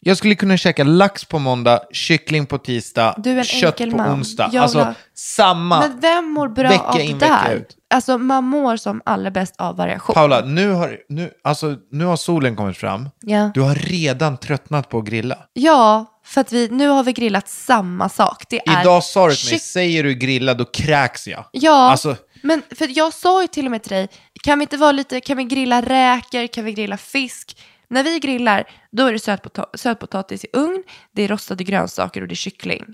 Jag 0.00 0.16
skulle 0.16 0.34
kunna 0.34 0.56
käka 0.56 0.84
lax 0.84 1.24
på 1.24 1.38
måndag, 1.38 1.80
kyckling 1.92 2.46
på 2.46 2.58
tisdag, 2.58 3.14
Du 3.18 3.30
är 3.32 3.36
en 3.38 3.44
kött 3.44 3.80
enkel 3.80 3.90
på 3.90 3.96
man. 3.96 4.12
onsdag. 4.18 4.50
Jag 4.52 4.62
alltså 4.62 4.78
ha- 4.78 4.94
samma. 5.14 5.80
Men 5.80 6.00
vem 6.00 6.24
mår 6.32 6.48
bra 6.48 6.68
Vecka 6.68 6.82
av 6.82 6.94
det 6.96 7.02
in, 7.04 7.18
vecka 7.18 7.40
där? 7.48 7.54
ut. 7.54 7.76
Alltså 7.94 8.18
man 8.18 8.44
mår 8.44 8.76
som 8.76 9.02
allra 9.04 9.30
bäst 9.30 9.54
av 9.58 9.76
variation. 9.76 10.14
Paula, 10.14 10.40
nu 10.44 10.70
har, 10.72 10.98
nu, 11.08 11.30
alltså, 11.44 11.76
nu 11.90 12.04
har 12.04 12.16
solen 12.16 12.56
kommit 12.56 12.76
fram. 12.76 13.08
Ja. 13.20 13.50
Du 13.54 13.60
har 13.60 13.74
redan 13.74 14.36
tröttnat 14.36 14.88
på 14.88 14.98
att 14.98 15.04
grilla. 15.04 15.38
Ja, 15.52 16.04
för 16.28 16.40
att 16.40 16.52
vi, 16.52 16.68
nu 16.68 16.88
har 16.88 17.04
vi 17.04 17.12
grillat 17.12 17.48
samma 17.48 18.08
sak. 18.08 18.44
Det 18.48 18.68
är 18.68 18.80
Idag 18.80 19.04
sa 19.04 19.28
du 19.28 19.34
till 19.34 19.50
mig, 19.50 19.58
kyck- 19.58 19.62
säger 19.62 20.04
du 20.04 20.14
grilla 20.14 20.54
då 20.54 20.64
kräks 20.64 21.28
jag. 21.28 21.44
Ja, 21.52 21.90
Alltså, 21.90 22.16
men 22.42 22.62
för 22.78 22.98
jag 22.98 23.12
sa 23.14 23.42
ju 23.42 23.48
till 23.48 23.64
och 23.64 23.70
med 23.70 23.82
till 23.82 23.92
dig, 23.92 24.08
kan 24.42 24.58
vi 24.58 24.62
inte 24.62 24.76
vara 24.76 24.92
lite, 24.92 25.20
kan 25.20 25.36
vi 25.36 25.44
grilla 25.44 25.82
räkor, 25.82 26.46
kan 26.46 26.64
vi 26.64 26.72
grilla 26.72 26.96
fisk? 26.96 27.56
När 27.88 28.02
vi 28.02 28.18
grillar, 28.18 28.64
då 28.90 29.06
är 29.06 29.12
det 29.12 29.18
sötpota- 29.18 29.76
sötpotatis 29.76 30.44
i 30.44 30.48
ugn, 30.52 30.82
det 31.12 31.22
är 31.22 31.28
rostade 31.28 31.64
grönsaker 31.64 32.22
och 32.22 32.28
det 32.28 32.32
är 32.34 32.36
kyckling. 32.36 32.84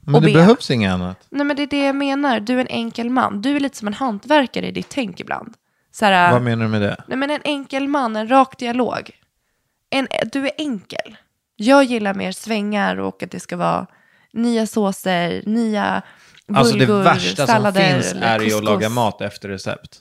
men 0.00 0.14
det 0.14 0.20
ben. 0.26 0.34
behövs 0.34 0.70
inget 0.70 0.92
annat. 0.92 1.26
Nej 1.30 1.46
men 1.46 1.56
det 1.56 1.62
är 1.62 1.66
det 1.66 1.84
jag 1.86 1.96
menar, 1.96 2.40
du 2.40 2.54
är 2.56 2.60
en 2.60 2.66
enkel 2.66 3.10
man. 3.10 3.42
Du 3.42 3.56
är 3.56 3.60
lite 3.60 3.76
som 3.76 3.88
en 3.88 3.94
hantverkare 3.94 4.66
i 4.66 4.70
ditt 4.70 4.88
tänk 4.88 5.20
ibland. 5.20 5.54
Så 5.92 6.04
här, 6.04 6.32
Vad 6.32 6.42
menar 6.42 6.64
du 6.64 6.70
med 6.70 6.80
det? 6.82 7.04
nej 7.08 7.18
men 7.18 7.30
en 7.30 7.40
enkel 7.44 7.88
man, 7.88 8.16
en 8.16 8.28
rak 8.30 8.58
dialog. 8.58 9.10
En, 9.90 10.08
du 10.32 10.46
är 10.46 10.52
enkel. 10.58 11.16
Jag 11.60 11.84
gillar 11.84 12.14
mer 12.14 12.32
svängar 12.32 12.96
och 12.96 13.22
att 13.22 13.30
det 13.30 13.40
ska 13.40 13.56
vara 13.56 13.86
nya 14.32 14.66
såser, 14.66 15.42
nya 15.46 16.02
Alltså 16.54 16.76
det 16.76 16.86
värsta 16.86 17.36
som 17.36 17.46
sallader 17.46 17.92
finns 17.92 18.12
eller 18.12 18.26
är 18.26 18.40
ju 18.40 18.56
att 18.56 18.64
laga 18.64 18.88
mat 18.88 19.20
efter 19.20 19.48
recept. 19.48 19.98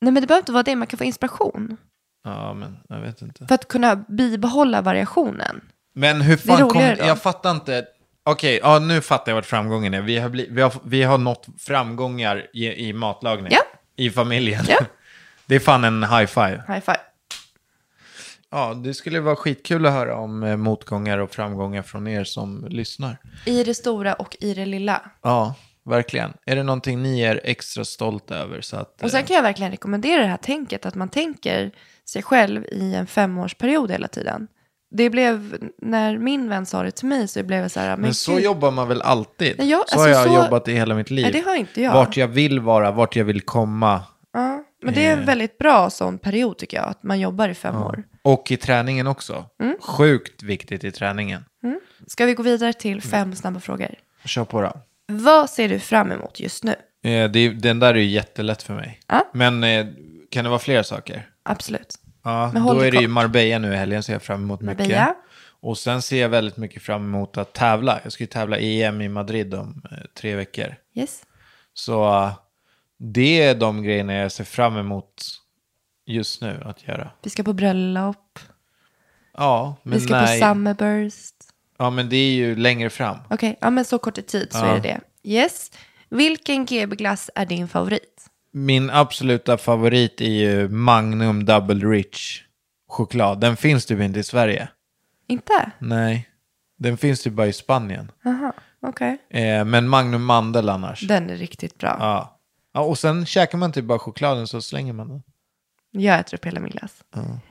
Nej 0.00 0.12
men 0.12 0.20
det 0.20 0.26
behöver 0.26 0.42
inte 0.42 0.52
vara 0.52 0.62
det, 0.62 0.76
man 0.76 0.86
kan 0.86 0.98
få 0.98 1.04
inspiration. 1.04 1.76
Ja, 2.24 2.54
men 2.54 2.76
jag 2.88 3.00
vet 3.00 3.22
inte. 3.22 3.46
För 3.46 3.54
att 3.54 3.68
kunna 3.68 3.96
bibehålla 3.96 4.82
variationen. 4.82 5.60
Men 5.94 6.20
hur 6.20 6.36
fan 6.36 6.56
kom... 6.56 6.68
roligare 6.68 6.94
då. 6.94 7.04
Jag 7.04 7.22
fattar 7.22 7.50
inte. 7.50 7.84
Okej, 8.24 8.60
ja, 8.62 8.78
nu 8.78 9.00
fattar 9.00 9.32
jag 9.32 9.34
vart 9.34 9.46
framgången 9.46 9.94
är. 9.94 10.02
Vi 10.02 10.18
har, 10.18 10.28
bli... 10.28 10.48
vi 10.50 10.62
har, 10.62 10.72
vi 10.84 11.02
har 11.02 11.18
nått 11.18 11.46
framgångar 11.58 12.46
i, 12.52 12.88
i 12.88 12.92
matlagning. 12.92 13.52
Ja. 13.52 13.62
I 13.96 14.10
familjen. 14.10 14.64
Ja. 14.68 14.78
Det 15.48 15.54
är 15.54 15.60
fan 15.60 15.84
en 15.84 16.02
high 16.02 16.26
five. 16.26 16.62
High 16.68 16.80
five. 16.80 16.98
Ja, 18.56 18.74
det 18.74 18.94
skulle 18.94 19.20
vara 19.20 19.36
skitkul 19.36 19.86
att 19.86 19.92
höra 19.92 20.16
om 20.16 20.42
eh, 20.42 20.56
motgångar 20.56 21.18
och 21.18 21.30
framgångar 21.30 21.82
från 21.82 22.06
er 22.06 22.24
som 22.24 22.66
lyssnar. 22.70 23.18
I 23.46 23.64
det 23.64 23.74
stora 23.74 24.14
och 24.14 24.36
i 24.40 24.54
det 24.54 24.66
lilla. 24.66 25.02
Ja, 25.22 25.54
verkligen. 25.84 26.32
Är 26.46 26.56
det 26.56 26.62
någonting 26.62 27.02
ni 27.02 27.20
är 27.20 27.40
extra 27.44 27.84
stolta 27.84 28.36
över? 28.36 28.60
Så 28.60 28.76
att, 28.76 29.02
Och 29.02 29.10
sen 29.10 29.20
eh, 29.20 29.26
kan 29.26 29.36
jag 29.36 29.42
verkligen 29.42 29.70
rekommendera 29.72 30.22
det 30.22 30.28
här 30.28 30.36
tänket, 30.36 30.86
att 30.86 30.94
man 30.94 31.08
tänker 31.08 31.70
sig 32.10 32.22
själv 32.22 32.64
i 32.64 32.94
en 32.94 33.06
femårsperiod 33.06 33.90
hela 33.90 34.08
tiden. 34.08 34.48
Det 34.90 35.10
blev, 35.10 35.56
när 35.82 36.18
min 36.18 36.48
vän 36.48 36.66
sa 36.66 36.82
det 36.82 36.90
till 36.90 37.06
mig 37.08 37.28
så 37.28 37.42
blev 37.42 37.60
jag 37.62 37.70
så 37.70 37.80
här, 37.80 37.88
men, 37.88 38.00
men 38.00 38.14
så 38.14 38.32
gud, 38.34 38.42
jobbar 38.44 38.70
man 38.70 38.88
väl 38.88 39.02
alltid? 39.02 39.54
Nej, 39.58 39.70
jag- 39.70 39.88
så 39.88 39.98
har 39.98 40.08
alltså, 40.08 40.22
jag 40.30 40.38
så- 40.38 40.44
jobbat 40.44 40.68
i 40.68 40.72
hela 40.72 40.94
mitt 40.94 41.10
liv. 41.10 41.22
Nej, 41.24 41.32
det 41.32 41.40
har 41.50 41.56
inte 41.56 41.82
jag. 41.82 41.92
Vart 41.92 42.16
jag 42.16 42.28
vill 42.28 42.60
vara, 42.60 42.90
vart 42.90 43.16
jag 43.16 43.24
vill 43.24 43.40
komma. 43.40 44.02
Ja, 44.32 44.62
men 44.82 44.94
det 44.94 45.06
är 45.06 45.12
en 45.12 45.18
Eh. 45.20 45.24
väldigt 45.26 45.58
bra 45.58 45.90
sån 45.90 46.18
period 46.18 46.58
tycker 46.58 46.76
jag, 46.76 46.86
att 46.88 47.02
man 47.02 47.20
jobbar 47.20 47.48
i 47.48 47.54
fem 47.54 47.76
år. 47.82 48.02
Och 48.26 48.50
i 48.50 48.56
träningen 48.56 49.06
också. 49.06 49.44
Mm. 49.62 49.76
Sjukt 49.80 50.42
viktigt 50.42 50.84
i 50.84 50.90
träningen. 50.90 51.44
Ska 52.06 52.26
vi 52.26 52.34
gå 52.34 52.42
vidare 52.42 52.72
till 52.72 52.90
Mm. 52.92 53.00
fem 53.00 53.34
snabba 53.34 53.60
frågor? 53.60 53.94
Kör 54.24 54.44
på 54.44 54.60
då. 54.62 54.72
Vad 55.08 55.50
ser 55.50 55.68
du 55.68 55.78
fram 55.78 56.12
emot 56.12 56.40
just 56.40 56.64
nu? 56.64 56.74
Eh, 57.10 57.30
det, 57.30 57.48
den 57.48 57.78
där 57.80 57.94
är 57.94 57.98
ju 57.98 58.04
jättelätt 58.04 58.62
för 58.62 58.74
mig. 58.74 59.00
Ja. 59.06 59.30
Men 59.32 59.64
eh, 59.64 59.86
kan 60.30 60.44
det 60.44 60.50
vara 60.50 60.58
fler 60.58 60.82
saker? 60.82 61.28
Absolut. 61.42 61.94
Ja, 62.24 62.50
Men 62.54 62.66
då 62.66 62.80
är 62.80 62.90
det 62.90 62.98
ju. 63.00 63.08
Marbella 63.08 63.58
nu 63.58 63.72
i 63.72 63.76
helgen, 63.76 64.02
ser 64.02 64.12
jag 64.12 64.22
fram 64.22 64.42
emot 64.42 64.60
mycket. 64.60 64.78
Marbella. 64.78 65.14
Och 65.60 65.78
sen 65.78 66.02
ser 66.02 66.20
jag 66.22 66.28
väldigt 66.28 66.56
mycket 66.56 66.82
fram 66.82 67.04
emot 67.04 67.36
att 67.38 67.52
tävla. 67.52 68.00
Jag 68.02 68.12
ska 68.12 68.22
ju 68.22 68.28
tävla 68.28 68.58
EM 68.58 69.00
i 69.00 69.08
Madrid 69.08 69.54
om 69.54 69.82
eh, 69.90 69.96
tre 70.18 70.34
veckor. 70.36 70.74
Yes. 70.94 71.22
Så 71.74 72.06
eh, 72.22 72.32
det 72.98 73.42
är 73.42 73.54
de 73.54 73.82
grejerna 73.82 74.14
jag 74.14 74.32
ser 74.32 74.44
fram 74.44 74.76
emot 74.76 75.22
just 76.06 76.42
nu 76.42 76.62
att 76.64 76.88
göra. 76.88 77.10
Vi 77.22 77.30
ska 77.30 77.42
på 77.42 77.52
bröllop. 77.52 78.38
Ja, 79.36 79.76
men 79.82 79.98
vi 79.98 80.04
ska 80.04 80.14
nej. 80.14 80.40
på 80.40 80.46
Summerburst. 80.46 81.34
Ja, 81.78 81.90
men 81.90 82.08
det 82.08 82.16
är 82.16 82.32
ju 82.34 82.56
längre 82.56 82.90
fram. 82.90 83.16
Okej, 83.30 83.58
ja 83.60 83.70
men 83.70 83.84
så 83.84 83.98
kort 83.98 84.18
i 84.18 84.22
tid 84.22 84.48
så 84.52 84.58
Ja. 84.58 84.66
är 84.66 84.74
det 84.74 84.80
det. 84.80 85.00
Yes. 85.30 85.70
Vilken 86.08 86.66
GB-glass 86.66 87.30
är 87.34 87.46
din 87.46 87.68
favorit? 87.68 88.26
Min 88.52 88.90
absoluta 88.90 89.58
favorit 89.58 90.20
är 90.20 90.30
ju 90.30 90.68
Magnum 90.68 91.44
Double 91.44 91.88
Rich 91.88 92.42
choklad. 92.88 93.40
Den 93.40 93.56
finns 93.56 93.86
typ 93.86 94.00
inte 94.00 94.20
i 94.20 94.22
Sverige. 94.22 94.68
Inte? 95.28 95.70
Nej, 95.78 96.28
den 96.78 96.96
finns 96.96 97.22
typ 97.22 97.32
bara 97.32 97.46
i 97.46 97.52
Spanien. 97.52 98.10
Aha, 98.24 98.52
okej. 98.82 99.18
Eh, 99.30 99.64
men 99.64 99.88
Magnum 99.88 100.24
Mandel 100.24 100.68
annars. 100.68 101.00
Den 101.00 101.30
är 101.30 101.36
riktigt 101.36 101.78
bra. 101.78 101.96
Ja. 102.00 102.38
ja. 102.72 102.80
Och 102.80 102.98
sen 102.98 103.26
käkar 103.26 103.58
man 103.58 103.72
typ 103.72 103.84
bara 103.84 103.98
chokladen 103.98 104.46
så 104.46 104.62
slänger 104.62 104.92
man 104.92 105.08
den. 105.08 105.22
Jag 105.90 106.18
äter 106.20 106.34
upp 106.34 106.44
hela 106.44 106.60
min 106.60 106.70
glass. 106.70 107.04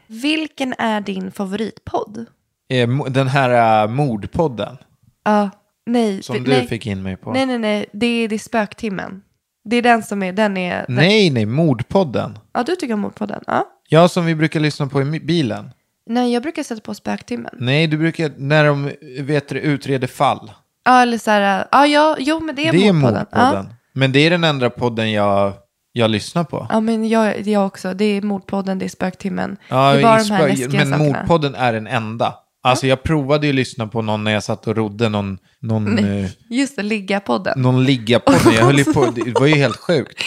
Vilken 0.07 0.73
är 0.77 1.01
din 1.01 1.31
favoritpodd? 1.31 2.25
Eh, 2.69 2.89
den 3.09 3.27
här 3.27 3.83
uh, 3.85 3.91
mordpodden 3.93 4.77
Ja, 5.23 5.49
nej. 5.85 6.23
som 6.23 6.43
du 6.43 6.51
nej. 6.51 6.67
fick 6.67 6.85
in 6.85 7.03
mig 7.03 7.17
på. 7.17 7.33
Nej, 7.33 7.45
nej, 7.45 7.59
nej. 7.59 7.85
Det 7.91 8.05
är, 8.05 8.27
det 8.27 8.35
är 8.35 8.39
spöktimmen. 8.39 9.21
Det 9.69 9.75
är 9.75 9.81
den 9.81 10.03
som 10.03 10.23
är, 10.23 10.33
den 10.33 10.57
är... 10.57 10.85
Den... 10.87 10.95
nej, 10.95 11.29
nej, 11.29 11.45
mordpodden. 11.45 12.39
Ja, 12.53 12.63
du 12.63 12.75
tycker 12.75 12.93
om 12.93 12.99
mordpodden? 12.99 13.43
Ja. 13.47 13.65
Ja, 13.89 14.07
som 14.07 14.25
vi 14.25 14.35
brukar 14.35 14.59
lyssna 14.59 14.87
på 14.87 15.01
i 15.01 15.19
bilen. 15.19 15.71
Nej, 16.09 16.33
jag 16.33 16.43
brukar 16.43 16.63
sätta 16.63 16.81
på 16.81 16.93
spöktimmen. 16.93 17.55
Nej, 17.59 17.87
du 17.87 17.97
brukar, 17.97 18.31
när 18.37 18.65
de 18.65 18.91
vet 19.19 19.51
utreder 19.51 20.07
fall. 20.07 20.51
Ja, 20.85 21.01
eller 21.01 21.17
så 21.17 21.31
här, 21.31 21.67
ja, 21.71 21.87
ja, 21.87 22.15
jo, 22.19 22.39
men 22.39 22.55
det 22.55 22.67
är 22.67 22.71
det 22.71 22.87
är 22.87 22.93
mordpodden. 22.93 23.25
mordpodden. 23.33 23.73
Men 23.93 24.11
det 24.11 24.19
är 24.19 24.29
den 24.29 24.43
enda 24.43 24.69
podden 24.69 25.11
jag, 25.11 25.53
jag 25.97 26.11
lyssnar 26.11 26.43
på. 26.43 26.67
Ja, 26.69 26.79
men 26.79 27.09
jag, 27.09 27.47
jag 27.47 27.65
också. 27.65 27.93
Det 27.93 28.05
är 28.05 28.21
mordpodden, 28.21 28.79
det 28.79 28.85
är 28.85 28.89
spöktimmen. 28.89 29.57
Ja, 29.69 29.93
det 29.93 29.99
är 29.99 30.03
bara 30.03 30.17
de 30.23 30.31
här 30.31 30.47
läskiga 30.47 30.67
men 30.69 30.89
sakerna. 30.91 30.97
mordpodden 30.97 31.55
är 31.55 31.73
den 31.73 31.87
enda. 31.87 32.33
Alltså 32.63 32.87
jag 32.87 33.03
provade 33.03 33.47
ju 33.47 33.51
att 33.51 33.55
lyssna 33.55 33.87
på 33.87 34.01
någon 34.01 34.23
när 34.23 34.31
jag 34.31 34.43
satt 34.43 34.67
och 34.67 34.75
rodde 34.75 35.09
någon, 35.09 35.37
någon, 35.61 35.97
eh, 35.99 36.29
Just 36.49 36.75
det, 36.75 36.83
ligga-podden. 36.83 37.53
någon 37.61 37.83
ligga-podd. 37.83 38.53
Jag 38.53 38.63
höll 38.65 38.77
ju 38.77 38.83
på, 38.93 39.05
det 39.05 39.39
var 39.39 39.45
ju 39.47 39.55
helt 39.55 39.77
sjukt. 39.77 40.23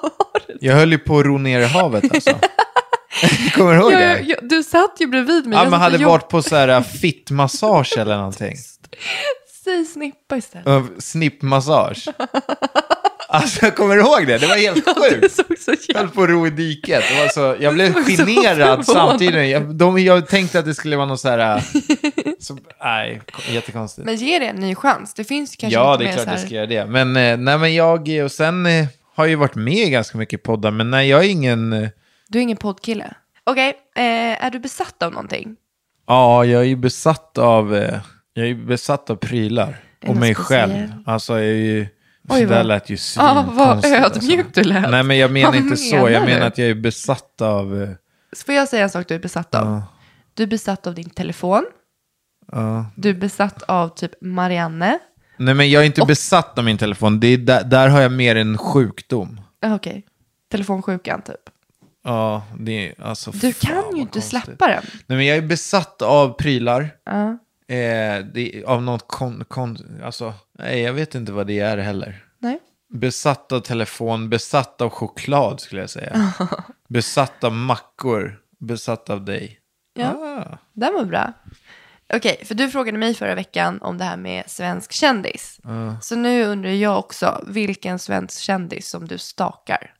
Jag 0.60 0.74
höll 0.74 0.92
ju 0.92 0.98
på 0.98 1.18
att 1.18 1.26
ro 1.26 1.38
ner 1.38 1.60
i 1.60 1.64
havet 1.64 2.04
alltså. 2.14 2.30
Kommer 3.54 3.72
du 3.74 3.80
ihåg 3.80 3.92
Ja, 3.92 3.98
det? 3.98 4.04
ja, 4.20 4.24
ja, 4.26 4.36
du 4.42 4.62
satt 4.62 4.96
ju 5.00 5.06
bredvid 5.06 5.46
mig. 5.46 5.56
Ja, 5.58 5.64
Jag 5.64 5.70
men 5.70 5.80
satt 5.80 5.86
och 5.86 5.92
hade 5.92 6.02
jobb- 6.02 6.10
varit 6.10 6.28
på 6.28 6.42
så 6.42 6.56
här 6.56 6.82
fittmassage 6.82 7.98
eller 7.98 8.16
någonting. 8.16 8.56
Säg 9.64 9.84
snippa 9.84 10.36
istället. 10.36 10.66
Uh, 10.66 10.84
Snippmassage. 10.98 12.08
Alltså, 13.30 13.70
kommer 13.70 13.94
du 13.96 14.00
ihåg 14.02 14.26
det? 14.26 14.38
Det 14.38 14.46
var 14.46 14.56
helt 14.56 14.84
Du 15.10 15.20
sjukt. 15.20 15.34
såg 15.34 15.58
så 15.58 15.74
Jag 15.88 15.98
höll 15.98 16.08
på 16.08 16.22
att 16.22 16.28
ro 16.28 16.46
i 16.46 16.50
diket. 16.50 17.02
Det 17.10 17.20
var 17.22 17.28
så, 17.28 17.62
jag 17.62 17.74
blev 17.74 17.94
generad 18.04 18.86
samtidigt. 18.86 19.50
Jag, 19.50 19.74
de, 19.74 19.98
jag 19.98 20.28
tänkte 20.28 20.58
att 20.58 20.64
det 20.64 20.74
skulle 20.74 20.96
vara 20.96 21.06
något 21.06 21.20
så 21.20 21.28
här... 21.28 21.56
äh, 21.56 21.62
Så, 22.40 22.58
nej, 22.82 23.20
jättekonstigt. 23.50 24.06
Men 24.06 24.16
ge 24.16 24.38
det 24.38 24.46
en 24.46 24.56
ny 24.56 24.74
chans. 24.74 25.14
Det 25.14 25.24
finns 25.24 25.56
kanske 25.56 25.78
ja, 25.78 25.96
det 25.96 26.08
är 26.08 26.12
klart 26.12 26.26
här... 26.26 26.32
jag 26.32 26.40
ska 26.40 26.54
göra 26.54 26.66
det. 26.66 26.86
Men, 26.86 27.16
eh, 27.16 27.36
nej, 27.36 27.58
men 27.58 27.74
jag, 27.74 28.08
och 28.24 28.32
sen 28.32 28.66
eh, 28.66 28.86
har 29.14 29.24
jag 29.24 29.28
ju 29.30 29.36
varit 29.36 29.54
med 29.54 29.74
i 29.74 29.90
ganska 29.90 30.18
mycket 30.18 30.42
poddar, 30.42 30.70
men 30.70 30.90
nej, 30.90 31.08
jag 31.08 31.24
är 31.24 31.28
ingen... 31.28 31.72
eh, 31.72 31.88
Du 32.28 32.38
är 32.38 32.42
ingen 32.42 32.56
poddkille. 32.56 33.14
Okej, 33.44 33.68
eh, 33.96 34.44
är 34.44 34.50
du 34.50 34.58
besatt 34.58 35.02
av 35.02 35.12
någonting? 35.12 35.56
Ja, 36.06 36.44
jag 36.44 36.60
är 36.62 36.66
ju 36.66 36.76
besatt 36.76 37.38
av, 37.38 37.76
eh, 37.76 37.98
jag 38.34 38.48
är 38.48 38.54
besatt 38.54 39.10
av 39.10 39.16
prylar. 39.16 39.76
Och 40.06 40.16
mig 40.16 40.34
speciellt? 40.34 40.72
själv. 40.72 40.88
Alltså, 41.06 41.32
jag 41.32 41.42
är 41.42 41.54
ju... 41.54 41.86
Oj, 42.28 42.40
det 42.40 42.46
där 42.46 42.56
vad- 42.56 42.66
lät 42.66 42.90
ju 42.90 42.96
Ja, 43.16 43.44
vad 43.52 43.84
svinkonstigt. 43.84 44.16
ödmjuk 44.30 44.46
du 44.54 44.62
lät. 44.62 44.90
Nej, 44.90 45.02
men 45.02 45.18
jag 45.18 45.30
menar 45.32 45.48
Vad 45.48 45.56
inte 45.56 45.76
så. 45.76 45.94
menar 45.96 46.08
Jag 46.10 46.24
menar 46.24 46.46
att 46.46 46.58
jag 46.58 46.68
är 46.68 46.74
besatt 46.74 47.40
av... 47.42 47.82
eh, 47.82 47.88
Så 48.32 48.44
får 48.44 48.54
jag 48.54 48.68
säga 48.68 48.82
en 48.82 48.90
sak 48.90 49.08
du 49.08 49.14
är 49.14 49.18
besatt 49.18 49.54
av? 49.54 49.66
Ja. 49.66 49.82
Du 50.34 50.42
är 50.42 50.46
besatt 50.46 50.86
av 50.86 50.94
din 50.94 51.10
telefon. 51.10 51.64
ja. 52.52 52.86
Du 52.96 53.10
är 53.10 53.14
besatt 53.14 53.62
av 53.62 53.88
typ 53.88 54.12
Marianne. 54.20 54.98
Nej, 55.36 55.54
men 55.54 55.70
jag 55.70 55.82
är 55.82 55.86
inte 55.86 56.00
Och- 56.00 56.06
besatt 56.06 56.58
av 56.58 56.64
min 56.64 56.78
telefon. 56.78 57.20
Det 57.20 57.26
är 57.26 57.38
där, 57.38 57.64
där 57.64 57.88
har 57.88 58.00
jag 58.00 58.12
mer 58.12 58.36
en 58.36 58.58
sjukdom. 58.58 59.40
Ah, 59.62 59.74
Okej, 59.74 60.04
telefonsjukan 60.50 61.22
typ. 61.22 61.36
Ja, 62.04 62.42
det 62.58 62.88
är 62.88 63.04
alltså... 63.04 63.30
Du 63.30 63.52
kan 63.52 63.76
vad 63.76 63.94
ju 63.94 64.00
inte 64.00 64.12
konstigt. 64.12 64.30
släppa 64.44 64.66
den. 64.66 64.82
Nej, 65.06 65.16
men 65.18 65.26
jag 65.26 65.36
är 65.36 65.42
besatt 65.42 66.02
av 66.02 66.32
prylar. 66.32 66.90
Ja. 67.04 67.38
Eh, 67.68 68.24
det, 68.24 68.64
av 68.66 68.82
något 68.82 69.08
kon, 69.08 69.44
kon... 69.48 70.00
Alltså, 70.04 70.34
nej, 70.52 70.80
jag 70.80 70.92
vet 70.92 71.14
inte 71.14 71.32
vad 71.32 71.46
det 71.46 71.60
är 71.60 71.78
heller. 71.78 72.24
Nej. 72.38 72.60
Besatt 72.88 73.52
av 73.52 73.60
telefon, 73.60 74.28
besatt 74.28 74.80
av 74.80 74.90
choklad 74.90 75.60
skulle 75.60 75.80
jag 75.80 75.90
säga. 75.90 76.32
besatt 76.88 77.44
av 77.44 77.52
mackor, 77.52 78.40
besatt 78.58 79.10
av 79.10 79.24
dig. 79.24 79.58
Ja. 79.94 80.08
Ah. 80.08 80.58
Den 80.72 80.94
var 80.94 81.04
bra. 81.04 81.32
Okej, 82.14 82.42
för 82.44 82.54
du 82.54 82.70
frågade 82.70 82.98
mig 82.98 83.14
förra 83.14 83.34
veckan 83.34 83.82
om 83.82 83.98
det 83.98 84.04
här 84.04 84.16
med 84.16 84.50
svensk 84.50 84.92
kändis. 84.92 85.60
Så 86.02 86.16
nu 86.16 86.44
undrar 86.44 86.70
jag 86.70 86.98
också, 86.98 87.44
vilken 87.46 87.98
svensk 87.98 88.40
kändis 88.40 88.88
som 88.88 89.08
du 89.08 89.18
stakar? 89.18 89.94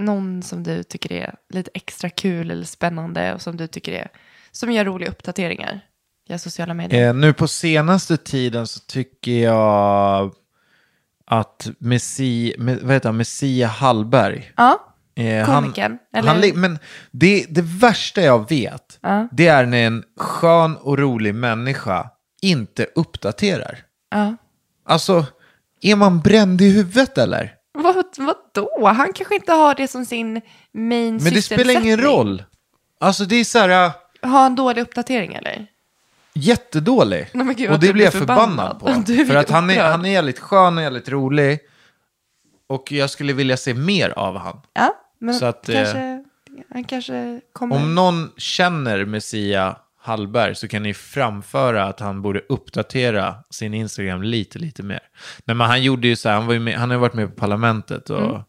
Någon 0.00 0.42
som 0.42 0.62
du 0.62 0.82
tycker 0.82 1.12
är 1.12 1.34
lite 1.48 1.70
extra 1.74 2.10
kul 2.10 2.50
eller 2.50 2.64
spännande 2.64 3.34
och 3.34 3.42
som 3.42 3.56
du 3.56 3.66
tycker 3.66 3.92
är, 3.92 4.08
som 4.52 4.72
gör 4.72 4.84
roliga 4.84 5.10
uppdateringar 5.10 5.80
via 6.28 6.38
sociala 6.38 6.74
medier. 6.74 7.08
Eh, 7.08 7.14
nu 7.14 7.32
på 7.32 7.48
senaste 7.48 8.16
tiden 8.16 8.66
så 8.66 8.80
tycker 8.80 9.32
jag 9.32 10.32
att 11.26 11.68
Messi, 11.78 12.54
me, 12.58 12.76
vad 12.82 12.92
heter 12.94 13.08
han, 13.08 13.16
Messia 13.16 13.66
Hallberg. 13.66 14.52
Ja, 14.56 14.84
Eh, 15.16 15.46
Komikern, 15.46 15.98
Han, 16.12 16.24
eller? 16.28 16.48
han, 16.52 16.60
men 16.60 16.78
det, 17.10 17.46
det 17.50 17.62
värsta 17.62 18.20
jag 18.22 18.48
vet, 18.50 18.98
Ja. 19.02 19.28
det 19.32 19.46
är 19.46 19.66
när 19.66 19.86
en 19.86 20.04
skön 20.16 20.76
och 20.76 20.98
rolig 20.98 21.34
människa 21.34 22.10
inte 22.42 22.86
uppdaterar. 22.94 23.78
ja. 24.10 24.36
Alltså, 24.86 25.26
är 25.80 25.96
man 25.96 26.20
bränd 26.20 26.60
i 26.60 26.70
huvudet 26.70 27.18
eller? 27.18 27.54
Vad, 27.72 28.04
vadå? 28.18 28.86
Han 28.86 29.12
kanske 29.12 29.34
inte 29.34 29.52
har 29.52 29.74
det 29.74 29.88
som 29.88 30.04
sin 30.04 30.40
main 30.72 31.20
Men 31.22 31.32
det 31.34 31.42
spelar 31.42 31.82
ingen 31.84 32.00
roll. 32.00 32.42
Alltså 33.00 33.24
det 33.24 33.36
är 33.36 33.44
så 33.44 33.58
här 33.58 33.90
Har 34.22 34.40
han 34.42 34.54
dålig 34.54 34.82
uppdatering 34.82 35.34
eller? 35.34 35.66
Jättedålig. 36.38 37.28
Nej, 37.32 37.46
men 37.46 37.56
gud, 37.56 37.70
och 37.70 37.80
det 37.80 37.92
blir 37.92 38.04
jag 38.04 38.12
förbannad, 38.12 38.78
förbannad. 38.80 39.06
på. 39.06 39.24
För 39.26 39.36
att 39.36 39.50
han 39.50 39.70
är, 39.70 39.90
han 39.90 40.04
är 40.04 40.10
jävligt 40.10 40.38
skön 40.38 40.78
och 40.78 40.82
jävligt 40.82 41.08
rolig. 41.08 41.58
Och 42.66 42.92
jag 42.92 43.10
skulle 43.10 43.32
vilja 43.32 43.56
se 43.56 43.74
mer 43.74 44.10
av 44.10 44.36
han. 44.36 44.60
Ja, 44.72 44.94
men 45.18 45.34
Så 45.34 45.46
att, 45.46 45.68
eh, 45.68 45.74
kanske, 45.74 46.24
han 46.70 46.84
kanske 46.84 47.40
kommer... 47.52 47.76
Om 47.76 47.94
någon 47.94 48.30
känner 48.36 49.04
Messia 49.04 49.76
Hallberg 50.00 50.54
så 50.54 50.68
kan 50.68 50.82
ni 50.82 50.94
framföra 50.94 51.84
att 51.84 52.00
han 52.00 52.22
borde 52.22 52.40
uppdatera 52.48 53.34
sin 53.50 53.74
Instagram 53.74 54.22
lite, 54.22 54.58
lite 54.58 54.82
mer. 54.82 55.00
Nej, 55.44 55.56
men 55.56 55.66
han 55.66 55.82
gjorde 55.82 56.08
ju 56.08 56.16
så 56.16 56.28
här, 56.28 56.36
han, 56.36 56.46
var 56.46 56.58
med, 56.58 56.74
han 56.74 56.90
har 56.90 56.98
varit 56.98 57.14
med 57.14 57.28
på 57.28 57.40
Parlamentet 57.40 58.10
och... 58.10 58.40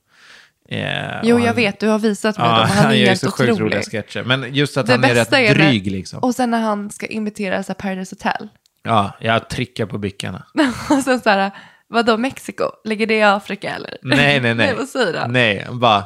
Eh. 0.72 1.20
Jo, 1.24 1.40
jag 1.40 1.46
han, 1.46 1.56
vet, 1.56 1.80
du 1.80 1.88
har 1.88 2.00
visat 2.00 2.38
mig 2.38 2.48
Ja, 2.48 2.58
dem. 2.58 2.68
Han 2.70 2.86
är 2.86 2.90
gör 2.90 2.96
ju 3.00 3.06
helt 3.08 3.20
så 3.20 3.32
sjukt 3.32 3.50
roliga 3.50 3.66
otrolig. 3.80 3.86
sketcher. 3.86 4.24
Men 4.24 4.54
just 4.54 4.78
att 4.78 4.86
Det 4.86 4.92
han 4.94 5.04
är 5.04 5.14
rätt 5.14 5.34
är 5.34 5.56
dryg 5.56 5.92
liksom. 5.92 6.20
Och 6.20 6.36
sen 6.36 6.52
när 6.52 6.60
han 6.62 6.90
ska 6.92 7.06
imitera 7.08 7.64
så 7.64 7.68
här 7.72 7.76
Paradise 7.76 8.16
Hotel. 8.16 8.48
Ja, 8.84 9.12
jag 9.20 9.50
trickar 9.50 9.86
på 9.86 9.98
bickarna. 9.98 10.44
Och 10.90 11.04
sen 11.04 11.20
så 11.20 11.30
här, 11.30 11.52
vadå 11.88 12.18
Mexiko? 12.18 12.64
Ligger 12.84 13.08
det 13.08 13.16
i 13.18 13.24
Afrika 13.24 13.70
eller? 13.76 13.98
Nej, 14.02 14.18
nej, 14.18 14.40
nej. 14.42 14.56
nej 14.56 14.76
vad 14.78 14.88
säger 14.88 15.20
han? 15.20 15.34
Nej, 15.34 15.68
bara... 15.72 16.04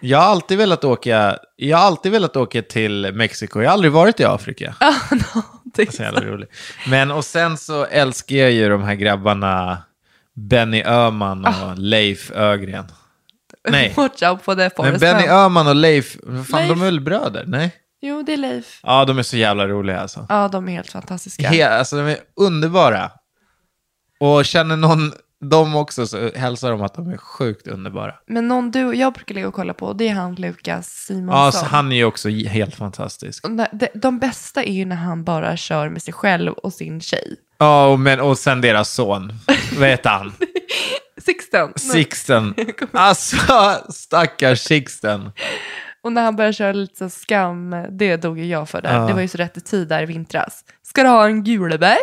Jag 0.00 0.18
har 0.18 0.24
alltid 0.26 0.58
velat 0.58 0.84
åka, 0.84 1.38
jag 1.56 1.78
har 1.78 1.84
alltid 1.86 2.12
velat 2.12 2.36
åka 2.36 2.62
till 2.62 3.12
Mexiko. 3.14 3.60
Jag 3.60 3.68
har 3.68 3.72
aldrig 3.72 3.92
varit 3.92 4.20
i 4.20 4.24
Afrika. 4.24 4.74
Ja, 4.80 4.94
någonting 5.10 5.92
Så 5.92 6.02
jävla 6.02 6.20
roligt. 6.20 6.50
Men 6.88 7.10
och 7.10 7.24
sen 7.24 7.56
så 7.56 7.84
älskar 7.84 8.36
jag 8.36 8.50
ju 8.52 8.68
de 8.68 8.82
här 8.82 8.94
grabbarna 8.94 9.78
Benny 10.34 10.82
Öhman 10.82 11.44
och 11.44 11.52
Ah. 11.52 11.74
Leif 11.76 12.30
Ögren. 12.30 12.84
Nej, 13.70 13.92
Watch 13.96 14.22
out 14.22 14.42
for 14.42 14.54
the 14.54 14.60
men 14.60 14.70
forest 14.70 15.00
Benny 15.00 15.20
Gump. 15.22 15.32
Öhman 15.32 15.66
och 15.66 15.74
Leif, 15.76 16.16
vad 16.22 16.46
fan 16.46 16.60
Leif. 16.60 16.70
de 16.70 16.80
är 16.80 16.84
väl 16.84 17.00
bröder? 17.00 17.44
Nej? 17.46 17.74
Jo, 18.00 18.22
det 18.22 18.32
är 18.32 18.36
Leif. 18.36 18.80
Ja, 18.82 19.04
de 19.04 19.18
är 19.18 19.22
så 19.22 19.36
jävla 19.36 19.68
roliga 19.68 20.00
alltså. 20.00 20.26
Ja, 20.28 20.48
de 20.48 20.68
är 20.68 20.72
helt 20.72 20.90
fantastiska. 20.90 21.48
He, 21.48 21.68
alltså 21.78 21.96
de 21.96 22.02
är 22.02 22.18
underbara. 22.36 23.10
Och 24.20 24.44
känner 24.44 24.76
någon 24.76 25.12
dem 25.40 25.76
också 25.76 26.06
så 26.06 26.30
hälsar 26.34 26.70
de 26.70 26.82
att 26.82 26.94
de 26.94 27.10
är 27.10 27.16
sjukt 27.16 27.66
underbara. 27.66 28.14
Men 28.26 28.48
någon 28.48 28.70
du 28.70 28.84
och 28.84 28.94
jag 28.94 29.12
brukar 29.12 29.34
ligga 29.34 29.48
och 29.48 29.54
kolla 29.54 29.74
på, 29.74 29.92
det 29.92 30.08
är 30.08 30.14
han 30.14 30.34
Lukas 30.34 30.86
Simonsson. 30.88 31.44
Ja, 31.44 31.52
så 31.52 31.66
han 31.66 31.92
är 31.92 31.96
ju 31.96 32.04
också 32.04 32.28
helt 32.28 32.74
fantastisk. 32.74 33.42
De, 33.42 33.66
de 33.94 34.18
bästa 34.18 34.62
är 34.62 34.72
ju 34.72 34.84
när 34.84 34.96
han 34.96 35.24
bara 35.24 35.56
kör 35.56 35.88
med 35.88 36.02
sig 36.02 36.14
själv 36.14 36.52
och 36.52 36.72
sin 36.72 37.00
tjej. 37.00 37.36
Ja, 37.58 37.86
och, 37.86 38.00
men, 38.00 38.20
och 38.20 38.38
sen 38.38 38.60
deras 38.60 38.90
son. 38.94 39.32
Vad 39.78 39.88
heter 39.88 40.10
han? 40.10 40.32
Sixten. 41.20 41.72
Sixten. 41.76 42.54
Alltså, 42.92 43.36
stackars 43.92 44.60
Sixten. 44.60 45.30
Och 46.02 46.12
när 46.12 46.22
han 46.22 46.36
började 46.36 46.52
köra 46.52 46.72
lite 46.72 46.96
så 46.96 47.08
skam, 47.10 47.76
det 47.90 48.16
dog 48.16 48.38
ju 48.38 48.46
jag 48.46 48.68
för 48.68 48.82
där. 48.82 48.94
Ja. 48.94 49.06
Det 49.06 49.14
var 49.14 49.20
ju 49.20 49.28
så 49.28 49.38
rätt 49.38 49.56
i 49.56 49.60
tid 49.60 49.88
där 49.88 50.02
i 50.02 50.06
vintras. 50.06 50.64
Ska 50.82 51.02
du 51.02 51.08
ha 51.08 51.26
en 51.26 51.44
gulebär? 51.44 51.96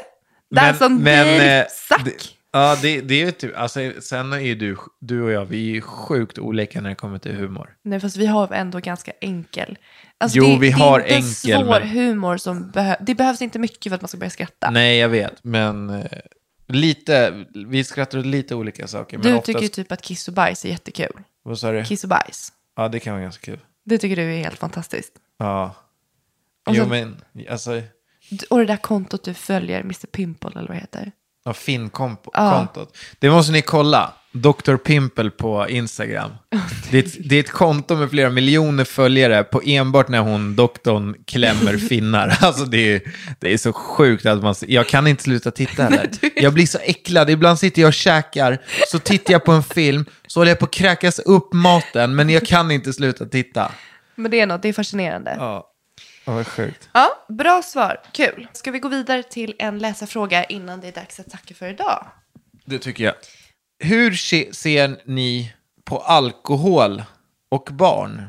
Men- 0.51 0.63
That's 0.75 0.85
on 0.85 0.95
men, 1.03 1.27
men, 1.37 1.59
eh, 1.59 1.65
sack. 1.69 2.05
det- 2.05 2.29
Ja, 2.55 2.77
det, 2.81 3.01
det 3.01 3.13
är 3.21 3.25
ju 3.25 3.31
typ, 3.31 3.57
alltså, 3.57 3.79
sen 4.01 4.33
är 4.33 4.37
ju 4.39 4.55
du, 4.55 4.77
du 5.01 5.21
och 5.21 5.31
jag, 5.31 5.45
vi 5.45 5.69
är 5.69 5.73
ju 5.73 5.81
sjukt 5.81 6.39
olika 6.39 6.81
när 6.81 6.89
det 6.89 6.95
kommer 6.95 7.17
till 7.19 7.35
humor. 7.35 7.69
Nej, 7.83 7.99
fast 7.99 8.17
vi 8.17 8.25
har 8.25 8.53
ändå 8.53 8.79
ganska 8.79 9.11
enkel. 9.21 9.77
Alltså, 10.17 10.37
Jo, 10.37 10.45
det, 10.45 10.57
vi 10.59 10.67
det 10.69 10.75
har 10.75 10.99
är 10.99 11.03
inte 11.03 11.15
enkel, 11.15 11.33
svår 11.65 11.79
men- 11.79 11.89
humor 11.89 12.37
som 12.37 12.71
behövs. 12.71 12.97
Det 13.01 13.15
behövs 13.15 13.41
inte 13.41 13.59
mycket 13.59 13.89
för 13.89 13.95
att 13.95 14.01
man 14.01 14.07
ska 14.09 14.17
börja 14.17 14.29
skratta. 14.29 14.69
Nej, 14.69 14.97
jag 14.97 15.09
vet, 15.09 15.43
men 15.43 15.89
eh, 15.89 16.05
lite, 16.75 17.45
vi 17.67 17.83
skrattar 17.83 18.17
åt 18.19 18.25
lite 18.25 18.55
olika 18.55 18.87
saker. 18.87 19.17
Men 19.17 19.27
du 19.27 19.33
oftast, 19.33 19.45
tycker 19.45 19.61
ju 19.61 19.67
typ 19.69 19.91
att 19.91 20.01
kiss 20.01 20.27
och 20.27 20.33
bajs 20.33 20.65
är 20.65 20.69
jättekul. 20.69 21.23
Vad 21.43 21.59
sa 21.59 21.71
du? 21.71 21.85
Kiss 21.85 22.03
och 22.03 22.09
bajs. 22.09 22.53
Ja, 22.75 22.87
det 22.87 22.99
kan 22.99 23.13
vara 23.13 23.23
ganska 23.23 23.45
kul. 23.45 23.59
Det 23.85 23.97
tycker 23.97 24.15
du 24.15 24.21
är 24.33 24.37
helt 24.43 24.59
fantastiskt. 24.59 25.13
Ja. 25.37 25.75
Och 26.65 26.75
jo, 26.75 26.83
så- 26.83 26.89
men 26.89 27.21
alltså, 27.49 27.81
Och 28.49 28.59
det 28.59 28.65
där 28.65 28.77
kontot 28.77 29.23
du 29.23 29.33
följer, 29.33 29.79
Mr 29.81 30.07
Pimple 30.07 30.49
eller 30.49 30.67
vad 30.67 30.77
det 30.77 30.81
heter. 30.81 31.11
ja, 31.45 31.53
Finn-kontot. 31.53 32.33
Ja. 32.33 32.67
Det 33.19 33.29
måste 33.29 33.51
ni 33.51 33.61
kolla. 33.61 34.13
Dr. 34.33 34.75
Pimple 34.75 35.29
på 35.29 35.69
Instagram. 35.69 36.31
Det 36.91 36.97
är, 36.97 37.03
ett, 37.03 37.29
det 37.29 37.35
är 37.35 37.39
ett 37.39 37.51
konto 37.51 37.95
med 37.95 38.09
flera 38.09 38.29
miljoner 38.29 38.83
följare 38.83 39.43
på 39.43 39.61
enbart 39.65 40.07
när 40.07 40.19
hon, 40.19 40.55
doktorn, 40.55 41.15
klämmer 41.25 41.77
finnar. 41.77 42.37
Alltså 42.43 42.65
det 42.65 42.77
är, 42.77 43.01
det 43.39 43.53
är 43.53 43.57
så 43.57 43.73
sjukt 43.73 44.25
att 44.25 44.43
man... 44.43 44.55
Jag 44.67 44.87
kan 44.87 45.07
inte 45.07 45.23
sluta 45.23 45.51
titta 45.51 45.83
heller. 45.89 46.09
Jag 46.35 46.53
blir 46.53 46.65
så 46.65 46.77
äcklad. 46.77 47.29
Ibland 47.29 47.59
sitter 47.59 47.81
jag 47.81 47.87
och 47.87 47.93
käkar, 47.93 48.61
så 48.87 48.99
tittar 48.99 49.33
jag 49.33 49.43
på 49.43 49.51
en 49.51 49.63
film, 49.63 50.05
så 50.27 50.39
håller 50.39 50.51
jag 50.51 50.59
på 50.59 50.65
att 50.65 50.71
kräkas 50.71 51.19
upp 51.19 51.53
maten, 51.53 52.15
men 52.15 52.29
jag 52.29 52.45
kan 52.45 52.71
inte 52.71 52.93
sluta 52.93 53.25
titta. 53.25 53.71
Men 54.15 54.31
det 54.31 54.39
är 54.39 54.47
något, 54.47 54.61
det 54.61 54.69
är 54.69 54.73
fascinerande. 54.73 55.35
Ja, 55.39 55.69
ja 56.25 56.33
vad 56.33 56.47
sjukt. 56.47 56.89
Ja, 56.93 57.25
bra 57.29 57.61
svar. 57.61 57.97
Kul. 58.11 58.47
Ska 58.53 58.71
vi 58.71 58.79
gå 58.79 58.87
vidare 58.87 59.23
till 59.23 59.55
en 59.59 59.79
läsarfråga 59.79 60.43
innan 60.43 60.81
det 60.81 60.87
är 60.87 60.91
dags 60.91 61.19
att 61.19 61.29
tacka 61.29 61.53
för 61.53 61.69
idag? 61.69 62.05
Det 62.65 62.79
tycker 62.79 63.03
jag. 63.03 63.13
Hur 63.79 64.13
se, 64.13 64.53
ser 64.53 65.01
ni 65.05 65.53
på 65.83 65.97
alkohol 65.97 67.03
och 67.51 67.69
barn? 67.71 68.25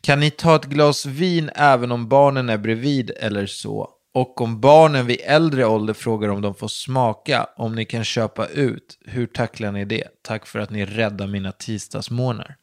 Kan 0.00 0.20
ni 0.20 0.30
ta 0.30 0.56
ett 0.56 0.64
glas 0.64 1.06
vin 1.06 1.50
även 1.54 1.92
om 1.92 2.08
barnen 2.08 2.48
är 2.48 2.58
bredvid 2.58 3.10
eller 3.10 3.46
så? 3.46 3.90
Och 4.14 4.40
om 4.40 4.60
barnen 4.60 5.06
vid 5.06 5.20
äldre 5.24 5.66
ålder 5.66 5.94
frågar 5.94 6.28
om 6.28 6.42
de 6.42 6.54
får 6.54 6.68
smaka, 6.68 7.46
om 7.56 7.74
ni 7.74 7.84
kan 7.84 8.04
köpa 8.04 8.46
ut, 8.46 8.98
hur 9.04 9.26
tacklar 9.26 9.72
ni 9.72 9.84
det? 9.84 10.04
Tack 10.22 10.46
för 10.46 10.58
att 10.58 10.70
ni 10.70 10.84
räddar 10.84 11.26
mina 11.26 11.52
tisdagsmorgnar. 11.52 12.56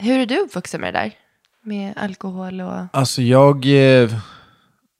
Hur 0.00 0.18
är 0.18 0.26
du 0.26 0.38
uppvuxen 0.38 0.80
med 0.80 0.94
det 0.94 0.98
där? 0.98 1.14
med 1.68 1.92
alkohol 1.96 2.60
och... 2.60 2.86
Alltså 2.92 3.22
jag, 3.22 3.66
eh, 3.66 4.10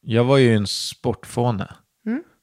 jag 0.00 0.24
var 0.24 0.38
ju 0.38 0.56
en 0.56 0.66
sportfåne. 0.66 1.74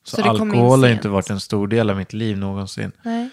Så, 0.08 0.16
Så 0.16 0.24
alkohol 0.24 0.84
har 0.84 0.90
inte 0.90 1.10
varit 1.10 1.30
en 1.30 1.40
stor 1.40 1.68
del 1.68 1.90
av 1.90 1.98
mitt 1.98 2.14
liv 2.14 2.38
någonsin. 2.38 2.92
Nej, 3.04 3.30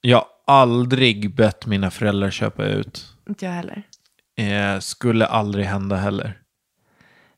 Jag 0.00 0.16
har 0.16 0.26
aldrig 0.62 1.34
bett 1.34 1.66
mina 1.66 1.90
föräldrar 1.90 2.30
köpa 2.30 2.64
ut. 2.64 3.06
inte 3.28 3.44
jag 3.44 3.52
heller. 3.52 3.82
Eh, 4.38 4.80
skulle 4.80 5.26
aldrig 5.26 5.64
hända 5.66 5.96
heller. 5.96 6.38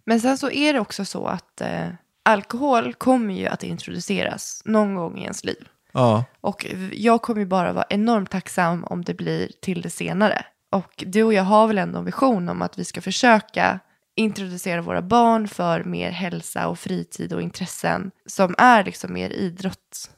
Men 0.06 0.20
sen 0.20 0.38
så 0.38 0.50
är 0.50 0.72
det 0.72 0.80
också 0.80 1.04
så 1.04 1.26
att 1.26 1.60
eh, 1.60 1.88
alkohol 2.22 2.94
kommer 2.94 3.34
ju 3.34 3.46
att 3.46 3.62
introduceras 3.62 4.62
någon 4.64 4.94
gång 4.94 5.18
i 5.18 5.22
ens 5.22 5.44
liv. 5.44 5.68
Ja, 5.92 6.24
Och 6.40 6.66
jag 6.92 7.22
kommer 7.22 7.40
ju 7.40 7.46
bara 7.46 7.72
vara 7.72 7.84
enormt 7.90 8.30
tacksam 8.30 8.84
om 8.84 9.04
det 9.04 9.14
blir 9.14 9.50
till 9.62 9.82
det 9.82 9.90
senare. 9.90 10.44
Och 10.70 11.04
du 11.06 11.22
och 11.22 11.34
jag 11.34 11.42
har 11.44 11.66
väl 11.66 11.78
ändå 11.78 11.98
en 11.98 12.04
vision 12.04 12.48
om 12.48 12.62
att 12.62 12.78
vi 12.78 12.84
ska 12.84 13.00
försöka 13.00 13.80
introducera 14.18 14.82
våra 14.82 15.02
barn 15.02 15.48
för 15.48 15.84
mer 15.84 16.10
hälsa 16.10 16.68
och 16.68 16.78
fritid 16.78 17.32
och 17.32 17.42
intressen 17.42 18.10
som 18.26 18.54
är 18.58 18.84
liksom 18.84 19.12
mer 19.12 19.30
idrott. 19.30 20.10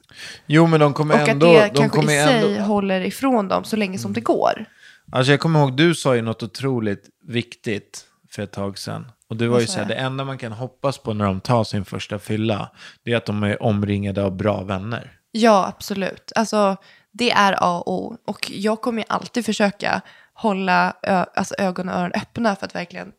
jo 0.46 0.66
men 0.66 0.80
de 0.80 0.94
kommer 0.94 1.22
Och 1.22 1.28
ändå... 1.28 1.46
att 1.46 1.52
det 1.52 1.68
de 1.68 1.78
kanske 1.78 1.98
kommer 1.98 2.12
i 2.12 2.28
sig 2.28 2.54
ändå... 2.54 2.64
håller 2.64 3.00
ifrån 3.00 3.48
dem 3.48 3.64
så 3.64 3.76
länge 3.76 3.98
som 3.98 4.12
det 4.12 4.20
går. 4.20 4.64
Alltså 5.12 5.30
jag 5.30 5.40
kommer 5.40 5.60
ihåg, 5.60 5.76
du 5.76 5.94
sa 5.94 6.16
ju 6.16 6.22
något 6.22 6.42
otroligt 6.42 7.08
viktigt 7.26 8.04
för 8.30 8.42
ett 8.42 8.52
tag 8.52 8.78
sedan. 8.78 9.12
Och 9.28 9.36
det 9.36 9.48
var 9.48 9.60
ju 9.60 9.66
så 9.66 9.78
här, 9.78 9.88
det 9.88 9.94
enda 9.94 10.24
man 10.24 10.38
kan 10.38 10.52
hoppas 10.52 10.98
på 10.98 11.14
när 11.14 11.24
de 11.24 11.40
tar 11.40 11.64
sin 11.64 11.84
första 11.84 12.18
fylla, 12.18 12.70
det 13.04 13.12
är 13.12 13.16
att 13.16 13.26
de 13.26 13.42
är 13.42 13.62
omringade 13.62 14.22
av 14.24 14.36
bra 14.36 14.62
vänner. 14.62 15.12
Ja, 15.32 15.66
absolut. 15.76 16.32
Alltså, 16.34 16.76
det 17.12 17.30
är 17.30 17.56
A 17.58 17.78
och 17.78 17.92
O. 17.92 18.16
Och 18.26 18.50
jag 18.50 18.80
kommer 18.80 19.02
ju 19.02 19.06
alltid 19.08 19.46
försöka 19.46 20.00
hålla 20.32 20.90
alltså, 21.34 21.54
ögon 21.58 21.88
och 21.88 21.94
öron 21.94 22.12
öppna 22.14 22.56
för 22.56 22.66
att 22.66 22.74
verkligen 22.74 23.12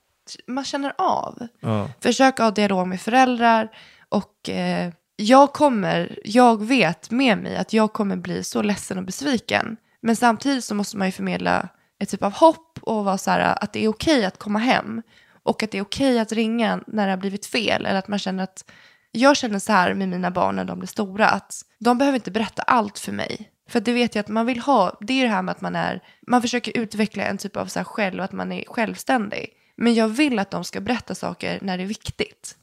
man 0.47 0.63
känner 0.63 0.93
av. 0.97 1.47
Ja. 1.59 1.89
Försöka 1.99 2.43
ha 2.43 2.51
dialog 2.51 2.87
med 2.87 3.01
föräldrar. 3.01 3.71
Och 4.09 4.49
eh, 4.49 4.91
jag 5.15 5.53
kommer, 5.53 6.19
jag 6.23 6.65
vet 6.65 7.11
med 7.11 7.37
mig 7.37 7.57
att 7.57 7.73
jag 7.73 7.93
kommer 7.93 8.15
bli 8.15 8.43
så 8.43 8.61
ledsen 8.61 8.97
och 8.97 9.03
besviken. 9.03 9.77
Men 10.01 10.15
samtidigt 10.15 10.63
så 10.63 10.75
måste 10.75 10.97
man 10.97 11.07
ju 11.07 11.11
förmedla 11.11 11.69
ett 11.99 12.09
typ 12.09 12.23
av 12.23 12.33
hopp 12.33 12.79
och 12.81 13.05
vara 13.05 13.17
så 13.17 13.31
här 13.31 13.63
att 13.63 13.73
det 13.73 13.83
är 13.83 13.87
okej 13.87 14.25
att 14.25 14.37
komma 14.37 14.59
hem. 14.59 15.01
Och 15.43 15.63
att 15.63 15.71
det 15.71 15.77
är 15.77 15.81
okej 15.81 16.19
att 16.19 16.31
ringa 16.31 16.79
när 16.87 17.05
det 17.05 17.11
har 17.11 17.17
blivit 17.17 17.45
fel. 17.45 17.85
Eller 17.85 17.99
att 17.99 18.07
man 18.07 18.19
känner 18.19 18.43
att, 18.43 18.71
jag 19.11 19.37
känner 19.37 19.59
så 19.59 19.71
här 19.71 19.93
med 19.93 20.09
mina 20.09 20.31
barn 20.31 20.55
när 20.55 20.65
de 20.65 20.79
blir 20.79 20.87
stora. 20.87 21.29
Att 21.29 21.61
de 21.79 21.97
behöver 21.97 22.15
inte 22.15 22.31
berätta 22.31 22.61
allt 22.61 22.99
för 22.99 23.11
mig. 23.11 23.51
För 23.69 23.79
det 23.79 23.93
vet 23.93 24.15
jag 24.15 24.23
att 24.23 24.29
man 24.29 24.45
vill 24.45 24.59
ha, 24.59 24.97
det 25.01 25.13
är 25.13 25.23
det 25.23 25.33
här 25.33 25.41
med 25.41 25.51
att 25.51 25.61
man 25.61 25.75
är, 25.75 26.03
man 26.27 26.41
försöker 26.41 26.77
utveckla 26.77 27.23
en 27.23 27.37
typ 27.37 27.57
av 27.57 27.65
så 27.65 27.79
här 27.79 27.83
själv, 27.83 28.21
att 28.21 28.31
man 28.31 28.51
är 28.51 28.65
självständig. 28.67 29.49
Men 29.75 29.93
jag 29.93 30.07
vill 30.07 30.39
att 30.39 30.51
de 30.51 30.63
ska 30.63 30.81
berätta 30.81 31.15
saker 31.15 31.59
när 31.61 31.77
det 31.77 31.83
är 31.83 31.87
viktigt. 31.87 32.57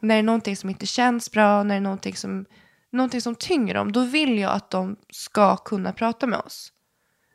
När 0.00 0.14
det 0.14 0.18
är 0.18 0.22
någonting 0.22 0.56
som 0.56 0.70
inte 0.70 0.86
känns 0.86 1.30
bra, 1.30 1.62
när 1.62 1.74
det 1.74 1.78
är 1.78 1.80
någonting 1.80 2.16
som, 2.16 2.44
någonting 2.90 3.20
som 3.20 3.34
tynger 3.34 3.74
dem, 3.74 3.92
då 3.92 4.04
vill 4.04 4.38
jag 4.38 4.52
att 4.52 4.70
de 4.70 4.96
ska 5.10 5.56
kunna 5.56 5.92
prata 5.92 6.26
med 6.26 6.38
oss. 6.38 6.72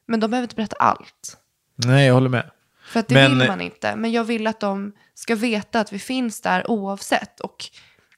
Men 0.05 0.19
de 0.19 0.31
behöver 0.31 0.43
inte 0.45 0.55
berätta 0.55 0.75
allt. 0.75 1.37
Nej, 1.75 2.07
jag 2.07 2.13
håller 2.13 2.29
med. 2.29 2.51
För 2.87 2.99
att 2.99 3.07
det 3.07 3.15
Men- 3.15 3.39
vill 3.39 3.47
man 3.47 3.61
inte. 3.61 3.95
Men 3.95 4.11
jag 4.11 4.23
vill 4.23 4.47
att 4.47 4.59
de 4.59 4.91
ska 5.13 5.35
veta 5.35 5.79
att 5.79 5.93
vi 5.93 5.99
finns 5.99 6.41
där 6.41 6.71
oavsett. 6.71 7.39
Och 7.39 7.65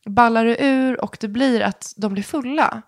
ballar 0.05 0.45
det 0.45 0.65
ur 0.65 1.01
och 1.03 1.17
det 1.19 1.27
blir 1.27 1.61
att 1.61 1.93
de 1.97 2.13
blir 2.13 2.23
fulla, 2.23 2.81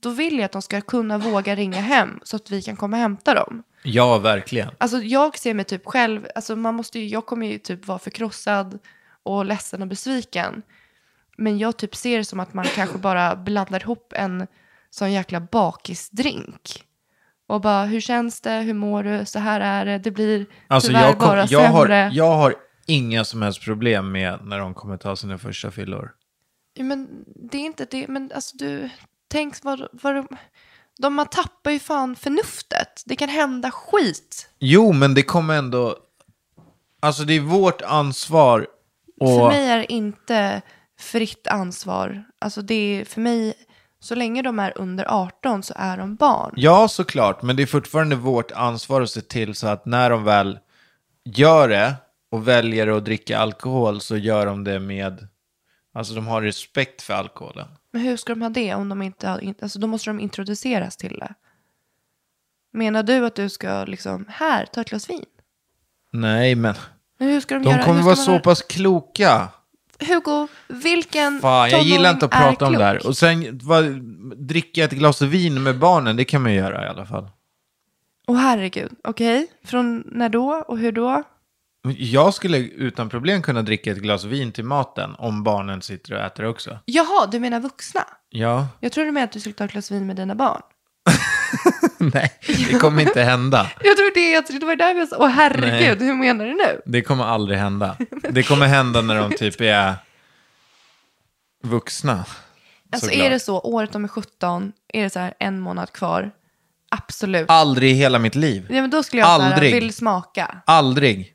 då 0.00 0.10
vill 0.10 0.36
jag 0.38 0.44
att 0.44 0.52
de 0.52 0.62
ska 0.62 0.80
kunna 0.80 1.18
våga 1.18 1.54
ringa 1.56 1.80
hem 1.80 2.20
så 2.24 2.36
att 2.36 2.50
vi 2.50 2.62
kan 2.62 2.76
komma 2.76 2.96
och 2.96 3.00
hämta 3.00 3.34
dem. 3.34 3.62
Ja, 3.82 4.18
verkligen. 4.18 4.70
Alltså 4.78 4.98
jag 4.98 5.38
ser 5.38 5.54
mig 5.54 5.64
typ 5.64 5.86
själv, 5.86 6.26
alltså 6.34 6.56
man 6.56 6.74
måste 6.74 6.98
ju, 6.98 7.06
jag 7.06 7.26
kommer 7.26 7.46
ju 7.46 7.58
typ 7.58 7.86
vara 7.86 7.98
förkrossad 7.98 8.78
och 9.22 9.44
ledsen 9.44 9.82
och 9.82 9.88
besviken. 9.88 10.62
Men 11.36 11.58
jag 11.58 11.76
typ 11.76 11.96
ser 11.96 12.18
det 12.18 12.24
som 12.24 12.40
att 12.40 12.54
man 12.54 12.64
kanske 12.64 12.98
bara 12.98 13.36
blandar 13.36 13.82
ihop 13.82 14.12
en 14.16 14.46
sån 14.90 15.12
jäkla 15.12 15.40
bakisdrink. 15.40 16.84
Och 17.46 17.60
bara, 17.60 17.84
hur 17.84 18.00
känns 18.00 18.40
det, 18.40 18.60
hur 18.60 18.74
mår 18.74 19.02
du, 19.02 19.24
så 19.24 19.38
här 19.38 19.60
är 19.60 19.84
det, 19.84 19.98
det 19.98 20.10
blir 20.10 20.46
Alltså 20.66 20.88
tyvärr 20.88 21.02
jag, 21.02 21.18
kom, 21.18 21.28
bara 21.28 21.46
jag, 21.46 21.68
har, 21.68 21.86
sämre. 21.86 22.10
jag 22.12 22.34
har 22.34 22.54
inga 22.86 23.24
som 23.24 23.42
helst 23.42 23.64
problem 23.64 24.12
med 24.12 24.38
när 24.44 24.58
de 24.58 24.74
kommer 24.74 24.96
ta 24.96 25.16
sina 25.16 25.38
första 25.38 25.70
fyllor. 25.70 26.12
Ja, 26.74 26.84
men 26.84 27.08
det 27.50 27.58
är 27.58 27.62
inte 27.62 27.86
det, 27.90 28.08
men 28.08 28.32
alltså 28.34 28.56
du, 28.56 28.90
tänk 29.28 29.64
vad, 29.64 29.88
vad 29.92 30.14
de, 30.14 30.28
de, 30.98 31.14
man 31.14 31.26
tappar 31.26 31.70
ju 31.70 31.78
fan 31.78 32.16
förnuftet. 32.16 33.02
Det 33.06 33.16
kan 33.16 33.28
hända 33.28 33.70
skit. 33.70 34.48
Jo, 34.58 34.92
men 34.92 35.14
det 35.14 35.22
kommer 35.22 35.54
ändå... 35.54 35.96
Alltså 37.00 37.22
det 37.24 37.32
är 37.32 37.40
vårt 37.40 37.82
ansvar 37.82 38.66
och... 39.20 39.38
För 39.38 39.48
mig 39.48 39.68
är 39.68 39.78
det 39.78 39.92
inte 39.92 40.62
fritt 41.00 41.46
ansvar. 41.46 42.24
Alltså 42.38 42.62
det 42.62 42.74
är 42.74 43.04
för 43.04 43.20
mig, 43.20 43.54
så 44.00 44.14
länge 44.14 44.42
de 44.42 44.58
är 44.58 44.78
under 44.78 45.04
18 45.08 45.62
så 45.62 45.74
är 45.76 45.96
de 45.96 46.16
barn. 46.16 46.52
Ja, 46.56 46.88
såklart. 46.88 47.42
Men 47.42 47.56
det 47.56 47.62
är 47.62 47.66
fortfarande 47.66 48.16
vårt 48.16 48.50
ansvar 48.50 49.00
att 49.00 49.10
se 49.10 49.20
till 49.20 49.54
så 49.54 49.66
att 49.66 49.86
när 49.86 50.10
de 50.10 50.24
väl 50.24 50.58
gör 51.24 51.68
det 51.68 51.94
och 52.30 52.48
väljer 52.48 52.86
att 52.86 53.04
dricka 53.04 53.38
alkohol 53.38 54.00
så 54.00 54.16
gör 54.16 54.46
de 54.46 54.64
det 54.64 54.78
med... 54.80 55.28
Alltså 55.94 56.14
de 56.14 56.26
har 56.26 56.42
respekt 56.42 57.02
för 57.02 57.14
alkoholen. 57.14 57.68
Men 57.92 58.02
hur 58.02 58.16
ska 58.16 58.32
de 58.34 58.42
ha 58.42 58.48
det 58.48 58.74
om 58.74 58.88
de 58.88 59.02
inte 59.02 59.28
har, 59.28 59.54
alltså 59.62 59.78
då 59.78 59.86
måste 59.86 60.10
de 60.10 60.20
introduceras 60.20 60.96
till 60.96 61.18
det. 61.18 61.34
Menar 62.72 63.02
du 63.02 63.26
att 63.26 63.34
du 63.34 63.48
ska 63.48 63.84
liksom, 63.84 64.24
här, 64.28 64.66
ta 64.66 64.80
ett 64.80 64.90
glas 64.90 65.10
vin? 65.10 65.24
Nej, 66.12 66.54
men 66.54 66.74
Men 67.18 67.28
hur 67.28 67.40
ska 67.40 67.54
de, 67.54 67.64
de 67.64 67.70
göra? 67.70 67.82
kommer 67.84 68.02
vara 68.02 68.16
så 68.16 68.38
pass 68.38 68.62
kloka. 68.62 69.48
Hugo, 70.00 70.48
vilken 70.68 71.40
Fan, 71.40 71.70
jag 71.70 71.82
gillar 71.82 72.10
inte 72.10 72.24
att 72.24 72.30
prata 72.30 72.66
om 72.66 72.72
det 72.72 72.84
här. 72.84 73.06
Och 73.06 73.16
sen 73.16 73.60
vad, 73.62 73.84
dricka 74.36 74.84
ett 74.84 74.92
glas 74.92 75.22
vin 75.22 75.62
med 75.62 75.78
barnen, 75.78 76.16
det 76.16 76.24
kan 76.24 76.42
man 76.42 76.54
göra 76.54 76.86
i 76.86 76.88
alla 76.88 77.06
fall. 77.06 77.30
Åh 78.26 78.36
herregud, 78.36 78.92
okej. 79.04 79.46
Från 79.64 80.04
när 80.06 80.28
då 80.28 80.64
och 80.68 80.78
hur 80.78 80.92
då? 80.92 81.22
Jag 81.96 82.34
skulle 82.34 82.58
utan 82.58 83.08
problem 83.08 83.42
kunna 83.42 83.62
dricka 83.62 83.90
ett 83.92 83.98
glas 83.98 84.24
vin 84.24 84.52
till 84.52 84.64
maten 84.64 85.14
om 85.18 85.42
barnen 85.42 85.82
sitter 85.82 86.12
och 86.14 86.20
äter 86.20 86.44
också. 86.44 86.78
Jaha, 86.84 87.26
du 87.26 87.40
menar 87.40 87.60
vuxna? 87.60 88.04
Ja, 88.30 88.68
Jag 88.80 88.92
tror 88.92 89.04
du 89.04 89.12
menar 89.12 89.24
att 89.24 89.32
du 89.32 89.40
skulle 89.40 89.54
ta 89.54 89.64
ett 89.64 89.72
glas 89.72 89.90
vin 89.90 90.06
med 90.06 90.16
dina 90.16 90.34
barn. 90.34 90.62
nej, 91.98 92.32
det 92.70 92.78
kommer 92.78 93.02
inte 93.02 93.22
hända. 93.22 93.70
Jag 93.84 93.96
tror 93.96 94.14
det, 94.14 94.30
jag 94.30 94.46
tror 94.46 94.60
det 94.60 94.66
var 94.66 94.76
där 94.76 94.94
vi 94.94 95.06
sa, 95.06 95.16
åh 95.18 95.28
herregud, 95.28 96.02
hur 96.02 96.14
menar 96.14 96.44
du 96.44 96.54
nu? 96.54 96.80
Det 96.86 97.02
kommer 97.02 97.24
aldrig 97.24 97.58
hända. 97.58 97.96
Det 98.30 98.42
kommer 98.42 98.66
hända 98.66 99.00
när 99.00 99.16
de 99.16 99.36
typ 99.36 99.60
är 99.60 99.94
vuxna. 101.62 102.24
Alltså 102.92 103.06
såklart. 103.06 103.26
är 103.26 103.30
det 103.30 103.40
så, 103.40 103.60
året 103.60 103.92
de 103.92 104.04
är 104.04 104.08
17, 104.08 104.72
är 104.92 105.02
det 105.02 105.10
så 105.10 105.18
här 105.18 105.34
en 105.38 105.60
månad 105.60 105.92
kvar? 105.92 106.30
Absolut. 106.90 107.50
Aldrig 107.50 107.90
i 107.90 107.94
hela 107.94 108.18
mitt 108.18 108.34
liv. 108.34 108.66
Ja, 108.68 108.80
men 108.80 108.90
då 108.90 109.02
skulle 109.02 109.22
jag 109.22 109.28
Aldrig. 109.30 109.74
vill 109.74 109.94
smaka. 109.94 110.62
Aldrig. 110.66 111.34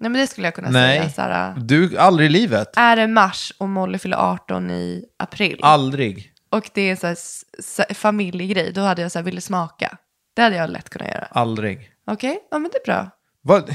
Nej 0.00 0.10
men 0.10 0.20
det 0.20 0.26
skulle 0.26 0.46
jag 0.46 0.54
kunna 0.54 0.70
Nej. 0.70 1.10
säga. 1.10 1.26
Här, 1.28 1.54
Du, 1.56 1.98
aldrig 1.98 2.26
i 2.26 2.32
livet. 2.32 2.68
är 2.76 2.96
det 2.96 3.06
mars 3.06 3.52
och 3.58 3.68
Molly 3.68 3.98
fyller 3.98 4.16
18 4.16 4.70
i 4.70 5.04
april 5.18 5.58
Aldrig. 5.62 6.32
och 6.50 6.70
det 6.74 6.90
är 6.90 6.96
så 6.96 7.06
här, 7.06 7.12
s- 7.14 7.42
s- 7.58 7.96
familjegrej, 7.96 8.72
då 8.72 8.80
hade 8.80 9.02
jag 9.02 9.12
så 9.12 9.18
här, 9.18 9.24
vill 9.24 9.42
smaka. 9.42 9.96
Det 10.36 10.42
hade 10.42 10.56
jag 10.56 10.70
lätt 10.70 10.90
kunnat 10.90 11.08
göra. 11.08 11.24
Aldrig. 11.30 11.90
Okej, 12.06 12.38
ja 12.50 12.58
men 12.58 12.70
det 12.72 12.78
är 12.78 12.84
bra. 12.84 13.10
Vad? 13.42 13.74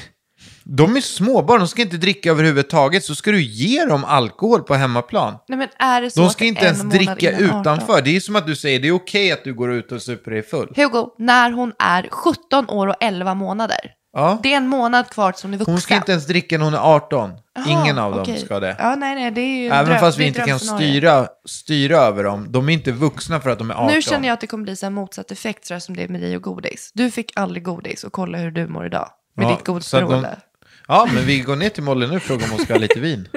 De 0.64 0.96
är 0.98 1.02
småbarn, 1.02 1.60
de 1.60 1.68
ska 1.68 1.82
inte 1.82 1.98
dricka 1.98 2.30
överhuvudtaget. 2.32 3.04
Så 3.04 3.16
ska 3.16 3.32
du 3.32 3.42
ge 3.42 3.86
dem 3.86 4.06
alkohol 4.06 4.64
på 4.64 4.76
hemmaplan. 4.76 5.36
Nej 5.48 5.58
men 5.60 5.68
är 5.80 6.02
det 6.02 6.12
så 6.12 6.20
De 6.20 6.26
att 6.26 6.32
ska 6.34 6.46
inte 6.46 6.60
en 6.62 6.66
ens 6.66 6.84
månad 6.84 6.98
dricka 6.98 7.32
innan 7.32 7.50
18? 7.50 7.62
utanför. 7.62 8.02
Det 8.02 8.16
är 8.16 8.20
som 8.20 8.36
att 8.36 8.48
du 8.48 8.56
säger, 8.56 8.80
det 8.80 8.88
är 8.88 8.92
okej 8.96 9.32
att 9.32 9.44
du 9.44 9.54
går 9.54 9.74
ut 9.74 9.92
och 9.92 10.02
super 10.02 10.32
dig 10.32 10.44
full. 10.44 10.74
Hugo, 10.76 11.08
när 11.18 11.52
hon 11.52 11.74
är 11.80 12.08
17 12.12 12.70
år 12.70 12.88
och 12.88 12.96
11 13.00 13.34
månader. 13.34 13.92
Ja. 14.18 14.40
Det 14.44 14.54
är 14.54 14.58
en 14.58 14.68
månad 14.68 15.10
kvar 15.10 15.32
som 15.36 15.54
är 15.54 15.58
vuxen. 15.58 15.74
Hon 15.74 15.82
ska 15.82 15.96
inte 15.96 16.12
ens 16.12 16.28
dricka 16.28 16.58
när 16.58 16.66
hon 16.66 16.74
är 16.74 16.78
18. 16.96 17.32
Jaha, 17.56 17.66
Ingen 17.68 17.98
av 17.98 18.18
okej. 18.18 18.34
dem 18.34 18.46
ska 18.46 18.60
det. 18.60 18.76
Ja, 18.80 18.96
nej, 18.96 19.16
nej, 19.16 19.32
det 19.32 19.42
är 19.42 19.58
ju 19.58 19.66
en 19.68 19.72
Även 19.74 19.86
dröm- 19.86 20.00
fast 20.00 20.18
vi 20.18 20.24
det 20.24 20.26
är 20.26 20.28
inte 20.28 20.40
kan 20.40 20.48
drömscenario. 20.48 20.88
styra, 20.90 21.28
styra 21.46 21.98
över 21.98 22.24
dem. 22.24 22.52
De 22.52 22.70
är 22.70 22.74
inte 22.74 22.92
vuxna 22.92 23.40
för 23.42 23.50
att 23.50 23.58
de 23.60 23.72
är 23.72 23.76
18. 23.76 23.88
Nu 23.88 24.02
känner 24.02 24.28
jag 24.28 24.34
att 24.34 24.42
det 24.42 24.48
kommer 24.48 24.64
bli 24.64 24.76
så 24.76 24.86
här 24.86 24.92
motsatt 24.92 25.32
effekt 25.32 25.66
så 25.66 25.74
här 25.74 25.80
som 25.80 25.96
det 25.98 26.04
är 26.04 26.08
med 26.08 26.22
dig 26.22 26.36
och 26.36 26.42
godis. 26.42 26.92
Du 26.94 27.12
fick 27.12 27.32
aldrig 27.36 27.64
godis 27.64 28.04
och 28.04 28.14
kolla 28.14 28.38
hur 28.38 28.52
du 28.52 28.68
mår 28.68 28.86
idag. 28.86 29.10
Med 29.36 29.46
Ja, 29.46 29.50
ditt 29.50 29.58
så 29.58 29.62
att 29.62 29.66
de- 29.66 29.72
godisberoende. 29.72 30.40
Ja, 30.88 31.08
men 31.14 31.26
vi 31.26 31.40
går 31.40 31.56
ner 31.56 31.70
till 31.70 31.84
Molly 31.84 32.08
nu 32.08 32.16
och 32.16 32.22
frågar 32.22 32.46
om 32.46 32.52
hon 32.52 32.60
ska 32.60 32.74
ha 32.74 32.80
lite 32.80 33.00
vin. 33.00 33.28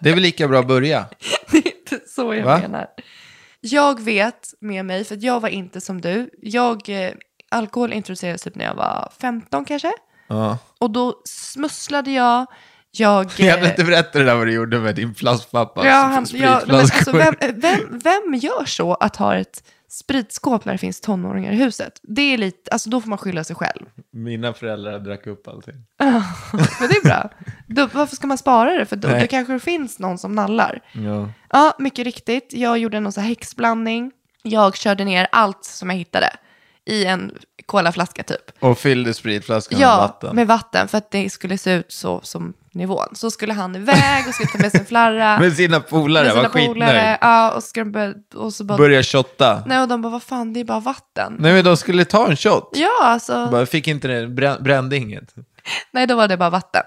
Det 0.00 0.10
är 0.10 0.14
väl 0.14 0.22
lika 0.22 0.48
bra 0.48 0.58
att 0.60 0.66
börja. 0.68 1.04
Det 1.50 1.56
är 1.58 1.66
inte 1.66 2.08
så 2.08 2.34
jag 2.34 2.44
Va? 2.44 2.58
menar. 2.58 2.86
Jag 3.60 4.00
vet 4.00 4.48
med 4.60 4.84
mig, 4.84 5.04
för 5.04 5.14
att 5.14 5.22
jag 5.22 5.40
var 5.40 5.48
inte 5.48 5.80
som 5.80 6.00
du. 6.00 6.30
Jag, 6.42 6.88
eh, 6.88 7.10
alkohol 7.50 7.92
introducerades 7.92 8.42
typ 8.42 8.54
när 8.54 8.64
jag 8.64 8.74
var 8.74 9.12
15 9.20 9.64
kanske. 9.64 9.92
Ja. 10.32 10.58
Och 10.78 10.90
då 10.90 11.14
smusslade 11.24 12.10
jag. 12.10 12.46
Jag... 12.90 13.30
Jag 13.38 13.56
vill 13.56 13.64
eh, 13.64 13.70
inte 13.70 13.84
berätta 13.84 14.18
det 14.18 14.24
där 14.24 14.34
vad 14.34 14.46
du 14.46 14.52
gjorde 14.52 14.78
med 14.78 14.94
din 14.94 15.14
plastpappa. 15.14 15.86
Ja, 15.86 15.92
han, 15.92 16.26
ja, 16.32 16.62
men 16.66 16.76
alltså, 16.76 17.12
vem, 17.12 17.34
vem, 17.40 18.00
vem 18.04 18.34
gör 18.34 18.64
så 18.64 18.94
att 18.94 19.16
ha 19.16 19.36
ett 19.36 19.62
spritskåp 19.88 20.64
när 20.64 20.72
det 20.72 20.78
finns 20.78 21.00
tonåringar 21.00 21.52
i 21.52 21.56
huset? 21.56 22.00
Det 22.02 22.22
är 22.22 22.38
lite, 22.38 22.70
alltså 22.70 22.90
då 22.90 23.00
får 23.00 23.08
man 23.08 23.18
skylla 23.18 23.44
sig 23.44 23.56
själv. 23.56 23.86
Mina 24.10 24.52
föräldrar 24.52 24.98
drack 24.98 25.26
upp 25.26 25.48
allting. 25.48 25.74
Men 25.98 26.88
det 26.88 26.96
är 26.96 27.04
bra. 27.04 27.30
Då, 27.66 27.88
varför 27.92 28.16
ska 28.16 28.26
man 28.26 28.38
spara 28.38 28.78
det? 28.78 28.86
För 28.86 28.96
då, 28.96 29.08
då 29.08 29.26
kanske 29.26 29.52
det 29.52 29.60
finns 29.60 29.98
någon 29.98 30.18
som 30.18 30.34
nallar. 30.34 30.80
Ja. 30.92 31.28
Ja, 31.50 31.76
mycket 31.78 32.04
riktigt. 32.04 32.48
Jag 32.52 32.78
gjorde 32.78 33.00
någon 33.00 33.12
så 33.12 33.20
här 33.20 33.28
häxblandning. 33.28 34.12
Jag 34.42 34.76
körde 34.76 35.04
ner 35.04 35.28
allt 35.32 35.64
som 35.64 35.90
jag 35.90 35.96
hittade 35.96 36.30
i 36.84 37.04
en 37.04 37.32
colaflaska 37.72 38.22
typ. 38.22 38.50
Och 38.60 38.78
fyllde 38.78 39.14
spritflaskan 39.14 39.78
med 39.78 39.86
Ja, 39.86 39.96
vatten. 39.96 40.36
med 40.36 40.46
vatten 40.46 40.88
för 40.88 40.98
att 40.98 41.10
det 41.10 41.30
skulle 41.30 41.58
se 41.58 41.72
ut 41.74 41.92
så 41.92 42.20
som 42.22 42.52
nivån. 42.74 43.06
Så 43.12 43.30
skulle 43.30 43.52
han 43.52 43.76
iväg 43.76 44.24
och 44.28 44.34
skulle 44.34 44.48
ta 44.48 44.58
med 44.58 44.70
sin 44.72 44.84
flarra. 44.86 45.38
Med 45.40 45.52
sina 45.52 45.80
polare, 45.80 46.24
med 46.24 46.34
var 46.34 46.42
sina 46.50 46.66
polare. 46.66 46.90
skitnöjd. 46.90 47.18
Ja, 47.20 47.50
och, 47.52 47.62
de 47.74 47.92
börja, 47.92 48.14
och 48.34 48.54
så 48.54 48.64
bara... 48.64 48.78
Börja 48.78 49.02
shotta. 49.02 49.62
Nej, 49.66 49.80
och 49.80 49.88
de 49.88 50.02
bara, 50.02 50.08
vad 50.12 50.22
fan, 50.22 50.52
det 50.52 50.60
är 50.60 50.64
bara 50.64 50.80
vatten. 50.80 51.36
Nej 51.38 51.52
men 51.52 51.64
de 51.64 51.76
skulle 51.76 52.04
ta 52.04 52.28
en 52.30 52.36
shot. 52.36 52.70
Ja, 52.72 52.90
alltså. 53.02 53.48
Bara 53.52 53.66
fick 53.66 53.88
inte 53.88 54.08
det, 54.08 54.28
brän, 54.28 54.62
brände 54.62 54.96
inget. 54.96 55.34
Nej, 55.92 56.06
då 56.06 56.14
var 56.16 56.28
det 56.28 56.36
bara 56.36 56.50
vatten. 56.50 56.82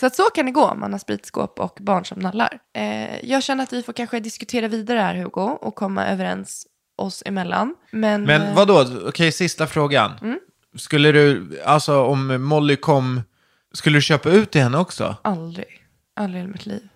Så 0.00 0.06
att 0.06 0.14
så 0.14 0.22
kan 0.22 0.46
det 0.46 0.52
gå 0.52 0.64
om 0.64 0.80
man 0.80 0.92
har 0.92 0.98
spritskåp 0.98 1.60
och 1.60 1.78
barn 1.80 2.04
som 2.04 2.18
nallar. 2.18 2.58
Eh, 2.76 3.24
jag 3.30 3.42
känner 3.42 3.62
att 3.64 3.72
vi 3.72 3.82
får 3.82 3.92
kanske 3.92 4.20
diskutera 4.20 4.68
vidare 4.68 4.98
här, 4.98 5.14
Hugo, 5.14 5.40
och 5.60 5.74
komma 5.74 6.06
överens 6.06 6.66
oss 6.96 7.22
emellan. 7.26 7.74
Men, 7.90 8.22
Men 8.24 8.42
eh, 8.42 8.54
vadå, 8.54 8.86
okej 9.08 9.32
sista 9.32 9.66
frågan. 9.66 10.12
Mm. 10.22 10.38
Skulle 10.76 11.12
du, 11.12 11.60
alltså 11.64 12.02
om 12.04 12.42
Molly 12.44 12.76
kom, 12.76 13.22
skulle 13.72 13.96
du 13.98 14.02
köpa 14.02 14.30
ut 14.30 14.50
till 14.50 14.60
henne 14.60 14.78
också? 14.78 15.16
Aldrig. 15.22 15.66
Aldrig 16.16 16.44
i 16.44 16.46
mitt 16.46 16.66
liv. 16.66 16.88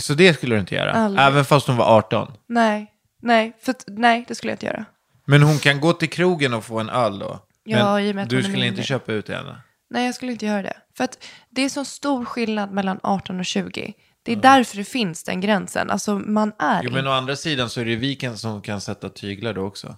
Så 0.00 0.14
det 0.14 0.34
skulle 0.34 0.54
du 0.54 0.60
inte 0.60 0.74
göra? 0.74 0.92
Aldrig. 0.92 1.26
Även 1.26 1.44
fast 1.44 1.66
hon 1.66 1.76
var 1.76 1.96
18? 1.98 2.32
Nej, 2.46 2.92
nej, 3.22 3.56
för 3.62 3.74
nej, 3.86 4.24
det 4.28 4.34
skulle 4.34 4.50
jag 4.50 4.54
inte 4.54 4.66
göra. 4.66 4.84
Men 5.26 5.42
hon 5.42 5.58
kan 5.58 5.80
gå 5.80 5.92
till 5.92 6.10
krogen 6.10 6.54
och 6.54 6.64
få 6.64 6.80
en 6.80 6.88
öl 6.90 7.18
då? 7.18 7.40
Ja, 7.64 7.94
Men 7.94 8.04
i 8.04 8.10
och 8.10 8.14
med 8.14 8.22
att 8.24 8.30
du 8.30 8.36
hon 8.36 8.40
är 8.44 8.48
skulle 8.48 8.56
inte 8.66 8.70
mindre. 8.72 8.82
köpa 8.84 9.12
ut 9.12 9.26
till 9.26 9.34
henne? 9.34 9.56
Nej, 9.90 10.06
jag 10.06 10.14
skulle 10.14 10.32
inte 10.32 10.46
göra 10.46 10.62
det. 10.62 10.76
För 10.96 11.04
att 11.04 11.24
det 11.50 11.62
är 11.64 11.68
så 11.68 11.84
stor 11.84 12.24
skillnad 12.24 12.72
mellan 12.72 13.00
18 13.02 13.38
och 13.40 13.46
20. 13.46 13.92
Det 14.24 14.32
är 14.32 14.36
därför 14.36 14.76
det 14.76 14.84
finns 14.84 15.24
den 15.24 15.40
gränsen. 15.40 15.90
Alltså 15.90 16.18
man 16.18 16.52
är 16.58 16.82
Jo 16.84 16.90
men 16.92 17.06
å 17.06 17.10
andra 17.10 17.36
sidan 17.36 17.70
så 17.70 17.80
är 17.80 17.84
det 17.84 17.96
vi 17.96 18.18
som 18.36 18.62
kan 18.62 18.80
sätta 18.80 19.08
tyglar 19.08 19.54
då 19.54 19.62
också. 19.62 19.96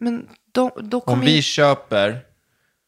Men 0.00 0.28
då, 0.52 0.70
då 0.82 0.96
Om 0.96 1.00
kommer 1.00 1.24
vi 1.24 1.36
ju... 1.36 1.42
köper 1.42 2.20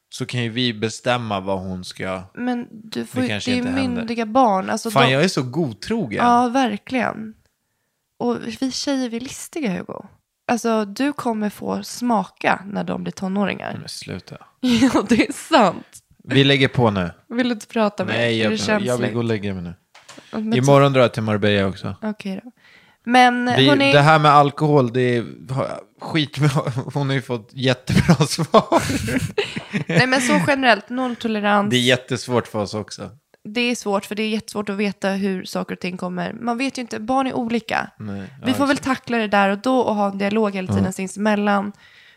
så 0.09 0.27
kan 0.27 0.43
ju 0.43 0.51
vi 0.51 0.75
bestämma 0.75 1.41
vad 1.41 1.59
hon 1.59 1.85
ska... 1.85 2.23
Men 2.35 2.69
du 2.71 3.07
får 3.07 3.21
Det 3.21 3.29
kanske 3.29 3.51
Det 3.51 3.55
är 3.55 3.59
inte 3.59 3.71
händer. 3.71 3.97
myndiga 3.97 4.27
barn. 4.27 4.71
Alltså, 4.71 4.91
Fan 4.91 5.07
de... 5.07 5.13
jag 5.13 5.25
är 5.25 5.29
så 5.29 5.43
godtrogen. 5.43 6.25
Ja, 6.25 6.49
verkligen. 6.49 7.35
Och 8.19 8.39
vi 8.61 8.73
tjejer, 8.73 9.09
vi 9.09 9.17
är 9.17 9.21
listiga, 9.21 9.71
Hugo. 9.71 10.07
Alltså, 10.49 10.85
du 10.85 11.13
kommer 11.13 11.51
få 11.51 11.83
smaka 11.83 12.63
när 12.67 12.85
de 12.85 13.03
blir 13.03 13.13
tonåringar. 13.13 13.77
Men 13.81 13.89
sluta. 13.89 14.37
ja, 14.61 15.07
det 15.09 15.29
är 15.29 15.33
sant. 15.33 16.03
Vi 16.25 16.45
lägger 16.45 16.69
på 16.69 16.91
nu. 16.91 17.11
Vill 17.29 17.49
du 17.49 17.53
inte 17.53 17.67
prata 17.67 18.05
med 18.05 18.15
Nej, 18.15 18.41
Är 18.41 18.45
jag, 18.45 18.53
det 18.53 18.59
känsligt? 18.59 18.89
jag 18.89 18.99
vill 18.99 19.13
gå 19.13 19.19
och 19.19 19.25
lägga 19.25 19.55
mig 19.55 19.63
nu. 19.63 19.75
Men- 20.31 20.55
Imorgon 20.55 20.93
drar 20.93 21.01
jag 21.03 21.13
till 21.15 21.23
Marbella 21.23 21.67
också. 21.67 21.95
Okej 22.03 22.41
då. 22.45 22.51
Men 23.09 23.47
Vi, 23.57 23.69
hörni, 23.69 23.93
Det 23.93 24.01
här 24.01 24.19
med 24.19 24.31
alkohol, 24.31 24.93
det 24.93 25.01
är 25.17 25.25
skit 26.01 26.39
med, 26.39 26.51
Hon 26.95 27.07
har 27.09 27.15
ju 27.15 27.23
fått 27.23 27.51
jättebra 27.53 28.15
svar. 28.27 28.83
nej 29.89 30.07
men 30.07 30.21
så 30.21 30.41
generellt, 30.47 30.89
nolltolerans. 30.89 31.71
Det 31.71 31.77
är 31.77 31.81
jättesvårt 31.81 32.47
för 32.47 32.59
oss 32.59 32.75
också. 32.75 33.11
det 33.45 33.61
är 33.61 33.75
svårt 33.75 34.05
för 34.07 34.15
det 34.15 34.23
är 34.23 34.29
jättesvårt 34.29 34.69
att 34.69 34.77
veta 34.77 35.09
hur 35.11 35.45
saker 35.45 35.75
och 35.75 35.81
ting 35.81 35.97
kommer. 35.97 36.33
Man 36.33 36.59
vet 36.59 36.79
ju 36.79 36.83
inte, 36.83 37.01
barn 37.01 37.27
är 37.27 37.35
olika. 37.35 37.91
Nej, 37.99 38.23
Vi 38.45 38.51
ja, 38.51 38.55
får 38.57 38.67
väl 38.67 38.77
exakt. 38.77 38.85
tackla 38.99 39.19
det 39.19 39.29
där 39.29 39.49
och 39.49 39.59
då 39.59 39.79
och 39.81 39.95
ha 39.95 40.11
en 40.11 40.19
dialog 40.19 40.55
hela 40.55 40.75
tiden 40.75 40.93
sinsemellan. 40.93 41.73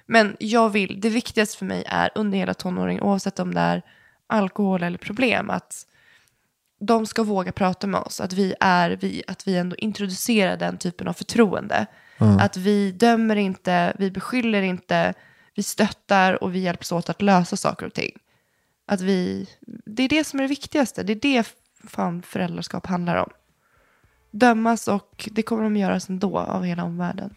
Men 0.05 0.35
jag 0.39 0.69
vill, 0.69 1.01
det 1.01 1.09
viktigaste 1.09 1.57
för 1.57 1.65
mig 1.65 1.83
är 1.87 2.09
under 2.15 2.37
hela 2.37 2.53
tonåring, 2.53 3.01
oavsett 3.01 3.39
om 3.39 3.53
det 3.53 3.61
är 3.61 3.81
alkohol 4.27 4.83
eller 4.83 4.97
problem, 4.97 5.49
att 5.49 5.85
de 6.79 7.05
ska 7.05 7.23
våga 7.23 7.51
prata 7.51 7.87
med 7.87 8.01
oss. 8.01 8.21
Att 8.21 8.33
vi, 8.33 8.55
är, 8.59 8.89
vi, 8.89 9.23
att 9.27 9.47
vi 9.47 9.57
ändå 9.57 9.75
introducerar 9.75 10.57
den 10.57 10.77
typen 10.77 11.07
av 11.07 11.13
förtroende. 11.13 11.85
Att 12.39 12.57
vi 12.57 12.91
dömer 12.91 13.35
inte, 13.35 13.95
vi 13.99 14.11
beskyller 14.11 14.61
inte, 14.61 15.13
vi 15.55 15.63
stöttar 15.63 16.43
och 16.43 16.55
vi 16.55 16.59
hjälps 16.59 16.91
åt 16.91 17.09
att 17.09 17.21
lösa 17.21 17.57
saker 17.57 17.85
och 17.85 17.93
ting. 17.93 18.11
Att 18.87 19.01
vi, 19.01 19.49
det 19.85 20.03
är 20.03 20.09
det 20.09 20.23
som 20.23 20.39
är 20.39 20.43
det 20.43 20.49
viktigaste. 20.49 21.03
Det 21.03 21.13
är 21.13 21.15
det 21.15 21.55
fan 21.87 22.21
föräldraskap 22.21 22.85
handlar 22.85 23.15
om. 23.15 23.29
Dömas 24.31 24.87
och 24.87 25.29
det 25.31 25.41
kommer 25.41 25.63
de 25.63 25.77
göra 25.77 25.99
ändå 26.09 26.39
av 26.39 26.63
hela 26.63 26.83
omvärlden. 26.83 27.35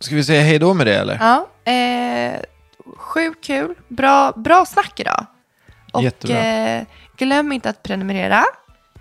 Ska 0.00 0.14
vi 0.14 0.24
säga 0.24 0.42
hej 0.42 0.58
då 0.58 0.74
med 0.74 0.86
det 0.86 0.96
eller? 0.96 1.18
Ja, 1.20 1.48
eh, 1.72 2.40
sjukt 2.96 3.44
kul. 3.44 3.74
Bra, 3.88 4.32
bra 4.36 4.66
snack 4.66 5.00
idag. 5.00 5.26
Och 5.92 6.02
Jättebra. 6.02 6.36
eh, 6.76 6.82
glöm 7.16 7.52
inte 7.52 7.70
att 7.70 7.82
prenumerera. 7.82 8.44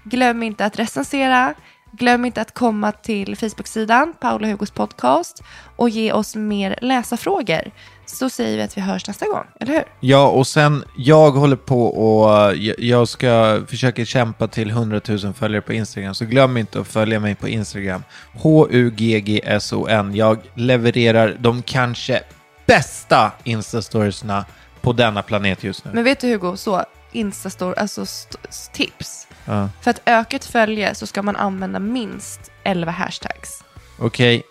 Glöm 0.03 0.43
inte 0.43 0.65
att 0.65 0.79
recensera. 0.79 1.53
Glöm 1.93 2.25
inte 2.25 2.41
att 2.41 2.53
komma 2.53 2.91
till 2.91 3.35
Facebook-sidan 3.37 4.13
Paula 4.21 4.47
Hugos 4.47 4.71
podcast 4.71 5.43
och 5.75 5.89
ge 5.89 6.11
oss 6.13 6.35
mer 6.35 6.79
läsarfrågor. 6.81 7.71
Så 8.05 8.29
säger 8.29 8.57
vi 8.57 8.63
att 8.63 8.77
vi 8.77 8.81
hörs 8.81 9.07
nästa 9.07 9.25
gång, 9.25 9.45
eller 9.59 9.73
hur? 9.73 9.83
Ja, 9.99 10.27
och 10.27 10.47
sen 10.47 10.83
jag 10.97 11.31
håller 11.31 11.55
på 11.55 11.85
och 11.85 12.55
jag- 12.55 12.79
jag 12.79 13.07
ska 13.07 13.61
försöka 13.67 14.05
kämpa 14.05 14.47
till 14.47 14.69
100 14.69 15.01
000 15.07 15.33
följare 15.33 15.61
på 15.61 15.73
Instagram. 15.73 16.13
Så 16.15 16.25
glöm 16.25 16.57
inte 16.57 16.79
att 16.81 16.87
följa 16.87 17.19
mig 17.19 17.35
på 17.35 17.47
Instagram. 17.47 18.03
H-U-G-G-S-O-N. 18.33 20.15
Jag 20.15 20.37
levererar 20.55 21.35
de 21.39 21.61
kanske 21.61 22.21
bästa 22.65 23.31
Instastoriesna 23.43 24.45
på 24.82 24.93
denna 24.93 25.21
planet 25.21 25.63
just 25.63 25.86
nu. 25.86 25.91
Men 25.93 26.03
vet 26.03 26.19
du 26.19 26.27
Hugo, 26.27 26.57
så 26.57 26.86
Instastor, 27.11 27.73
alltså 27.79 28.01
st- 28.01 28.38
tips. 28.73 29.27
Ja. 29.45 29.69
För 29.82 29.91
att 29.91 30.01
öka 30.05 30.36
ett 30.36 30.45
följe 30.45 30.95
så 30.95 31.07
ska 31.07 31.21
man 31.21 31.36
använda 31.36 31.79
minst 31.79 32.51
11 32.63 32.91
hashtags. 32.91 33.63
Okej, 33.99 34.43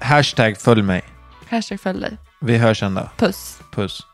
hashtag 0.00 0.58
följ 0.58 0.82
mig. 0.82 1.02
Hashtag 1.50 1.80
följ 1.80 2.00
dig. 2.00 2.16
Vi 2.40 2.56
hörs 2.58 2.78
sen 2.80 2.94
då. 2.94 3.08
Puss. 3.16 3.58
Puss. 3.72 4.06